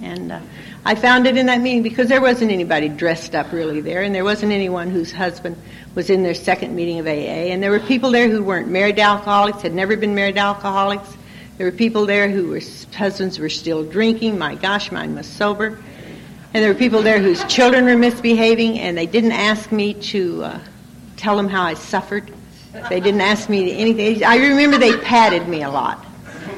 And 0.00 0.30
uh, 0.30 0.38
I 0.84 0.94
found 0.94 1.26
it 1.26 1.36
in 1.36 1.46
that 1.46 1.60
meeting 1.60 1.82
because 1.82 2.08
there 2.08 2.20
wasn't 2.20 2.52
anybody 2.52 2.88
dressed 2.88 3.34
up 3.34 3.50
really 3.50 3.80
there, 3.80 4.04
and 4.04 4.14
there 4.14 4.22
wasn't 4.22 4.52
anyone 4.52 4.90
whose 4.90 5.10
husband 5.10 5.60
was 5.96 6.08
in 6.08 6.22
their 6.22 6.34
second 6.34 6.76
meeting 6.76 7.00
of 7.00 7.06
AA, 7.08 7.50
and 7.50 7.60
there 7.60 7.72
were 7.72 7.80
people 7.80 8.12
there 8.12 8.28
who 8.28 8.44
weren't 8.44 8.68
married 8.68 8.94
to 8.94 9.02
alcoholics, 9.02 9.62
had 9.62 9.74
never 9.74 9.96
been 9.96 10.14
married 10.14 10.38
alcoholics. 10.38 11.16
There 11.58 11.66
were 11.66 11.76
people 11.76 12.06
there 12.06 12.28
who 12.30 12.46
were 12.46 12.60
husbands 12.94 13.40
were 13.40 13.48
still 13.48 13.82
drinking. 13.82 14.38
My 14.38 14.54
gosh, 14.54 14.92
mine 14.92 15.16
was 15.16 15.26
sober. 15.26 15.80
And 16.52 16.64
there 16.64 16.72
were 16.72 16.78
people 16.78 17.00
there 17.02 17.20
whose 17.20 17.44
children 17.44 17.84
were 17.84 17.96
misbehaving, 17.96 18.80
and 18.80 18.98
they 18.98 19.06
didn't 19.06 19.32
ask 19.32 19.70
me 19.70 19.94
to 19.94 20.42
uh, 20.42 20.60
tell 21.16 21.36
them 21.36 21.48
how 21.48 21.62
I 21.62 21.74
suffered. 21.74 22.32
They 22.88 22.98
didn't 22.98 23.20
ask 23.20 23.48
me 23.48 23.78
anything. 23.78 24.24
I 24.24 24.36
remember 24.36 24.76
they 24.76 24.96
patted 24.96 25.46
me 25.46 25.62
a 25.62 25.70
lot 25.70 26.04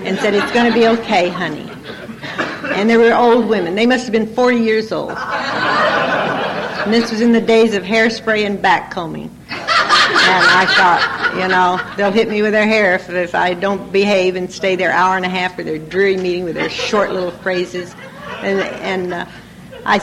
and 0.05 0.19
said, 0.19 0.33
It's 0.33 0.51
going 0.53 0.73
to 0.73 0.79
be 0.79 0.87
okay, 0.89 1.29
honey. 1.29 1.71
And 2.75 2.89
there 2.89 2.99
were 2.99 3.15
old 3.15 3.47
women. 3.47 3.75
They 3.75 3.87
must 3.87 4.05
have 4.05 4.13
been 4.13 4.33
40 4.35 4.59
years 4.59 4.93
old. 4.93 5.13
And 5.13 6.93
this 6.93 7.11
was 7.11 7.21
in 7.21 7.33
the 7.33 7.41
days 7.41 7.75
of 7.75 7.83
hairspray 7.83 8.47
and 8.47 8.59
backcombing. 8.59 9.31
And 9.51 10.47
I 10.49 10.67
thought, 10.67 11.35
you 11.35 11.49
know, 11.49 11.81
they'll 11.97 12.13
hit 12.13 12.29
me 12.31 12.41
with 12.41 12.53
their 12.53 12.67
hair 12.67 12.95
if, 12.95 13.11
if 13.11 13.35
I 13.35 13.53
don't 13.53 13.93
behave 13.93 14.37
and 14.37 14.51
stay 14.51 14.75
there 14.75 14.91
hour 14.91 15.17
and 15.17 15.27
a 15.27 15.29
half 15.29 15.57
for 15.57 15.65
their 15.65 15.79
dreary 15.79 16.17
meeting 16.17 16.45
with 16.45 16.55
their 16.55 16.71
short 16.71 17.13
little 17.13 17.31
phrases. 17.31 17.95
And, 18.41 18.61
and 18.61 19.15
uh, 19.15 19.27
I 19.85 20.01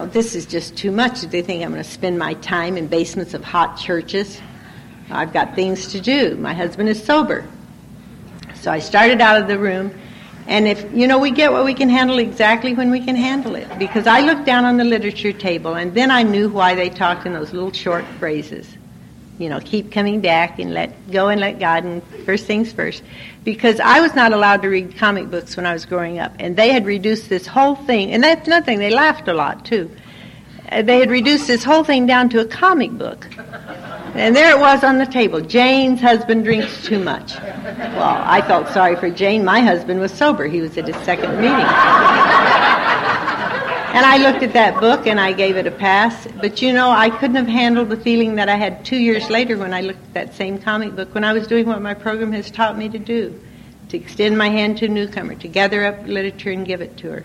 oh, 0.00 0.06
this 0.06 0.34
is 0.34 0.44
just 0.46 0.76
too 0.76 0.90
much. 0.90 1.20
Do 1.20 1.28
they 1.28 1.42
think 1.42 1.62
I'm 1.62 1.70
going 1.70 1.82
to 1.82 1.88
spend 1.88 2.18
my 2.18 2.34
time 2.34 2.76
in 2.76 2.88
basements 2.88 3.32
of 3.34 3.44
hot 3.44 3.76
churches. 3.76 4.40
I've 5.10 5.32
got 5.32 5.54
things 5.54 5.92
to 5.92 6.00
do. 6.00 6.36
My 6.36 6.52
husband 6.52 6.88
is 6.88 7.02
sober. 7.02 7.46
So 8.54 8.72
I 8.72 8.80
started 8.80 9.20
out 9.20 9.40
of 9.40 9.46
the 9.46 9.58
room, 9.58 9.96
and 10.48 10.66
if, 10.66 10.92
you 10.92 11.06
know, 11.06 11.20
we 11.20 11.30
get 11.30 11.52
what 11.52 11.64
we 11.64 11.74
can 11.74 11.88
handle 11.88 12.18
exactly 12.18 12.74
when 12.74 12.90
we 12.90 12.98
can 12.98 13.14
handle 13.14 13.54
it. 13.54 13.78
Because 13.78 14.08
I 14.08 14.20
looked 14.20 14.44
down 14.44 14.64
on 14.64 14.76
the 14.76 14.84
literature 14.84 15.32
table, 15.32 15.74
and 15.74 15.94
then 15.94 16.10
I 16.10 16.24
knew 16.24 16.48
why 16.48 16.74
they 16.74 16.90
talked 16.90 17.24
in 17.24 17.32
those 17.32 17.52
little 17.52 17.72
short 17.72 18.04
phrases. 18.18 18.66
You 19.38 19.48
know, 19.48 19.60
keep 19.60 19.92
coming 19.92 20.20
back 20.20 20.58
and 20.58 20.72
let 20.72 21.10
go 21.10 21.28
and 21.28 21.40
let 21.40 21.58
God, 21.58 21.84
and 21.84 22.02
first 22.24 22.46
things 22.46 22.72
first. 22.72 23.02
Because 23.44 23.80
I 23.80 24.00
was 24.00 24.14
not 24.14 24.32
allowed 24.32 24.62
to 24.62 24.68
read 24.68 24.96
comic 24.96 25.30
books 25.30 25.56
when 25.56 25.66
I 25.66 25.72
was 25.72 25.84
growing 25.84 26.18
up, 26.18 26.34
and 26.38 26.56
they 26.56 26.70
had 26.70 26.86
reduced 26.86 27.28
this 27.28 27.46
whole 27.46 27.74
thing, 27.74 28.12
and 28.12 28.24
that's 28.24 28.48
nothing, 28.48 28.78
they 28.78 28.90
laughed 28.90 29.28
a 29.28 29.34
lot 29.34 29.64
too. 29.64 29.90
Uh, 30.72 30.82
they 30.82 30.98
had 30.98 31.10
reduced 31.10 31.46
this 31.46 31.62
whole 31.62 31.84
thing 31.84 32.06
down 32.06 32.28
to 32.30 32.40
a 32.40 32.44
comic 32.44 32.90
book. 32.92 33.28
And 34.14 34.34
there 34.34 34.50
it 34.50 34.58
was 34.58 34.82
on 34.82 34.98
the 34.98 35.06
table. 35.06 35.40
Jane's 35.40 36.00
husband 36.00 36.44
drinks 36.44 36.84
too 36.84 36.98
much. 36.98 37.34
Well, 37.36 38.22
I 38.24 38.40
felt 38.40 38.68
sorry 38.68 38.96
for 38.96 39.10
Jane. 39.10 39.44
My 39.44 39.60
husband 39.60 40.00
was 40.00 40.10
sober. 40.10 40.46
He 40.46 40.60
was 40.60 40.76
at 40.78 40.88
his 40.88 40.96
second 41.04 41.36
meeting. 41.36 41.66
And 43.96 44.04
I 44.04 44.18
looked 44.18 44.42
at 44.42 44.52
that 44.52 44.78
book 44.78 45.06
and 45.06 45.18
I 45.18 45.32
gave 45.32 45.56
it 45.56 45.66
a 45.66 45.70
pass. 45.70 46.28
But 46.40 46.60
you 46.60 46.72
know, 46.72 46.90
I 46.90 47.10
couldn't 47.10 47.36
have 47.36 47.46
handled 47.46 47.88
the 47.88 47.96
feeling 47.96 48.34
that 48.36 48.48
I 48.48 48.56
had 48.56 48.84
two 48.84 48.98
years 48.98 49.30
later 49.30 49.56
when 49.56 49.72
I 49.72 49.80
looked 49.80 50.04
at 50.04 50.14
that 50.14 50.34
same 50.34 50.58
comic 50.58 50.94
book, 50.94 51.14
when 51.14 51.24
I 51.24 51.32
was 51.32 51.46
doing 51.46 51.66
what 51.66 51.80
my 51.80 51.94
program 51.94 52.32
has 52.32 52.50
taught 52.50 52.76
me 52.76 52.88
to 52.90 52.98
do 52.98 53.40
to 53.88 53.96
extend 53.96 54.36
my 54.36 54.48
hand 54.48 54.78
to 54.78 54.86
a 54.86 54.88
newcomer, 54.88 55.34
to 55.36 55.48
gather 55.48 55.84
up 55.86 56.06
literature 56.06 56.50
and 56.50 56.66
give 56.66 56.80
it 56.80 56.96
to 56.98 57.10
her. 57.10 57.24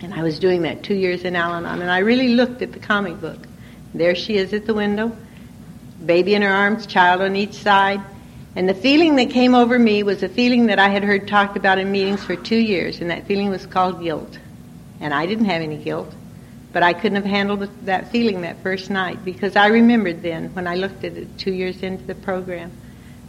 And 0.00 0.14
I 0.14 0.22
was 0.22 0.38
doing 0.38 0.62
that 0.62 0.82
two 0.82 0.94
years 0.94 1.22
in 1.22 1.36
Al 1.36 1.52
Anon. 1.52 1.82
And 1.82 1.90
I 1.90 1.98
really 1.98 2.34
looked 2.34 2.62
at 2.62 2.72
the 2.72 2.78
comic 2.78 3.20
book. 3.20 3.46
There 3.92 4.14
she 4.14 4.36
is 4.36 4.52
at 4.52 4.66
the 4.66 4.74
window 4.74 5.16
baby 6.04 6.34
in 6.34 6.42
her 6.42 6.50
arms, 6.50 6.86
child 6.86 7.22
on 7.22 7.36
each 7.36 7.54
side. 7.54 8.00
And 8.56 8.68
the 8.68 8.74
feeling 8.74 9.16
that 9.16 9.30
came 9.30 9.54
over 9.54 9.78
me 9.78 10.02
was 10.02 10.22
a 10.22 10.28
feeling 10.28 10.66
that 10.66 10.78
I 10.78 10.88
had 10.88 11.02
heard 11.02 11.26
talked 11.26 11.56
about 11.56 11.78
in 11.78 11.90
meetings 11.90 12.22
for 12.22 12.36
two 12.36 12.56
years, 12.56 13.00
and 13.00 13.10
that 13.10 13.26
feeling 13.26 13.50
was 13.50 13.66
called 13.66 14.02
guilt. 14.02 14.38
And 15.04 15.12
I 15.12 15.26
didn't 15.26 15.44
have 15.44 15.60
any 15.60 15.76
guilt, 15.76 16.10
but 16.72 16.82
I 16.82 16.94
couldn't 16.94 17.16
have 17.16 17.26
handled 17.26 17.68
that 17.84 18.10
feeling 18.10 18.40
that 18.40 18.62
first 18.62 18.88
night 18.88 19.22
because 19.22 19.54
I 19.54 19.66
remembered 19.66 20.22
then, 20.22 20.48
when 20.54 20.66
I 20.66 20.76
looked 20.76 21.04
at 21.04 21.12
it 21.12 21.36
two 21.36 21.52
years 21.52 21.82
into 21.82 22.02
the 22.04 22.14
program, 22.14 22.72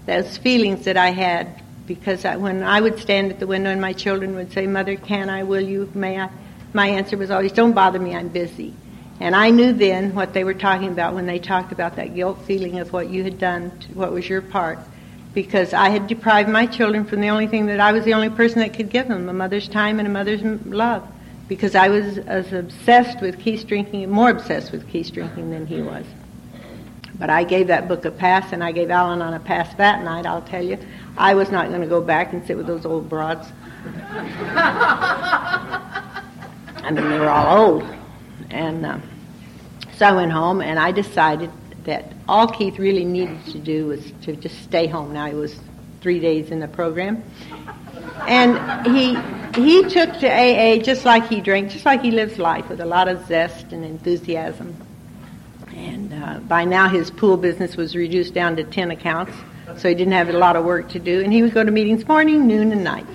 those 0.06 0.38
feelings 0.38 0.86
that 0.86 0.96
I 0.96 1.10
had 1.10 1.62
because 1.86 2.24
I, 2.24 2.38
when 2.38 2.64
I 2.64 2.80
would 2.80 2.98
stand 3.00 3.30
at 3.30 3.42
the 3.42 3.46
window 3.46 3.72
and 3.72 3.82
my 3.82 3.92
children 3.92 4.36
would 4.36 4.54
say, 4.54 4.68
Mother, 4.68 4.96
can 4.96 5.30
I, 5.30 5.44
will 5.44 5.60
you, 5.60 5.92
may 5.94 6.18
I? 6.18 6.30
My 6.72 6.88
answer 6.88 7.18
was 7.18 7.30
always, 7.30 7.52
don't 7.52 7.74
bother 7.74 8.00
me, 8.00 8.16
I'm 8.16 8.30
busy. 8.30 8.74
And 9.20 9.36
I 9.36 9.50
knew 9.50 9.74
then 9.74 10.16
what 10.16 10.32
they 10.32 10.46
were 10.46 10.54
talking 10.54 10.88
about 10.88 11.14
when 11.14 11.26
they 11.26 11.40
talked 11.40 11.74
about 11.74 11.98
that 11.98 12.16
guilt 12.16 12.40
feeling 12.46 12.80
of 12.80 12.94
what 12.94 13.10
you 13.10 13.26
had 13.26 13.38
done, 13.38 13.74
what 13.94 14.14
was 14.14 14.30
your 14.30 14.42
part. 14.42 14.80
Because 15.34 15.74
I 15.74 15.90
had 15.90 16.08
deprived 16.08 16.48
my 16.48 16.68
children 16.68 17.04
from 17.04 17.20
the 17.20 17.28
only 17.28 17.48
thing 17.48 17.66
that 17.66 17.82
I 17.82 17.92
was 17.92 18.06
the 18.06 18.14
only 18.14 18.30
person 18.30 18.60
that 18.60 18.74
could 18.74 18.90
give 18.90 19.10
them, 19.10 19.28
a 19.28 19.34
mother's 19.34 19.68
time 19.68 20.00
and 20.00 20.08
a 20.08 20.12
mother's 20.12 20.42
love. 20.66 21.06
Because 21.48 21.76
I 21.76 21.90
was 21.90 22.18
as 22.20 22.52
obsessed 22.54 23.22
with 23.22 23.40
Keith 23.40 23.68
drinking, 23.68 24.10
more 24.10 24.32
obsessed 24.32 24.72
with 24.72 24.88
Keith 24.90 25.12
drinking 25.14 25.52
than 25.52 25.68
he 25.68 25.82
was. 25.82 26.06
But 27.18 27.30
I 27.30 27.44
gave 27.44 27.68
that 27.68 27.88
book 27.88 28.04
a 28.06 28.12
pass, 28.12 28.52
and 28.52 28.64
I 28.64 28.72
gave 28.72 28.90
Al-Anon 28.92 29.34
a 29.34 29.40
pass 29.40 29.74
that 29.76 30.04
night, 30.04 30.26
I'll 30.26 30.42
tell 30.42 30.64
you. 30.64 30.78
I 31.18 31.34
was 31.34 31.50
not 31.52 31.70
going 31.70 31.82
to 31.82 31.88
go 31.88 32.02
back 32.02 32.34
and 32.34 32.46
sit 32.46 32.58
with 32.58 32.68
those 32.68 32.86
old 32.86 33.08
broads. 33.08 33.48
I 36.84 36.92
mean, 36.92 37.10
they 37.10 37.20
were 37.20 37.30
all 37.30 37.58
old. 37.58 37.84
And 38.50 38.86
uh, 38.86 39.00
so 39.94 40.06
I 40.08 40.12
went 40.12 40.32
home 40.32 40.62
and 40.62 40.78
I 40.78 40.92
decided 40.92 41.52
that 41.86 42.12
all 42.28 42.48
Keith 42.48 42.80
really 42.80 43.06
needed 43.06 43.46
to 43.48 43.60
do 43.60 43.88
was 43.88 44.12
to 44.24 44.36
just 44.36 44.62
stay 44.64 44.88
home. 44.88 45.14
Now 45.14 45.28
he 45.28 45.36
was 45.36 45.60
three 46.02 46.20
days 46.20 46.52
in 46.52 46.60
the 46.60 46.68
program. 46.68 47.24
And 48.28 48.88
he 48.88 49.16
he 49.56 49.84
took 49.84 50.12
to 50.20 50.28
AA 50.28 50.78
just 50.78 51.06
like 51.06 51.28
he 51.28 51.42
drank, 51.42 51.72
just 51.72 51.86
like 51.86 52.02
he 52.02 52.12
lives 52.12 52.38
life 52.38 52.70
with 52.70 52.82
a 52.82 52.86
lot 52.86 53.08
of 53.08 53.26
zest 53.28 53.72
and 53.72 53.84
enthusiasm. 53.84 54.76
And 55.76 56.14
uh, 56.14 56.40
by 56.40 56.66
now 56.66 56.88
his 56.88 57.12
pool 57.12 57.38
business 57.38 57.76
was 57.76 57.96
reduced 57.96 58.34
down 58.34 58.56
to 58.58 58.64
10 58.64 58.92
accounts, 58.92 59.34
so 59.78 59.90
he 59.90 59.96
didn't 59.96 60.14
have 60.14 60.30
a 60.30 60.34
lot 60.34 60.56
of 60.56 60.66
work 60.66 60.90
to 60.90 61.00
do. 61.00 61.22
And 61.22 61.34
he 61.34 61.42
would 61.42 61.54
go 61.54 61.64
to 61.64 61.72
meetings 61.72 62.08
morning, 62.08 62.48
noon, 62.48 62.72
and 62.72 62.84
night. 62.84 63.06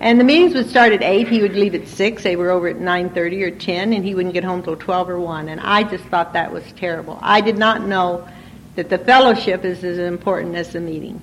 And 0.00 0.18
the 0.18 0.24
meetings 0.24 0.54
would 0.54 0.68
start 0.68 0.92
at 0.92 1.02
8. 1.02 1.28
He 1.28 1.40
would 1.40 1.54
leave 1.54 1.74
at 1.74 1.86
6. 1.86 2.22
They 2.22 2.36
were 2.36 2.50
over 2.50 2.68
at 2.68 2.76
9.30 2.76 3.42
or 3.42 3.50
10, 3.52 3.92
and 3.92 4.04
he 4.04 4.14
wouldn't 4.14 4.34
get 4.34 4.44
home 4.44 4.62
till 4.62 4.76
12 4.76 5.08
or 5.08 5.20
1. 5.20 5.48
And 5.48 5.60
I 5.60 5.84
just 5.84 6.04
thought 6.04 6.32
that 6.32 6.52
was 6.52 6.64
terrible. 6.72 7.18
I 7.22 7.40
did 7.40 7.58
not 7.58 7.86
know 7.86 8.28
that 8.74 8.90
the 8.90 8.98
fellowship 8.98 9.64
is 9.64 9.84
as 9.84 9.98
important 9.98 10.56
as 10.56 10.72
the 10.72 10.80
meeting. 10.80 11.20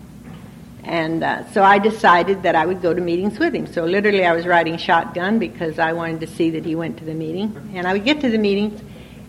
And 0.84 1.24
uh, 1.24 1.50
so 1.52 1.64
I 1.64 1.78
decided 1.78 2.44
that 2.44 2.56
I 2.56 2.66
would 2.66 2.82
go 2.82 2.94
to 2.94 3.02
meetings 3.02 3.38
with 3.38 3.54
him. 3.54 3.68
So 3.68 3.86
literally 3.86 4.26
I 4.26 4.34
was 4.34 4.48
riding 4.48 4.78
shotgun 4.78 5.38
because 5.38 5.78
I 5.78 5.94
wanted 5.94 6.22
to 6.22 6.28
see 6.28 6.50
that 6.52 6.66
he 6.66 6.76
went 6.76 6.98
to 6.98 7.06
the 7.06 7.14
meeting. 7.14 7.56
And 7.76 7.88
I 7.88 7.94
would 7.94 8.04
get 8.04 8.22
to 8.22 8.30
the 8.30 8.38
meetings, 8.40 8.82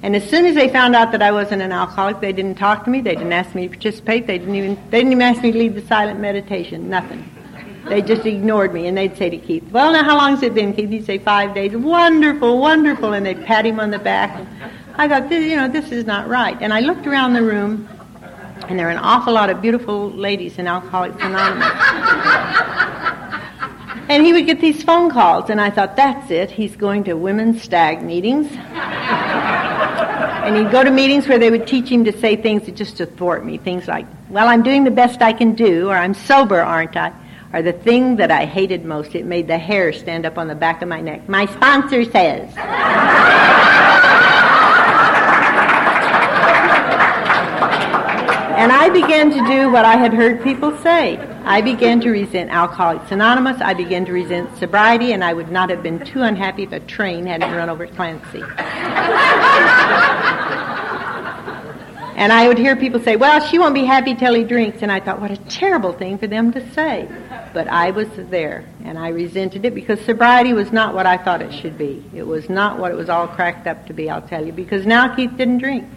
and 0.03 0.17
as 0.17 0.29
soon 0.29 0.47
as 0.47 0.57
they 0.57 0.69
found 0.69 0.97
out 0.97 1.13
that 1.13 1.23
I 1.23 1.31
wasn't 1.31 1.63
an 1.63 1.71
alcoholic, 1.71 2.21
they 2.21 2.33
didn't 2.33 2.57
talk 2.57 2.85
to 2.85 2.91
me. 2.91 3.01
They 3.01 3.15
didn't 3.15 3.33
ask 3.33 3.55
me 3.55 3.69
to 3.69 3.69
participate. 3.69 4.27
They 4.27 4.39
didn't 4.39 4.57
even, 4.57 4.75
they 4.91 4.99
didn't 4.99 5.13
even 5.13 5.23
ask 5.23 5.43
me 5.43 5.53
to 5.53 5.59
lead 5.59 5.75
the 5.77 5.83
silent 5.83 6.19
meditation. 6.19 6.91
Nothing. 6.91 7.31
They 7.89 8.03
just 8.03 8.27
ignored 8.27 8.75
me, 8.75 8.89
and 8.89 8.97
they'd 8.97 9.17
say 9.17 9.31
to 9.31 9.37
Keith, 9.37 9.65
"Well, 9.71 9.93
now 9.93 10.03
how 10.03 10.17
long 10.17 10.31
has 10.35 10.43
it 10.43 10.55
been, 10.55 10.73
Keith?" 10.73 10.91
He'd 10.91 11.05
say, 11.05 11.19
five 11.19 11.55
days." 11.55 11.77
Wonderful, 11.77 12.59
wonderful, 12.59 13.13
and 13.13 13.25
they'd 13.25 13.45
pat 13.45 13.65
him 13.65 13.79
on 13.79 13.91
the 13.91 13.99
back. 13.99 14.45
I 14.97 15.09
thought, 15.09 15.31
you 15.31 15.57
know, 15.57 15.69
this 15.69 15.93
is 15.93 16.05
not 16.05 16.29
right. 16.29 16.57
And 16.61 16.73
I 16.73 16.81
looked 16.81 17.07
around 17.07 17.35
the 17.35 17.43
room, 17.43 17.89
and 18.73 18.79
there 18.79 18.87
were 18.87 18.93
an 18.93 18.97
awful 18.97 19.35
lot 19.35 19.51
of 19.51 19.61
beautiful 19.61 20.11
ladies 20.13 20.59
in 20.59 20.67
Alcoholics 20.67 21.19
Anonymous. 21.21 21.69
and 24.09 24.25
he 24.25 24.33
would 24.33 24.47
get 24.47 24.63
these 24.63 24.83
phone 24.83 25.11
calls, 25.11 25.51
and 25.51 25.61
I 25.61 25.69
thought, 25.69 25.95
that's 25.95 26.31
it. 26.31 26.51
He's 26.51 26.75
going 26.75 27.05
to 27.05 27.13
women's 27.13 27.61
stag 27.61 28.03
meetings. 28.03 28.51
and 28.51 28.57
he'd 30.57 30.73
go 30.73 30.83
to 30.83 30.91
meetings 30.91 31.29
where 31.29 31.39
they 31.39 31.51
would 31.51 31.67
teach 31.67 31.87
him 31.87 32.03
to 32.07 32.19
say 32.19 32.35
things 32.35 32.65
that 32.65 32.75
just 32.75 32.97
to 32.97 33.05
thwart 33.05 33.45
me. 33.45 33.59
Things 33.59 33.87
like, 33.87 34.07
well, 34.31 34.49
I'm 34.49 34.63
doing 34.63 34.85
the 34.85 34.91
best 34.91 35.21
I 35.21 35.35
can 35.35 35.55
do, 35.55 35.91
or 35.91 35.95
I'm 35.95 36.15
sober, 36.15 36.63
aren't 36.63 36.97
I? 36.97 37.13
are 37.53 37.61
the 37.61 37.75
thing 37.75 38.17
that 38.17 38.31
I 38.31 38.47
hated 38.47 38.87
most. 38.87 39.15
It 39.15 39.27
made 39.27 39.47
the 39.47 39.59
hair 39.59 39.93
stand 39.93 40.25
up 40.25 40.39
on 40.39 40.49
the 40.49 40.55
back 40.55 40.81
of 40.81 40.89
my 40.89 41.03
neck. 41.03 41.29
My 41.29 41.45
sponsor 41.45 42.05
says. 42.05 42.51
And 48.63 48.71
I 48.71 48.91
began 48.91 49.29
to 49.33 49.45
do 49.49 49.73
what 49.73 49.85
I 49.85 49.97
had 49.97 50.15
heard 50.15 50.41
people 50.41 50.71
say. 50.79 51.19
I 51.45 51.61
began 51.63 52.01
to 52.03 52.11
resent 52.11 52.49
Alcoholics 52.53 53.11
Anonymous. 53.11 53.61
I 53.61 53.75
began 53.75 54.05
to 54.05 54.13
resent 54.13 54.57
sobriety, 54.57 55.11
and 55.11 55.25
I 55.25 55.33
would 55.33 55.51
not 55.51 55.69
have 55.69 55.83
been 55.83 55.99
too 56.05 56.23
unhappy 56.23 56.63
if 56.63 56.71
a 56.71 56.79
train 56.79 57.27
hadn't 57.27 57.53
run 57.53 57.69
over 57.69 57.89
Clancy. 57.89 58.41
And 62.15 62.33
I 62.33 62.47
would 62.47 62.57
hear 62.57 62.77
people 62.77 63.01
say, 63.01 63.17
well, 63.17 63.45
she 63.45 63.59
won't 63.59 63.75
be 63.75 63.85
happy 63.85 64.15
till 64.15 64.33
he 64.33 64.45
drinks. 64.45 64.81
And 64.83 64.93
I 64.93 65.01
thought, 65.01 65.21
what 65.21 65.33
a 65.33 65.39
terrible 65.49 65.93
thing 65.93 66.19
for 66.19 66.29
them 66.29 66.53
to 66.53 66.73
say. 66.73 67.09
But 67.53 67.67
I 67.67 67.91
was 67.91 68.07
there, 68.15 68.65
and 68.85 68.97
I 68.97 69.09
resented 69.09 69.65
it 69.65 69.75
because 69.75 70.01
sobriety 70.03 70.53
was 70.53 70.71
not 70.71 70.95
what 70.95 71.05
I 71.05 71.17
thought 71.17 71.43
it 71.43 71.53
should 71.53 71.77
be. 71.77 72.05
It 72.15 72.29
was 72.29 72.49
not 72.49 72.79
what 72.79 72.93
it 72.93 72.95
was 72.95 73.09
all 73.09 73.27
cracked 73.27 73.67
up 73.67 73.89
to 73.89 73.93
be, 73.93 74.09
I'll 74.09 74.23
tell 74.23 74.47
you, 74.47 74.53
because 74.53 74.87
now 74.87 75.13
Keith 75.17 75.37
didn't 75.37 75.59
drink. 75.59 75.89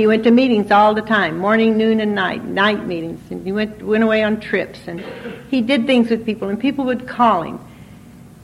He 0.00 0.06
went 0.06 0.24
to 0.24 0.30
meetings 0.30 0.70
all 0.70 0.94
the 0.94 1.02
time, 1.02 1.36
morning, 1.36 1.76
noon, 1.76 2.00
and 2.00 2.14
night, 2.14 2.42
night 2.42 2.86
meetings. 2.86 3.20
And 3.30 3.44
he 3.44 3.52
went, 3.52 3.82
went 3.82 4.02
away 4.02 4.22
on 4.22 4.40
trips. 4.40 4.78
And 4.86 5.04
he 5.50 5.60
did 5.60 5.84
things 5.84 6.08
with 6.08 6.24
people, 6.24 6.48
and 6.48 6.58
people 6.58 6.86
would 6.86 7.06
call 7.06 7.42
him. 7.42 7.60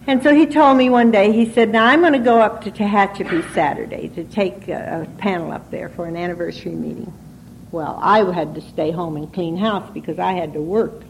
And 0.07 0.23
so 0.23 0.35
he 0.35 0.45
told 0.45 0.77
me 0.77 0.91
one 0.91 1.11
day, 1.11 1.33
he 1.33 1.51
said, 1.51 1.71
now 1.71 1.87
I'm 1.87 2.01
going 2.01 2.13
to 2.13 2.19
go 2.19 2.43
up 2.43 2.63
to 2.65 2.71
Tehachapi 2.71 3.55
Saturday 3.55 4.09
to 4.09 4.25
take 4.25 4.69
a, 4.69 5.09
a, 5.09 5.19
panel 5.19 5.51
up 5.51 5.71
there 5.71 5.89
for 5.89 6.05
an 6.05 6.15
anniversary 6.15 6.73
meeting. 6.73 7.11
Well, 7.73 7.99
I 8.03 8.19
had 8.35 8.55
to 8.57 8.61
stay 8.61 8.91
home 8.91 9.17
and 9.17 9.33
clean 9.33 9.57
house 9.57 9.91
because 9.95 10.19
I 10.19 10.33
had 10.33 10.53
to 10.53 10.61
work. 10.61 11.05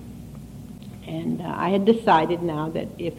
And 1.08 1.42
uh, 1.42 1.54
I 1.56 1.70
had 1.70 1.84
decided 1.84 2.44
now 2.44 2.68
that 2.68 2.86
if 2.98 3.14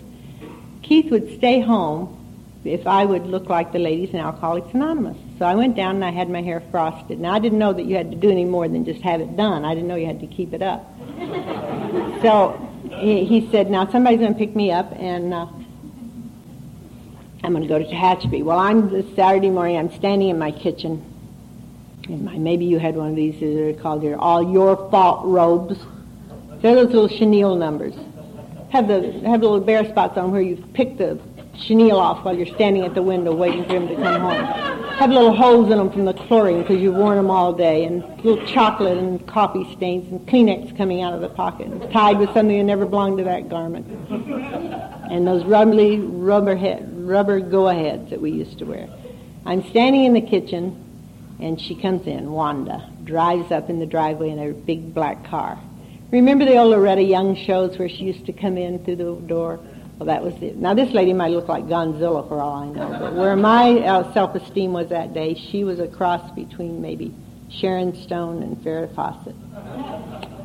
Keith 0.81 1.11
would 1.11 1.35
stay 1.35 1.59
home, 1.59 2.61
if 2.63 2.87
I 2.87 3.03
would 3.03 3.27
look 3.27 3.49
like 3.49 3.73
the 3.73 3.79
ladies 3.79 4.11
in 4.11 4.19
Alcoholics 4.21 4.73
Anonymous. 4.73 5.17
So 5.39 5.45
I 5.45 5.53
went 5.53 5.75
down 5.75 5.95
and 5.95 6.05
I 6.05 6.09
had 6.09 6.29
my 6.29 6.41
hair 6.41 6.63
frosted. 6.71 7.19
Now 7.19 7.33
I 7.33 7.39
didn't 7.39 7.59
know 7.59 7.71
that 7.71 7.83
you 7.83 7.95
had 7.95 8.09
to 8.09 8.17
do 8.17 8.31
any 8.31 8.45
more 8.45 8.67
than 8.67 8.85
just 8.85 9.01
have 9.01 9.21
it 9.21 9.37
done. 9.37 9.65
I 9.65 9.75
didn't 9.75 9.87
know 9.87 9.95
you 9.95 10.07
had 10.07 10.19
to 10.21 10.27
keep 10.27 10.53
it 10.53 10.63
up. 10.63 10.91
so 12.23 12.69
he, 12.91 13.23
he, 13.23 13.51
said, 13.51 13.69
now 13.69 13.87
somebody's 13.91 14.19
going 14.19 14.33
to 14.33 14.39
pick 14.39 14.55
me 14.55 14.71
up 14.71 14.91
and 14.93 15.33
uh, 15.33 15.45
I'm 17.43 17.51
going 17.51 17.61
to 17.61 17.67
go 17.67 17.77
to 17.77 17.85
Tehachapi. 17.85 18.43
Well, 18.43 18.57
I'm 18.57 18.89
this 18.89 19.05
Saturday 19.15 19.51
morning. 19.51 19.77
I'm 19.77 19.93
standing 19.93 20.29
in 20.29 20.39
my 20.39 20.51
kitchen. 20.51 21.05
And 22.09 22.25
my, 22.25 22.37
maybe 22.37 22.65
you 22.65 22.79
had 22.79 22.95
one 22.95 23.09
of 23.09 23.15
these. 23.15 23.39
They're 23.39 23.73
called 23.73 24.01
your 24.01 24.17
all 24.17 24.51
your 24.51 24.89
fault 24.89 25.25
robes. 25.25 25.77
They're 26.61 26.75
those 26.75 26.93
little 26.93 27.09
chenille 27.09 27.55
numbers. 27.55 27.93
Have 28.69 28.87
the 28.87 29.11
have 29.25 29.41
the 29.41 29.47
little 29.47 29.59
bare 29.59 29.85
spots 29.87 30.17
on 30.17 30.31
where 30.31 30.41
you 30.41 30.55
pick 30.73 30.97
the 30.97 31.19
chenille 31.55 31.99
off 31.99 32.23
while 32.23 32.35
you're 32.35 32.53
standing 32.55 32.83
at 32.83 32.95
the 32.95 33.03
window 33.03 33.35
waiting 33.35 33.65
for 33.65 33.73
him 33.75 33.87
to 33.87 33.95
come 33.95 34.21
home. 34.21 34.86
Have 34.97 35.11
little 35.11 35.33
holes 35.33 35.69
in 35.69 35.77
them 35.77 35.91
from 35.91 36.05
the 36.05 36.13
chlorine 36.13 36.61
because 36.61 36.81
you've 36.81 36.95
worn 36.95 37.17
them 37.17 37.29
all 37.29 37.53
day, 37.53 37.85
and 37.85 38.03
little 38.23 38.43
chocolate 38.47 38.97
and 38.97 39.25
coffee 39.27 39.71
stains 39.75 40.11
and 40.11 40.27
Kleenex 40.27 40.75
coming 40.75 41.03
out 41.03 41.13
of 41.13 41.21
the 41.21 41.29
pocket, 41.29 41.67
and 41.67 41.91
tied 41.91 42.17
with 42.17 42.33
something 42.33 42.57
that 42.57 42.63
never 42.63 42.85
belonged 42.85 43.19
to 43.19 43.23
that 43.25 43.47
garment. 43.47 43.85
And 45.11 45.27
those 45.27 45.45
rubbly 45.45 45.99
rubber 45.99 46.55
head, 46.55 46.89
rubber 47.07 47.39
go-aheads 47.39 48.09
that 48.09 48.19
we 48.19 48.31
used 48.31 48.57
to 48.57 48.65
wear. 48.65 48.89
I'm 49.45 49.63
standing 49.69 50.03
in 50.03 50.13
the 50.13 50.21
kitchen, 50.21 50.83
and 51.39 51.61
she 51.61 51.75
comes 51.75 52.07
in, 52.07 52.31
Wanda, 52.31 52.89
drives 53.03 53.51
up 53.51 53.69
in 53.69 53.77
the 53.77 53.85
driveway 53.85 54.31
in 54.31 54.39
a 54.39 54.51
big 54.51 54.95
black 54.95 55.25
car. 55.25 55.59
Remember 56.09 56.43
the 56.43 56.57
old 56.57 56.71
Loretta 56.71 57.03
Young 57.03 57.35
shows 57.35 57.77
where 57.77 57.87
she 57.89 58.05
used 58.05 58.25
to 58.25 58.33
come 58.33 58.57
in 58.57 58.83
through 58.83 58.95
the 58.95 59.15
door? 59.27 59.59
Well, 59.97 60.05
that 60.07 60.23
was 60.23 60.35
it. 60.43 60.57
Now, 60.57 60.75
this 60.75 60.91
lady 60.91 61.13
might 61.13 61.31
look 61.31 61.47
like 61.47 61.65
Godzilla 61.65 62.27
for 62.27 62.39
all 62.39 62.53
I 62.53 62.67
know, 62.67 62.97
but 62.99 63.15
where 63.15 63.35
my 63.35 63.79
uh, 63.79 64.13
self-esteem 64.13 64.71
was 64.71 64.89
that 64.89 65.13
day, 65.13 65.33
she 65.33 65.63
was 65.63 65.79
a 65.79 65.87
cross 65.87 66.29
between 66.31 66.81
maybe 66.81 67.15
Sharon 67.49 67.95
Stone 67.95 68.43
and 68.43 68.57
Farrah 68.57 68.93
Fawcett. 68.93 69.35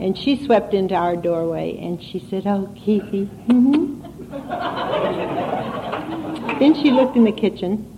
And 0.01 0.17
she 0.17 0.43
swept 0.45 0.73
into 0.73 0.95
our 0.95 1.17
doorway 1.17 1.77
and 1.79 2.03
she 2.03 2.19
said, 2.31 2.47
Oh, 2.47 2.73
Keithy. 2.75 3.29
Mm-hmm. 3.47 4.01
then 6.59 6.75
she 6.75 6.91
looked 6.91 7.17
in 7.17 7.25
the 7.25 7.33
kitchen. 7.33 7.89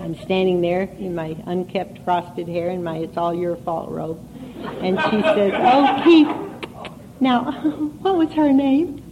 I'm 0.00 0.14
standing 0.22 0.62
there 0.62 0.82
in 0.82 1.14
my 1.14 1.36
unkept 1.44 1.98
frosted 2.04 2.48
hair 2.48 2.70
and 2.70 2.82
my 2.82 2.96
It's 2.98 3.18
All 3.18 3.34
Your 3.34 3.56
Fault 3.56 3.90
robe. 3.90 4.18
And 4.80 4.98
she 4.98 5.20
says, 5.20 5.52
Oh, 5.54 6.00
Keith. 6.04 6.28
Now, 7.20 7.52
what 8.00 8.16
was 8.16 8.32
her 8.32 8.50
name? 8.52 9.02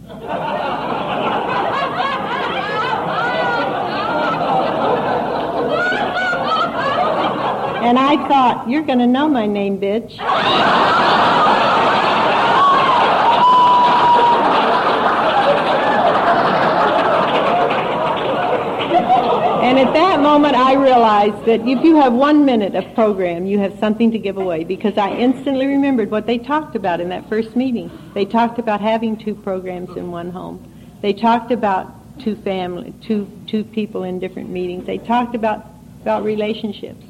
And 7.87 7.97
I 7.99 8.15
thought, 8.27 8.69
you're 8.69 8.83
going 8.83 8.99
to 8.99 9.07
know 9.07 9.27
my 9.27 9.47
name, 9.47 9.79
bitch. 9.79 10.17
And 19.67 19.77
at 19.77 19.93
that 19.95 20.21
moment, 20.21 20.55
I 20.55 20.75
realized 20.75 21.43
that 21.43 21.59
if 21.67 21.83
you 21.83 21.97
have 21.97 22.13
one 22.13 22.45
minute 22.45 22.73
of 22.73 22.95
program, 22.95 23.45
you 23.45 23.59
have 23.59 23.77
something 23.79 24.11
to 24.11 24.17
give 24.17 24.37
away 24.37 24.63
because 24.63 24.97
I 24.97 25.11
instantly 25.11 25.67
remembered 25.67 26.09
what 26.09 26.25
they 26.25 26.37
talked 26.37 26.77
about 26.77 27.01
in 27.01 27.09
that 27.09 27.27
first 27.27 27.53
meeting. 27.53 27.91
They 28.13 28.23
talked 28.23 28.59
about 28.59 28.79
having 28.79 29.17
two 29.17 29.35
programs 29.35 29.97
in 29.97 30.09
one 30.09 30.31
home. 30.31 30.63
They 31.01 31.11
talked 31.11 31.51
about 31.51 31.91
two 32.17 32.37
family, 32.37 32.93
two 33.01 33.29
two 33.45 33.65
people 33.65 34.05
in 34.05 34.19
different 34.19 34.49
meetings. 34.49 34.85
They 34.85 34.99
talked 34.99 35.35
about 35.35 35.65
about 36.01 36.23
relationships, 36.23 37.03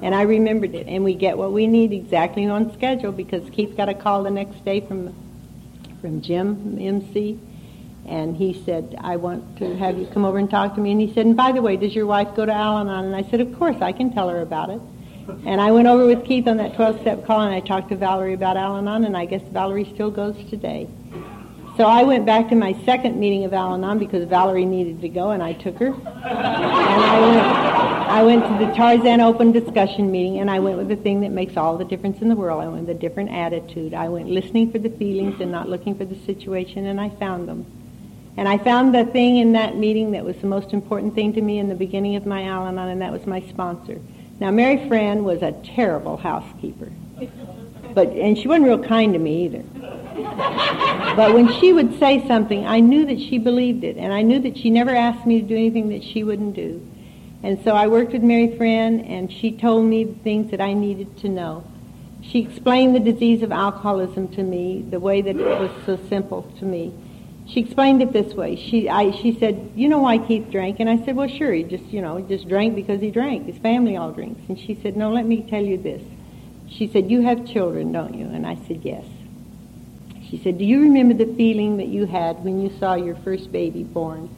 and 0.00 0.14
I 0.14 0.22
remembered 0.22 0.76
it. 0.76 0.86
And 0.86 1.02
we 1.02 1.14
get 1.14 1.36
what 1.36 1.50
we 1.50 1.66
need 1.66 1.92
exactly 1.92 2.46
on 2.46 2.72
schedule 2.74 3.10
because 3.10 3.50
Keith 3.50 3.76
got 3.76 3.88
a 3.88 3.94
call 3.94 4.22
the 4.22 4.30
next 4.30 4.64
day 4.64 4.82
from 4.82 5.12
from 6.00 6.22
Jim 6.22 6.78
MC 6.80 7.40
and 8.06 8.36
he 8.36 8.62
said, 8.64 8.96
I 9.00 9.16
want 9.16 9.58
to 9.58 9.76
have 9.76 9.98
you 9.98 10.06
come 10.06 10.24
over 10.24 10.38
and 10.38 10.50
talk 10.50 10.74
to 10.74 10.80
me. 10.80 10.92
And 10.92 11.00
he 11.00 11.12
said, 11.14 11.26
and 11.26 11.36
by 11.36 11.52
the 11.52 11.62
way, 11.62 11.76
does 11.76 11.94
your 11.94 12.06
wife 12.06 12.34
go 12.36 12.44
to 12.44 12.52
Al-Anon? 12.52 13.06
And 13.06 13.16
I 13.16 13.22
said, 13.30 13.40
of 13.40 13.58
course, 13.58 13.76
I 13.80 13.92
can 13.92 14.12
tell 14.12 14.28
her 14.28 14.40
about 14.40 14.70
it. 14.70 14.80
And 15.46 15.60
I 15.60 15.70
went 15.70 15.88
over 15.88 16.06
with 16.06 16.26
Keith 16.26 16.46
on 16.46 16.58
that 16.58 16.74
12-step 16.74 17.26
call, 17.26 17.40
and 17.40 17.54
I 17.54 17.60
talked 17.60 17.88
to 17.88 17.96
Valerie 17.96 18.34
about 18.34 18.58
Al-Anon, 18.58 19.04
and 19.04 19.16
I 19.16 19.24
guess 19.24 19.42
Valerie 19.52 19.90
still 19.94 20.10
goes 20.10 20.36
today. 20.50 20.86
So 21.78 21.86
I 21.86 22.04
went 22.04 22.24
back 22.24 22.50
to 22.50 22.54
my 22.54 22.74
second 22.84 23.18
meeting 23.18 23.44
of 23.44 23.52
Al-Anon 23.52 23.98
because 23.98 24.28
Valerie 24.28 24.66
needed 24.66 25.00
to 25.00 25.08
go, 25.08 25.30
and 25.30 25.42
I 25.42 25.54
took 25.54 25.78
her. 25.78 25.86
And 25.86 25.98
I 25.98 27.20
went, 27.20 27.42
I 28.06 28.22
went 28.22 28.42
to 28.44 28.66
the 28.66 28.70
Tarzana 28.72 29.24
Open 29.24 29.50
discussion 29.50 30.12
meeting, 30.12 30.38
and 30.38 30.50
I 30.50 30.60
went 30.60 30.76
with 30.76 30.88
the 30.88 30.96
thing 30.96 31.22
that 31.22 31.30
makes 31.30 31.56
all 31.56 31.78
the 31.78 31.84
difference 31.84 32.20
in 32.20 32.28
the 32.28 32.36
world. 32.36 32.62
I 32.62 32.68
went 32.68 32.86
with 32.86 32.96
a 32.96 33.00
different 33.00 33.30
attitude. 33.30 33.94
I 33.94 34.10
went 34.10 34.28
listening 34.28 34.70
for 34.70 34.78
the 34.78 34.90
feelings 34.90 35.40
and 35.40 35.50
not 35.50 35.68
looking 35.70 35.96
for 35.96 36.04
the 36.04 36.16
situation, 36.26 36.84
and 36.86 37.00
I 37.00 37.08
found 37.08 37.48
them. 37.48 37.66
And 38.36 38.48
I 38.48 38.58
found 38.58 38.94
the 38.94 39.04
thing 39.04 39.36
in 39.36 39.52
that 39.52 39.76
meeting 39.76 40.12
that 40.12 40.24
was 40.24 40.36
the 40.36 40.46
most 40.46 40.72
important 40.72 41.14
thing 41.14 41.32
to 41.34 41.40
me 41.40 41.58
in 41.58 41.68
the 41.68 41.74
beginning 41.74 42.16
of 42.16 42.26
my 42.26 42.44
Al-Anon, 42.44 42.88
and 42.88 43.02
that 43.02 43.12
was 43.12 43.26
my 43.26 43.40
sponsor. 43.42 44.00
Now, 44.40 44.50
Mary 44.50 44.88
Fran 44.88 45.22
was 45.22 45.42
a 45.42 45.52
terrible 45.52 46.16
housekeeper, 46.16 46.90
but 47.94 48.08
and 48.08 48.36
she 48.36 48.48
wasn't 48.48 48.66
real 48.66 48.82
kind 48.82 49.12
to 49.12 49.20
me 49.20 49.44
either. 49.44 49.62
but 51.16 51.32
when 51.32 51.52
she 51.60 51.72
would 51.72 51.96
say 52.00 52.26
something, 52.26 52.66
I 52.66 52.80
knew 52.80 53.06
that 53.06 53.20
she 53.20 53.38
believed 53.38 53.84
it, 53.84 53.96
and 53.96 54.12
I 54.12 54.22
knew 54.22 54.40
that 54.40 54.58
she 54.58 54.70
never 54.70 54.90
asked 54.90 55.24
me 55.26 55.40
to 55.40 55.46
do 55.46 55.54
anything 55.54 55.90
that 55.90 56.02
she 56.02 56.24
wouldn't 56.24 56.56
do. 56.56 56.84
And 57.44 57.62
so 57.62 57.76
I 57.76 57.86
worked 57.86 58.12
with 58.12 58.22
Mary 58.22 58.56
Fran, 58.56 59.00
and 59.00 59.30
she 59.30 59.52
told 59.52 59.84
me 59.84 60.04
the 60.04 60.18
things 60.24 60.50
that 60.50 60.60
I 60.60 60.72
needed 60.72 61.16
to 61.18 61.28
know. 61.28 61.62
She 62.22 62.40
explained 62.40 62.96
the 62.96 63.00
disease 63.00 63.42
of 63.42 63.52
alcoholism 63.52 64.28
to 64.28 64.42
me 64.42 64.84
the 64.88 64.98
way 64.98 65.20
that 65.20 65.36
it 65.36 65.60
was 65.60 65.70
so 65.86 65.98
simple 66.08 66.50
to 66.58 66.64
me. 66.64 66.92
She 67.46 67.60
explained 67.60 68.00
it 68.00 68.12
this 68.12 68.32
way. 68.34 68.56
She, 68.56 68.88
I, 68.88 69.10
she 69.10 69.38
said, 69.38 69.72
you 69.76 69.88
know 69.88 69.98
why 69.98 70.18
Keith 70.18 70.50
drank? 70.50 70.80
And 70.80 70.88
I 70.88 71.04
said, 71.04 71.14
well, 71.14 71.28
sure. 71.28 71.52
He 71.52 71.62
just, 71.62 71.84
you 71.84 72.00
know, 72.00 72.20
just 72.20 72.48
drank 72.48 72.74
because 72.74 73.00
he 73.00 73.10
drank. 73.10 73.46
His 73.46 73.58
family 73.58 73.96
all 73.96 74.12
drinks. 74.12 74.40
And 74.48 74.58
she 74.58 74.78
said, 74.82 74.96
no, 74.96 75.10
let 75.12 75.26
me 75.26 75.42
tell 75.42 75.62
you 75.62 75.76
this. 75.76 76.02
She 76.70 76.88
said, 76.88 77.10
you 77.10 77.22
have 77.22 77.46
children, 77.46 77.92
don't 77.92 78.14
you? 78.14 78.26
And 78.26 78.46
I 78.46 78.56
said, 78.66 78.80
yes. 78.82 79.04
She 80.28 80.38
said, 80.38 80.58
do 80.58 80.64
you 80.64 80.80
remember 80.80 81.12
the 81.14 81.32
feeling 81.34 81.76
that 81.76 81.88
you 81.88 82.06
had 82.06 82.42
when 82.42 82.62
you 82.62 82.76
saw 82.78 82.94
your 82.94 83.14
first 83.16 83.52
baby 83.52 83.84
born? 83.84 84.34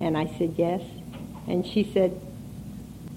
And 0.00 0.16
I 0.16 0.26
said, 0.38 0.54
yes. 0.58 0.82
And 1.46 1.66
she 1.66 1.90
said, 1.94 2.20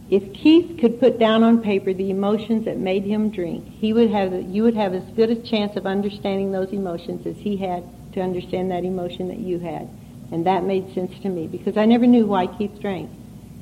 if 0.10 0.34
Keith 0.34 0.80
could 0.80 1.00
put 1.00 1.20
down 1.20 1.44
on 1.44 1.62
paper 1.62 1.94
the 1.94 2.10
emotions 2.10 2.66
that 2.66 2.78
made 2.78 3.04
him 3.04 3.30
drink, 3.30 3.68
he 3.68 3.92
would 3.92 4.10
have, 4.10 4.34
you 4.34 4.64
would 4.64 4.76
have 4.76 4.94
as 4.94 5.04
good 5.16 5.30
a 5.30 5.36
chance 5.36 5.76
of 5.76 5.86
understanding 5.86 6.54
those 6.54 6.72
emotions 6.72 7.28
as 7.28 7.38
he 7.38 7.58
had 7.58 7.84
to 8.14 8.22
understand 8.22 8.72
that 8.72 8.84
emotion 8.84 9.28
that 9.30 9.40
you 9.40 9.60
had. 9.60 9.90
And 10.32 10.46
that 10.46 10.64
made 10.64 10.94
sense 10.94 11.18
to 11.20 11.30
me 11.30 11.48
because 11.48 11.78
I 11.78 11.86
never 11.86 12.08
knew 12.08 12.26
why 12.26 12.48
Keith 12.48 12.80
drank. 12.80 13.10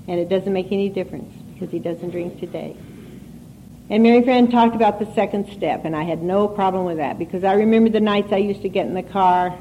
And 0.08 0.20
it 0.20 0.30
doesn't 0.30 0.54
make 0.54 0.72
any 0.72 0.89
difference 0.89 1.34
because 1.54 1.72
he 1.72 1.80
doesn't 1.80 2.12
drink 2.12 2.39
today. 2.39 2.76
And 3.89 4.04
Mary 4.04 4.22
Fran 4.22 4.52
talked 4.52 4.76
about 4.76 5.00
the 5.00 5.12
second 5.16 5.52
step, 5.52 5.84
and 5.84 5.95
I 5.95 6.04
had 6.04 6.22
no 6.22 6.47
problem 6.47 6.86
with 6.86 6.97
that 6.97 7.18
because 7.18 7.43
I 7.43 7.54
remember 7.54 7.89
the 7.89 8.00
nights 8.00 8.32
I 8.32 8.38
used 8.38 8.62
to 8.62 8.70
get 8.70 8.86
in 8.86 8.93
the 8.93 9.04
car 9.04 9.58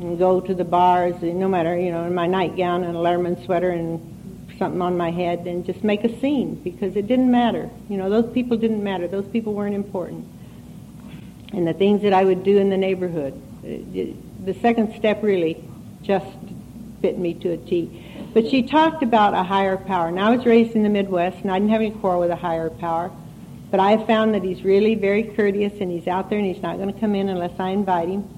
and 0.00 0.18
go 0.18 0.40
to 0.40 0.54
the 0.54 0.64
bars, 0.64 1.20
no 1.22 1.48
matter, 1.48 1.78
you 1.78 1.90
know, 1.90 2.04
in 2.04 2.14
my 2.14 2.26
nightgown 2.26 2.84
and 2.84 2.94
a 2.94 3.00
Letterman 3.00 3.42
sweater 3.44 3.70
and 3.70 4.50
something 4.58 4.82
on 4.82 4.96
my 4.98 5.10
head 5.10 5.46
and 5.46 5.64
just 5.64 5.82
make 5.82 6.04
a 6.04 6.20
scene 6.20 6.56
because 6.56 6.94
it 6.94 7.06
didn't 7.06 7.30
matter. 7.30 7.70
You 7.88 7.96
know, 7.96 8.10
those 8.10 8.30
people 8.32 8.58
didn't 8.58 8.84
matter. 8.84 9.08
Those 9.08 9.26
people 9.28 9.54
weren't 9.54 9.74
important. 9.74 10.26
And 11.52 11.66
the 11.66 11.72
things 11.72 12.02
that 12.02 12.12
I 12.12 12.24
would 12.24 12.44
do 12.44 12.58
in 12.58 12.70
the 12.70 12.76
neighborhood, 12.76 13.34
uh, 13.64 14.14
the 14.44 14.54
second 14.60 14.94
step 14.94 15.22
really 15.22 15.62
just 16.02 16.26
fit 17.00 17.18
me 17.18 17.34
to 17.34 17.52
a 17.52 17.56
T. 17.56 18.04
But 18.32 18.48
she 18.48 18.62
talked 18.62 19.02
about 19.02 19.34
a 19.34 19.42
higher 19.42 19.76
power. 19.76 20.10
Now, 20.10 20.30
I 20.30 20.36
was 20.36 20.46
raised 20.46 20.76
in 20.76 20.82
the 20.82 20.88
Midwest, 20.88 21.38
and 21.38 21.50
I 21.50 21.58
didn't 21.58 21.70
have 21.72 21.80
any 21.80 21.90
quarrel 21.90 22.20
with 22.20 22.30
a 22.30 22.36
higher 22.36 22.70
power. 22.70 23.10
But 23.70 23.80
I 23.80 23.92
have 23.92 24.06
found 24.06 24.34
that 24.34 24.42
he's 24.42 24.62
really 24.62 24.94
very 24.94 25.22
courteous, 25.22 25.80
and 25.80 25.90
he's 25.90 26.06
out 26.06 26.30
there, 26.30 26.38
and 26.38 26.46
he's 26.46 26.62
not 26.62 26.76
going 26.76 26.92
to 26.92 27.00
come 27.00 27.14
in 27.14 27.28
unless 27.28 27.58
I 27.58 27.70
invite 27.70 28.08
him. 28.08 28.28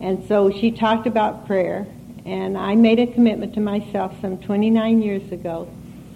And 0.00 0.26
so 0.26 0.50
she 0.50 0.70
talked 0.70 1.06
about 1.06 1.46
prayer, 1.46 1.86
and 2.24 2.58
I 2.58 2.74
made 2.74 2.98
a 2.98 3.06
commitment 3.06 3.54
to 3.54 3.60
myself 3.60 4.20
some 4.20 4.38
29 4.38 5.02
years 5.02 5.30
ago 5.30 5.68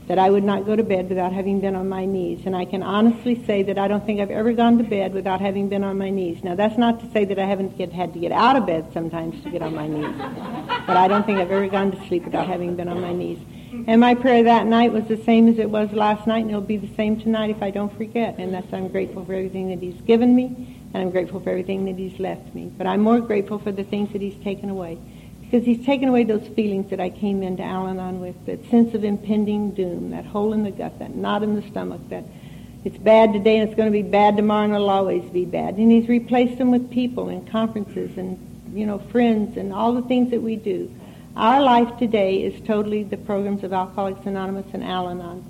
that 0.08 0.18
I 0.18 0.30
would 0.30 0.42
not 0.42 0.64
go 0.64 0.74
to 0.74 0.82
bed 0.82 1.10
without 1.10 1.32
having 1.32 1.60
been 1.60 1.76
on 1.76 1.86
my 1.88 2.06
knees. 2.06 2.40
And 2.46 2.56
I 2.56 2.64
can 2.64 2.82
honestly 2.82 3.44
say 3.44 3.62
that 3.64 3.78
I 3.78 3.88
don't 3.88 4.04
think 4.04 4.20
I've 4.20 4.30
ever 4.30 4.52
gone 4.52 4.78
to 4.78 4.84
bed 4.84 5.12
without 5.12 5.40
having 5.40 5.68
been 5.68 5.84
on 5.84 5.98
my 5.98 6.08
knees. 6.08 6.42
Now, 6.42 6.54
that's 6.54 6.78
not 6.78 7.00
to 7.00 7.10
say 7.12 7.26
that 7.26 7.38
I 7.38 7.44
haven't 7.44 7.76
get, 7.76 7.92
had 7.92 8.14
to 8.14 8.18
get 8.18 8.32
out 8.32 8.56
of 8.56 8.64
bed 8.64 8.90
sometimes 8.94 9.42
to 9.44 9.50
get 9.50 9.60
on 9.60 9.74
my 9.74 9.86
knees. 9.86 10.14
But 10.86 10.96
I 10.96 11.08
don't 11.08 11.26
think 11.26 11.38
I've 11.38 11.50
ever 11.50 11.68
gone 11.68 11.92
to 11.92 12.08
sleep 12.08 12.24
without 12.24 12.46
having 12.46 12.74
been 12.74 12.88
on 12.88 13.02
my 13.02 13.12
knees. 13.12 13.38
And 13.86 14.00
my 14.00 14.14
prayer 14.14 14.42
that 14.44 14.66
night 14.66 14.92
was 14.92 15.04
the 15.04 15.22
same 15.24 15.46
as 15.46 15.58
it 15.58 15.68
was 15.68 15.92
last 15.92 16.26
night, 16.26 16.40
and 16.40 16.50
it'll 16.50 16.62
be 16.62 16.78
the 16.78 16.94
same 16.94 17.20
tonight 17.20 17.50
if 17.50 17.62
I 17.62 17.70
don't 17.70 17.94
forget. 17.94 18.38
And 18.38 18.52
that's 18.52 18.72
I'm 18.72 18.88
grateful 18.88 19.26
for 19.26 19.34
everything 19.34 19.68
that 19.68 19.80
He's 19.80 20.00
given 20.02 20.34
me, 20.34 20.78
and 20.94 21.02
I'm 21.02 21.10
grateful 21.10 21.38
for 21.40 21.50
everything 21.50 21.84
that 21.84 21.96
He's 21.96 22.18
left 22.18 22.54
me. 22.54 22.72
But 22.78 22.86
I'm 22.86 23.02
more 23.02 23.20
grateful 23.20 23.58
for 23.58 23.72
the 23.72 23.84
things 23.84 24.12
that 24.14 24.22
He's 24.22 24.42
taken 24.42 24.70
away 24.70 24.98
because 25.50 25.64
he's 25.64 25.84
taken 25.86 26.10
away 26.10 26.24
those 26.24 26.46
feelings 26.48 26.90
that 26.90 27.00
I 27.00 27.08
came 27.08 27.42
into 27.42 27.62
Al-Anon 27.62 28.20
with, 28.20 28.44
that 28.44 28.68
sense 28.70 28.92
of 28.92 29.02
impending 29.02 29.70
doom, 29.70 30.10
that 30.10 30.26
hole 30.26 30.52
in 30.52 30.62
the 30.62 30.70
gut, 30.70 30.98
that 30.98 31.14
knot 31.14 31.42
in 31.42 31.54
the 31.54 31.62
stomach, 31.70 32.02
that 32.10 32.24
it's 32.84 32.98
bad 32.98 33.32
today 33.32 33.56
and 33.56 33.66
it's 33.66 33.74
going 33.74 33.90
to 33.90 33.92
be 33.92 34.02
bad 34.02 34.36
tomorrow 34.36 34.64
and 34.64 34.74
it'll 34.74 34.90
always 34.90 35.24
be 35.30 35.46
bad. 35.46 35.78
And 35.78 35.90
he's 35.90 36.06
replaced 36.06 36.58
them 36.58 36.70
with 36.70 36.90
people 36.90 37.30
and 37.30 37.48
conferences 37.50 38.18
and, 38.18 38.38
you 38.74 38.84
know, 38.84 38.98
friends 38.98 39.56
and 39.56 39.72
all 39.72 39.94
the 39.94 40.02
things 40.02 40.32
that 40.32 40.42
we 40.42 40.56
do. 40.56 40.94
Our 41.34 41.62
life 41.62 41.98
today 41.98 42.42
is 42.42 42.60
totally 42.66 43.04
the 43.04 43.16
programs 43.16 43.64
of 43.64 43.72
Alcoholics 43.72 44.26
Anonymous 44.26 44.66
and 44.74 44.84
Al-Anon. 44.84 45.42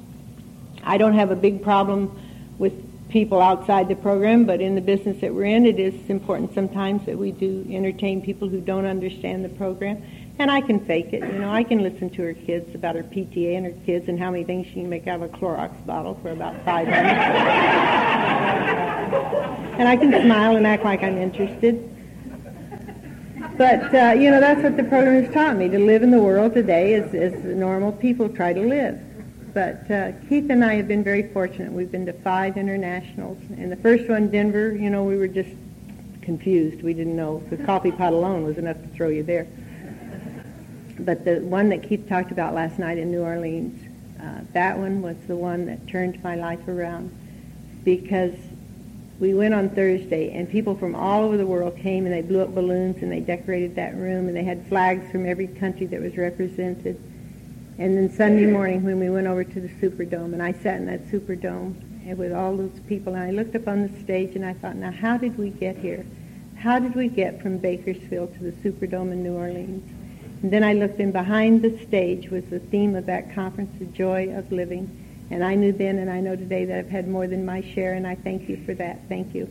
I 0.84 0.96
don't 0.96 1.14
have 1.14 1.32
a 1.32 1.36
big 1.36 1.60
problem 1.64 2.16
with 2.56 2.87
people 3.08 3.40
outside 3.40 3.88
the 3.88 3.96
program, 3.96 4.44
but 4.44 4.60
in 4.60 4.74
the 4.74 4.80
business 4.80 5.20
that 5.20 5.34
we're 5.34 5.44
in, 5.44 5.64
it 5.64 5.78
is 5.78 5.94
important 6.08 6.54
sometimes 6.54 7.04
that 7.06 7.16
we 7.16 7.32
do 7.32 7.66
entertain 7.70 8.20
people 8.20 8.48
who 8.48 8.60
don't 8.60 8.84
understand 8.84 9.44
the 9.44 9.48
program. 9.48 10.02
And 10.38 10.50
I 10.50 10.60
can 10.60 10.84
fake 10.84 11.12
it, 11.12 11.22
you 11.32 11.40
know. 11.40 11.50
I 11.50 11.64
can 11.64 11.82
listen 11.82 12.10
to 12.10 12.22
her 12.22 12.34
kids 12.34 12.72
about 12.74 12.94
her 12.94 13.02
PTA 13.02 13.56
and 13.56 13.66
her 13.66 13.72
kids 13.84 14.08
and 14.08 14.20
how 14.20 14.30
many 14.30 14.44
things 14.44 14.66
she 14.68 14.74
can 14.74 14.88
make 14.88 15.08
out 15.08 15.20
of 15.20 15.22
a 15.22 15.28
Clorox 15.36 15.84
bottle 15.84 16.18
for 16.22 16.30
about 16.30 16.54
five 16.64 16.86
minutes. 16.86 17.06
and 19.78 19.88
I 19.88 19.96
can 19.96 20.12
smile 20.12 20.56
and 20.56 20.66
act 20.66 20.84
like 20.84 21.02
I'm 21.02 21.18
interested. 21.18 21.94
But, 23.56 23.92
uh, 23.92 24.14
you 24.16 24.30
know, 24.30 24.38
that's 24.38 24.62
what 24.62 24.76
the 24.76 24.84
program 24.84 25.24
has 25.24 25.34
taught 25.34 25.56
me, 25.56 25.68
to 25.68 25.78
live 25.80 26.04
in 26.04 26.12
the 26.12 26.22
world 26.22 26.54
today 26.54 26.94
as, 26.94 27.12
as 27.14 27.32
normal 27.42 27.90
people 27.90 28.28
try 28.28 28.52
to 28.52 28.60
live. 28.60 29.00
But 29.54 29.90
uh, 29.90 30.12
Keith 30.28 30.50
and 30.50 30.64
I 30.64 30.74
have 30.74 30.88
been 30.88 31.02
very 31.02 31.32
fortunate. 31.32 31.72
We've 31.72 31.90
been 31.90 32.06
to 32.06 32.12
five 32.12 32.56
internationals. 32.56 33.38
And 33.56 33.72
the 33.72 33.76
first 33.76 34.08
one, 34.08 34.30
Denver, 34.30 34.72
you 34.72 34.90
know, 34.90 35.04
we 35.04 35.16
were 35.16 35.28
just 35.28 35.50
confused. 36.22 36.82
We 36.82 36.92
didn't 36.92 37.16
know. 37.16 37.42
The 37.50 37.56
coffee 37.56 37.90
pot 37.90 38.12
alone 38.12 38.44
was 38.44 38.58
enough 38.58 38.76
to 38.82 38.88
throw 38.88 39.08
you 39.08 39.22
there. 39.22 39.46
But 40.98 41.24
the 41.24 41.40
one 41.40 41.68
that 41.70 41.82
Keith 41.82 42.08
talked 42.08 42.32
about 42.32 42.54
last 42.54 42.78
night 42.78 42.98
in 42.98 43.10
New 43.10 43.22
Orleans, 43.22 43.80
uh, 44.20 44.40
that 44.52 44.78
one 44.78 45.00
was 45.00 45.16
the 45.26 45.36
one 45.36 45.66
that 45.66 45.86
turned 45.86 46.22
my 46.22 46.34
life 46.34 46.66
around 46.68 47.10
because 47.84 48.34
we 49.20 49.34
went 49.34 49.54
on 49.54 49.70
Thursday 49.70 50.32
and 50.32 50.48
people 50.50 50.76
from 50.76 50.94
all 50.94 51.24
over 51.24 51.36
the 51.36 51.46
world 51.46 51.76
came 51.76 52.04
and 52.04 52.14
they 52.14 52.22
blew 52.22 52.40
up 52.40 52.54
balloons 52.54 53.02
and 53.02 53.10
they 53.10 53.20
decorated 53.20 53.74
that 53.76 53.94
room 53.96 54.28
and 54.28 54.36
they 54.36 54.44
had 54.44 54.66
flags 54.68 55.10
from 55.10 55.26
every 55.26 55.46
country 55.46 55.86
that 55.86 56.00
was 56.00 56.16
represented. 56.16 57.00
And 57.78 57.96
then 57.96 58.10
Sunday 58.10 58.46
morning 58.46 58.82
when 58.82 58.98
we 58.98 59.08
went 59.08 59.28
over 59.28 59.44
to 59.44 59.60
the 59.60 59.68
Superdome 59.68 60.32
and 60.32 60.42
I 60.42 60.52
sat 60.52 60.78
in 60.78 60.86
that 60.86 61.06
Superdome 61.06 62.16
with 62.16 62.32
all 62.32 62.56
those 62.56 62.80
people 62.88 63.14
and 63.14 63.22
I 63.22 63.30
looked 63.30 63.54
up 63.54 63.68
on 63.68 63.86
the 63.86 64.00
stage 64.00 64.34
and 64.34 64.44
I 64.44 64.52
thought, 64.54 64.74
now 64.74 64.90
how 64.90 65.16
did 65.16 65.38
we 65.38 65.50
get 65.50 65.76
here? 65.76 66.04
How 66.56 66.80
did 66.80 66.96
we 66.96 67.06
get 67.06 67.40
from 67.40 67.58
Bakersfield 67.58 68.34
to 68.34 68.50
the 68.50 68.52
Superdome 68.52 69.12
in 69.12 69.22
New 69.22 69.34
Orleans? 69.34 69.88
And 70.42 70.52
then 70.52 70.64
I 70.64 70.72
looked 70.72 70.98
and 70.98 71.12
behind 71.12 71.62
the 71.62 71.78
stage 71.86 72.30
was 72.30 72.44
the 72.46 72.58
theme 72.58 72.96
of 72.96 73.06
that 73.06 73.32
conference, 73.32 73.70
the 73.78 73.86
joy 73.86 74.36
of 74.36 74.50
living. 74.50 75.04
And 75.30 75.44
I 75.44 75.54
knew 75.54 75.72
then 75.72 75.98
and 75.98 76.10
I 76.10 76.20
know 76.20 76.34
today 76.34 76.64
that 76.64 76.78
I've 76.78 76.90
had 76.90 77.06
more 77.06 77.26
than 77.26 77.44
my 77.44 77.60
share, 77.60 77.94
and 77.94 78.06
I 78.06 78.14
thank 78.14 78.48
you 78.48 78.56
for 78.64 78.74
that. 78.74 79.00
Thank 79.08 79.34
you. 79.34 79.46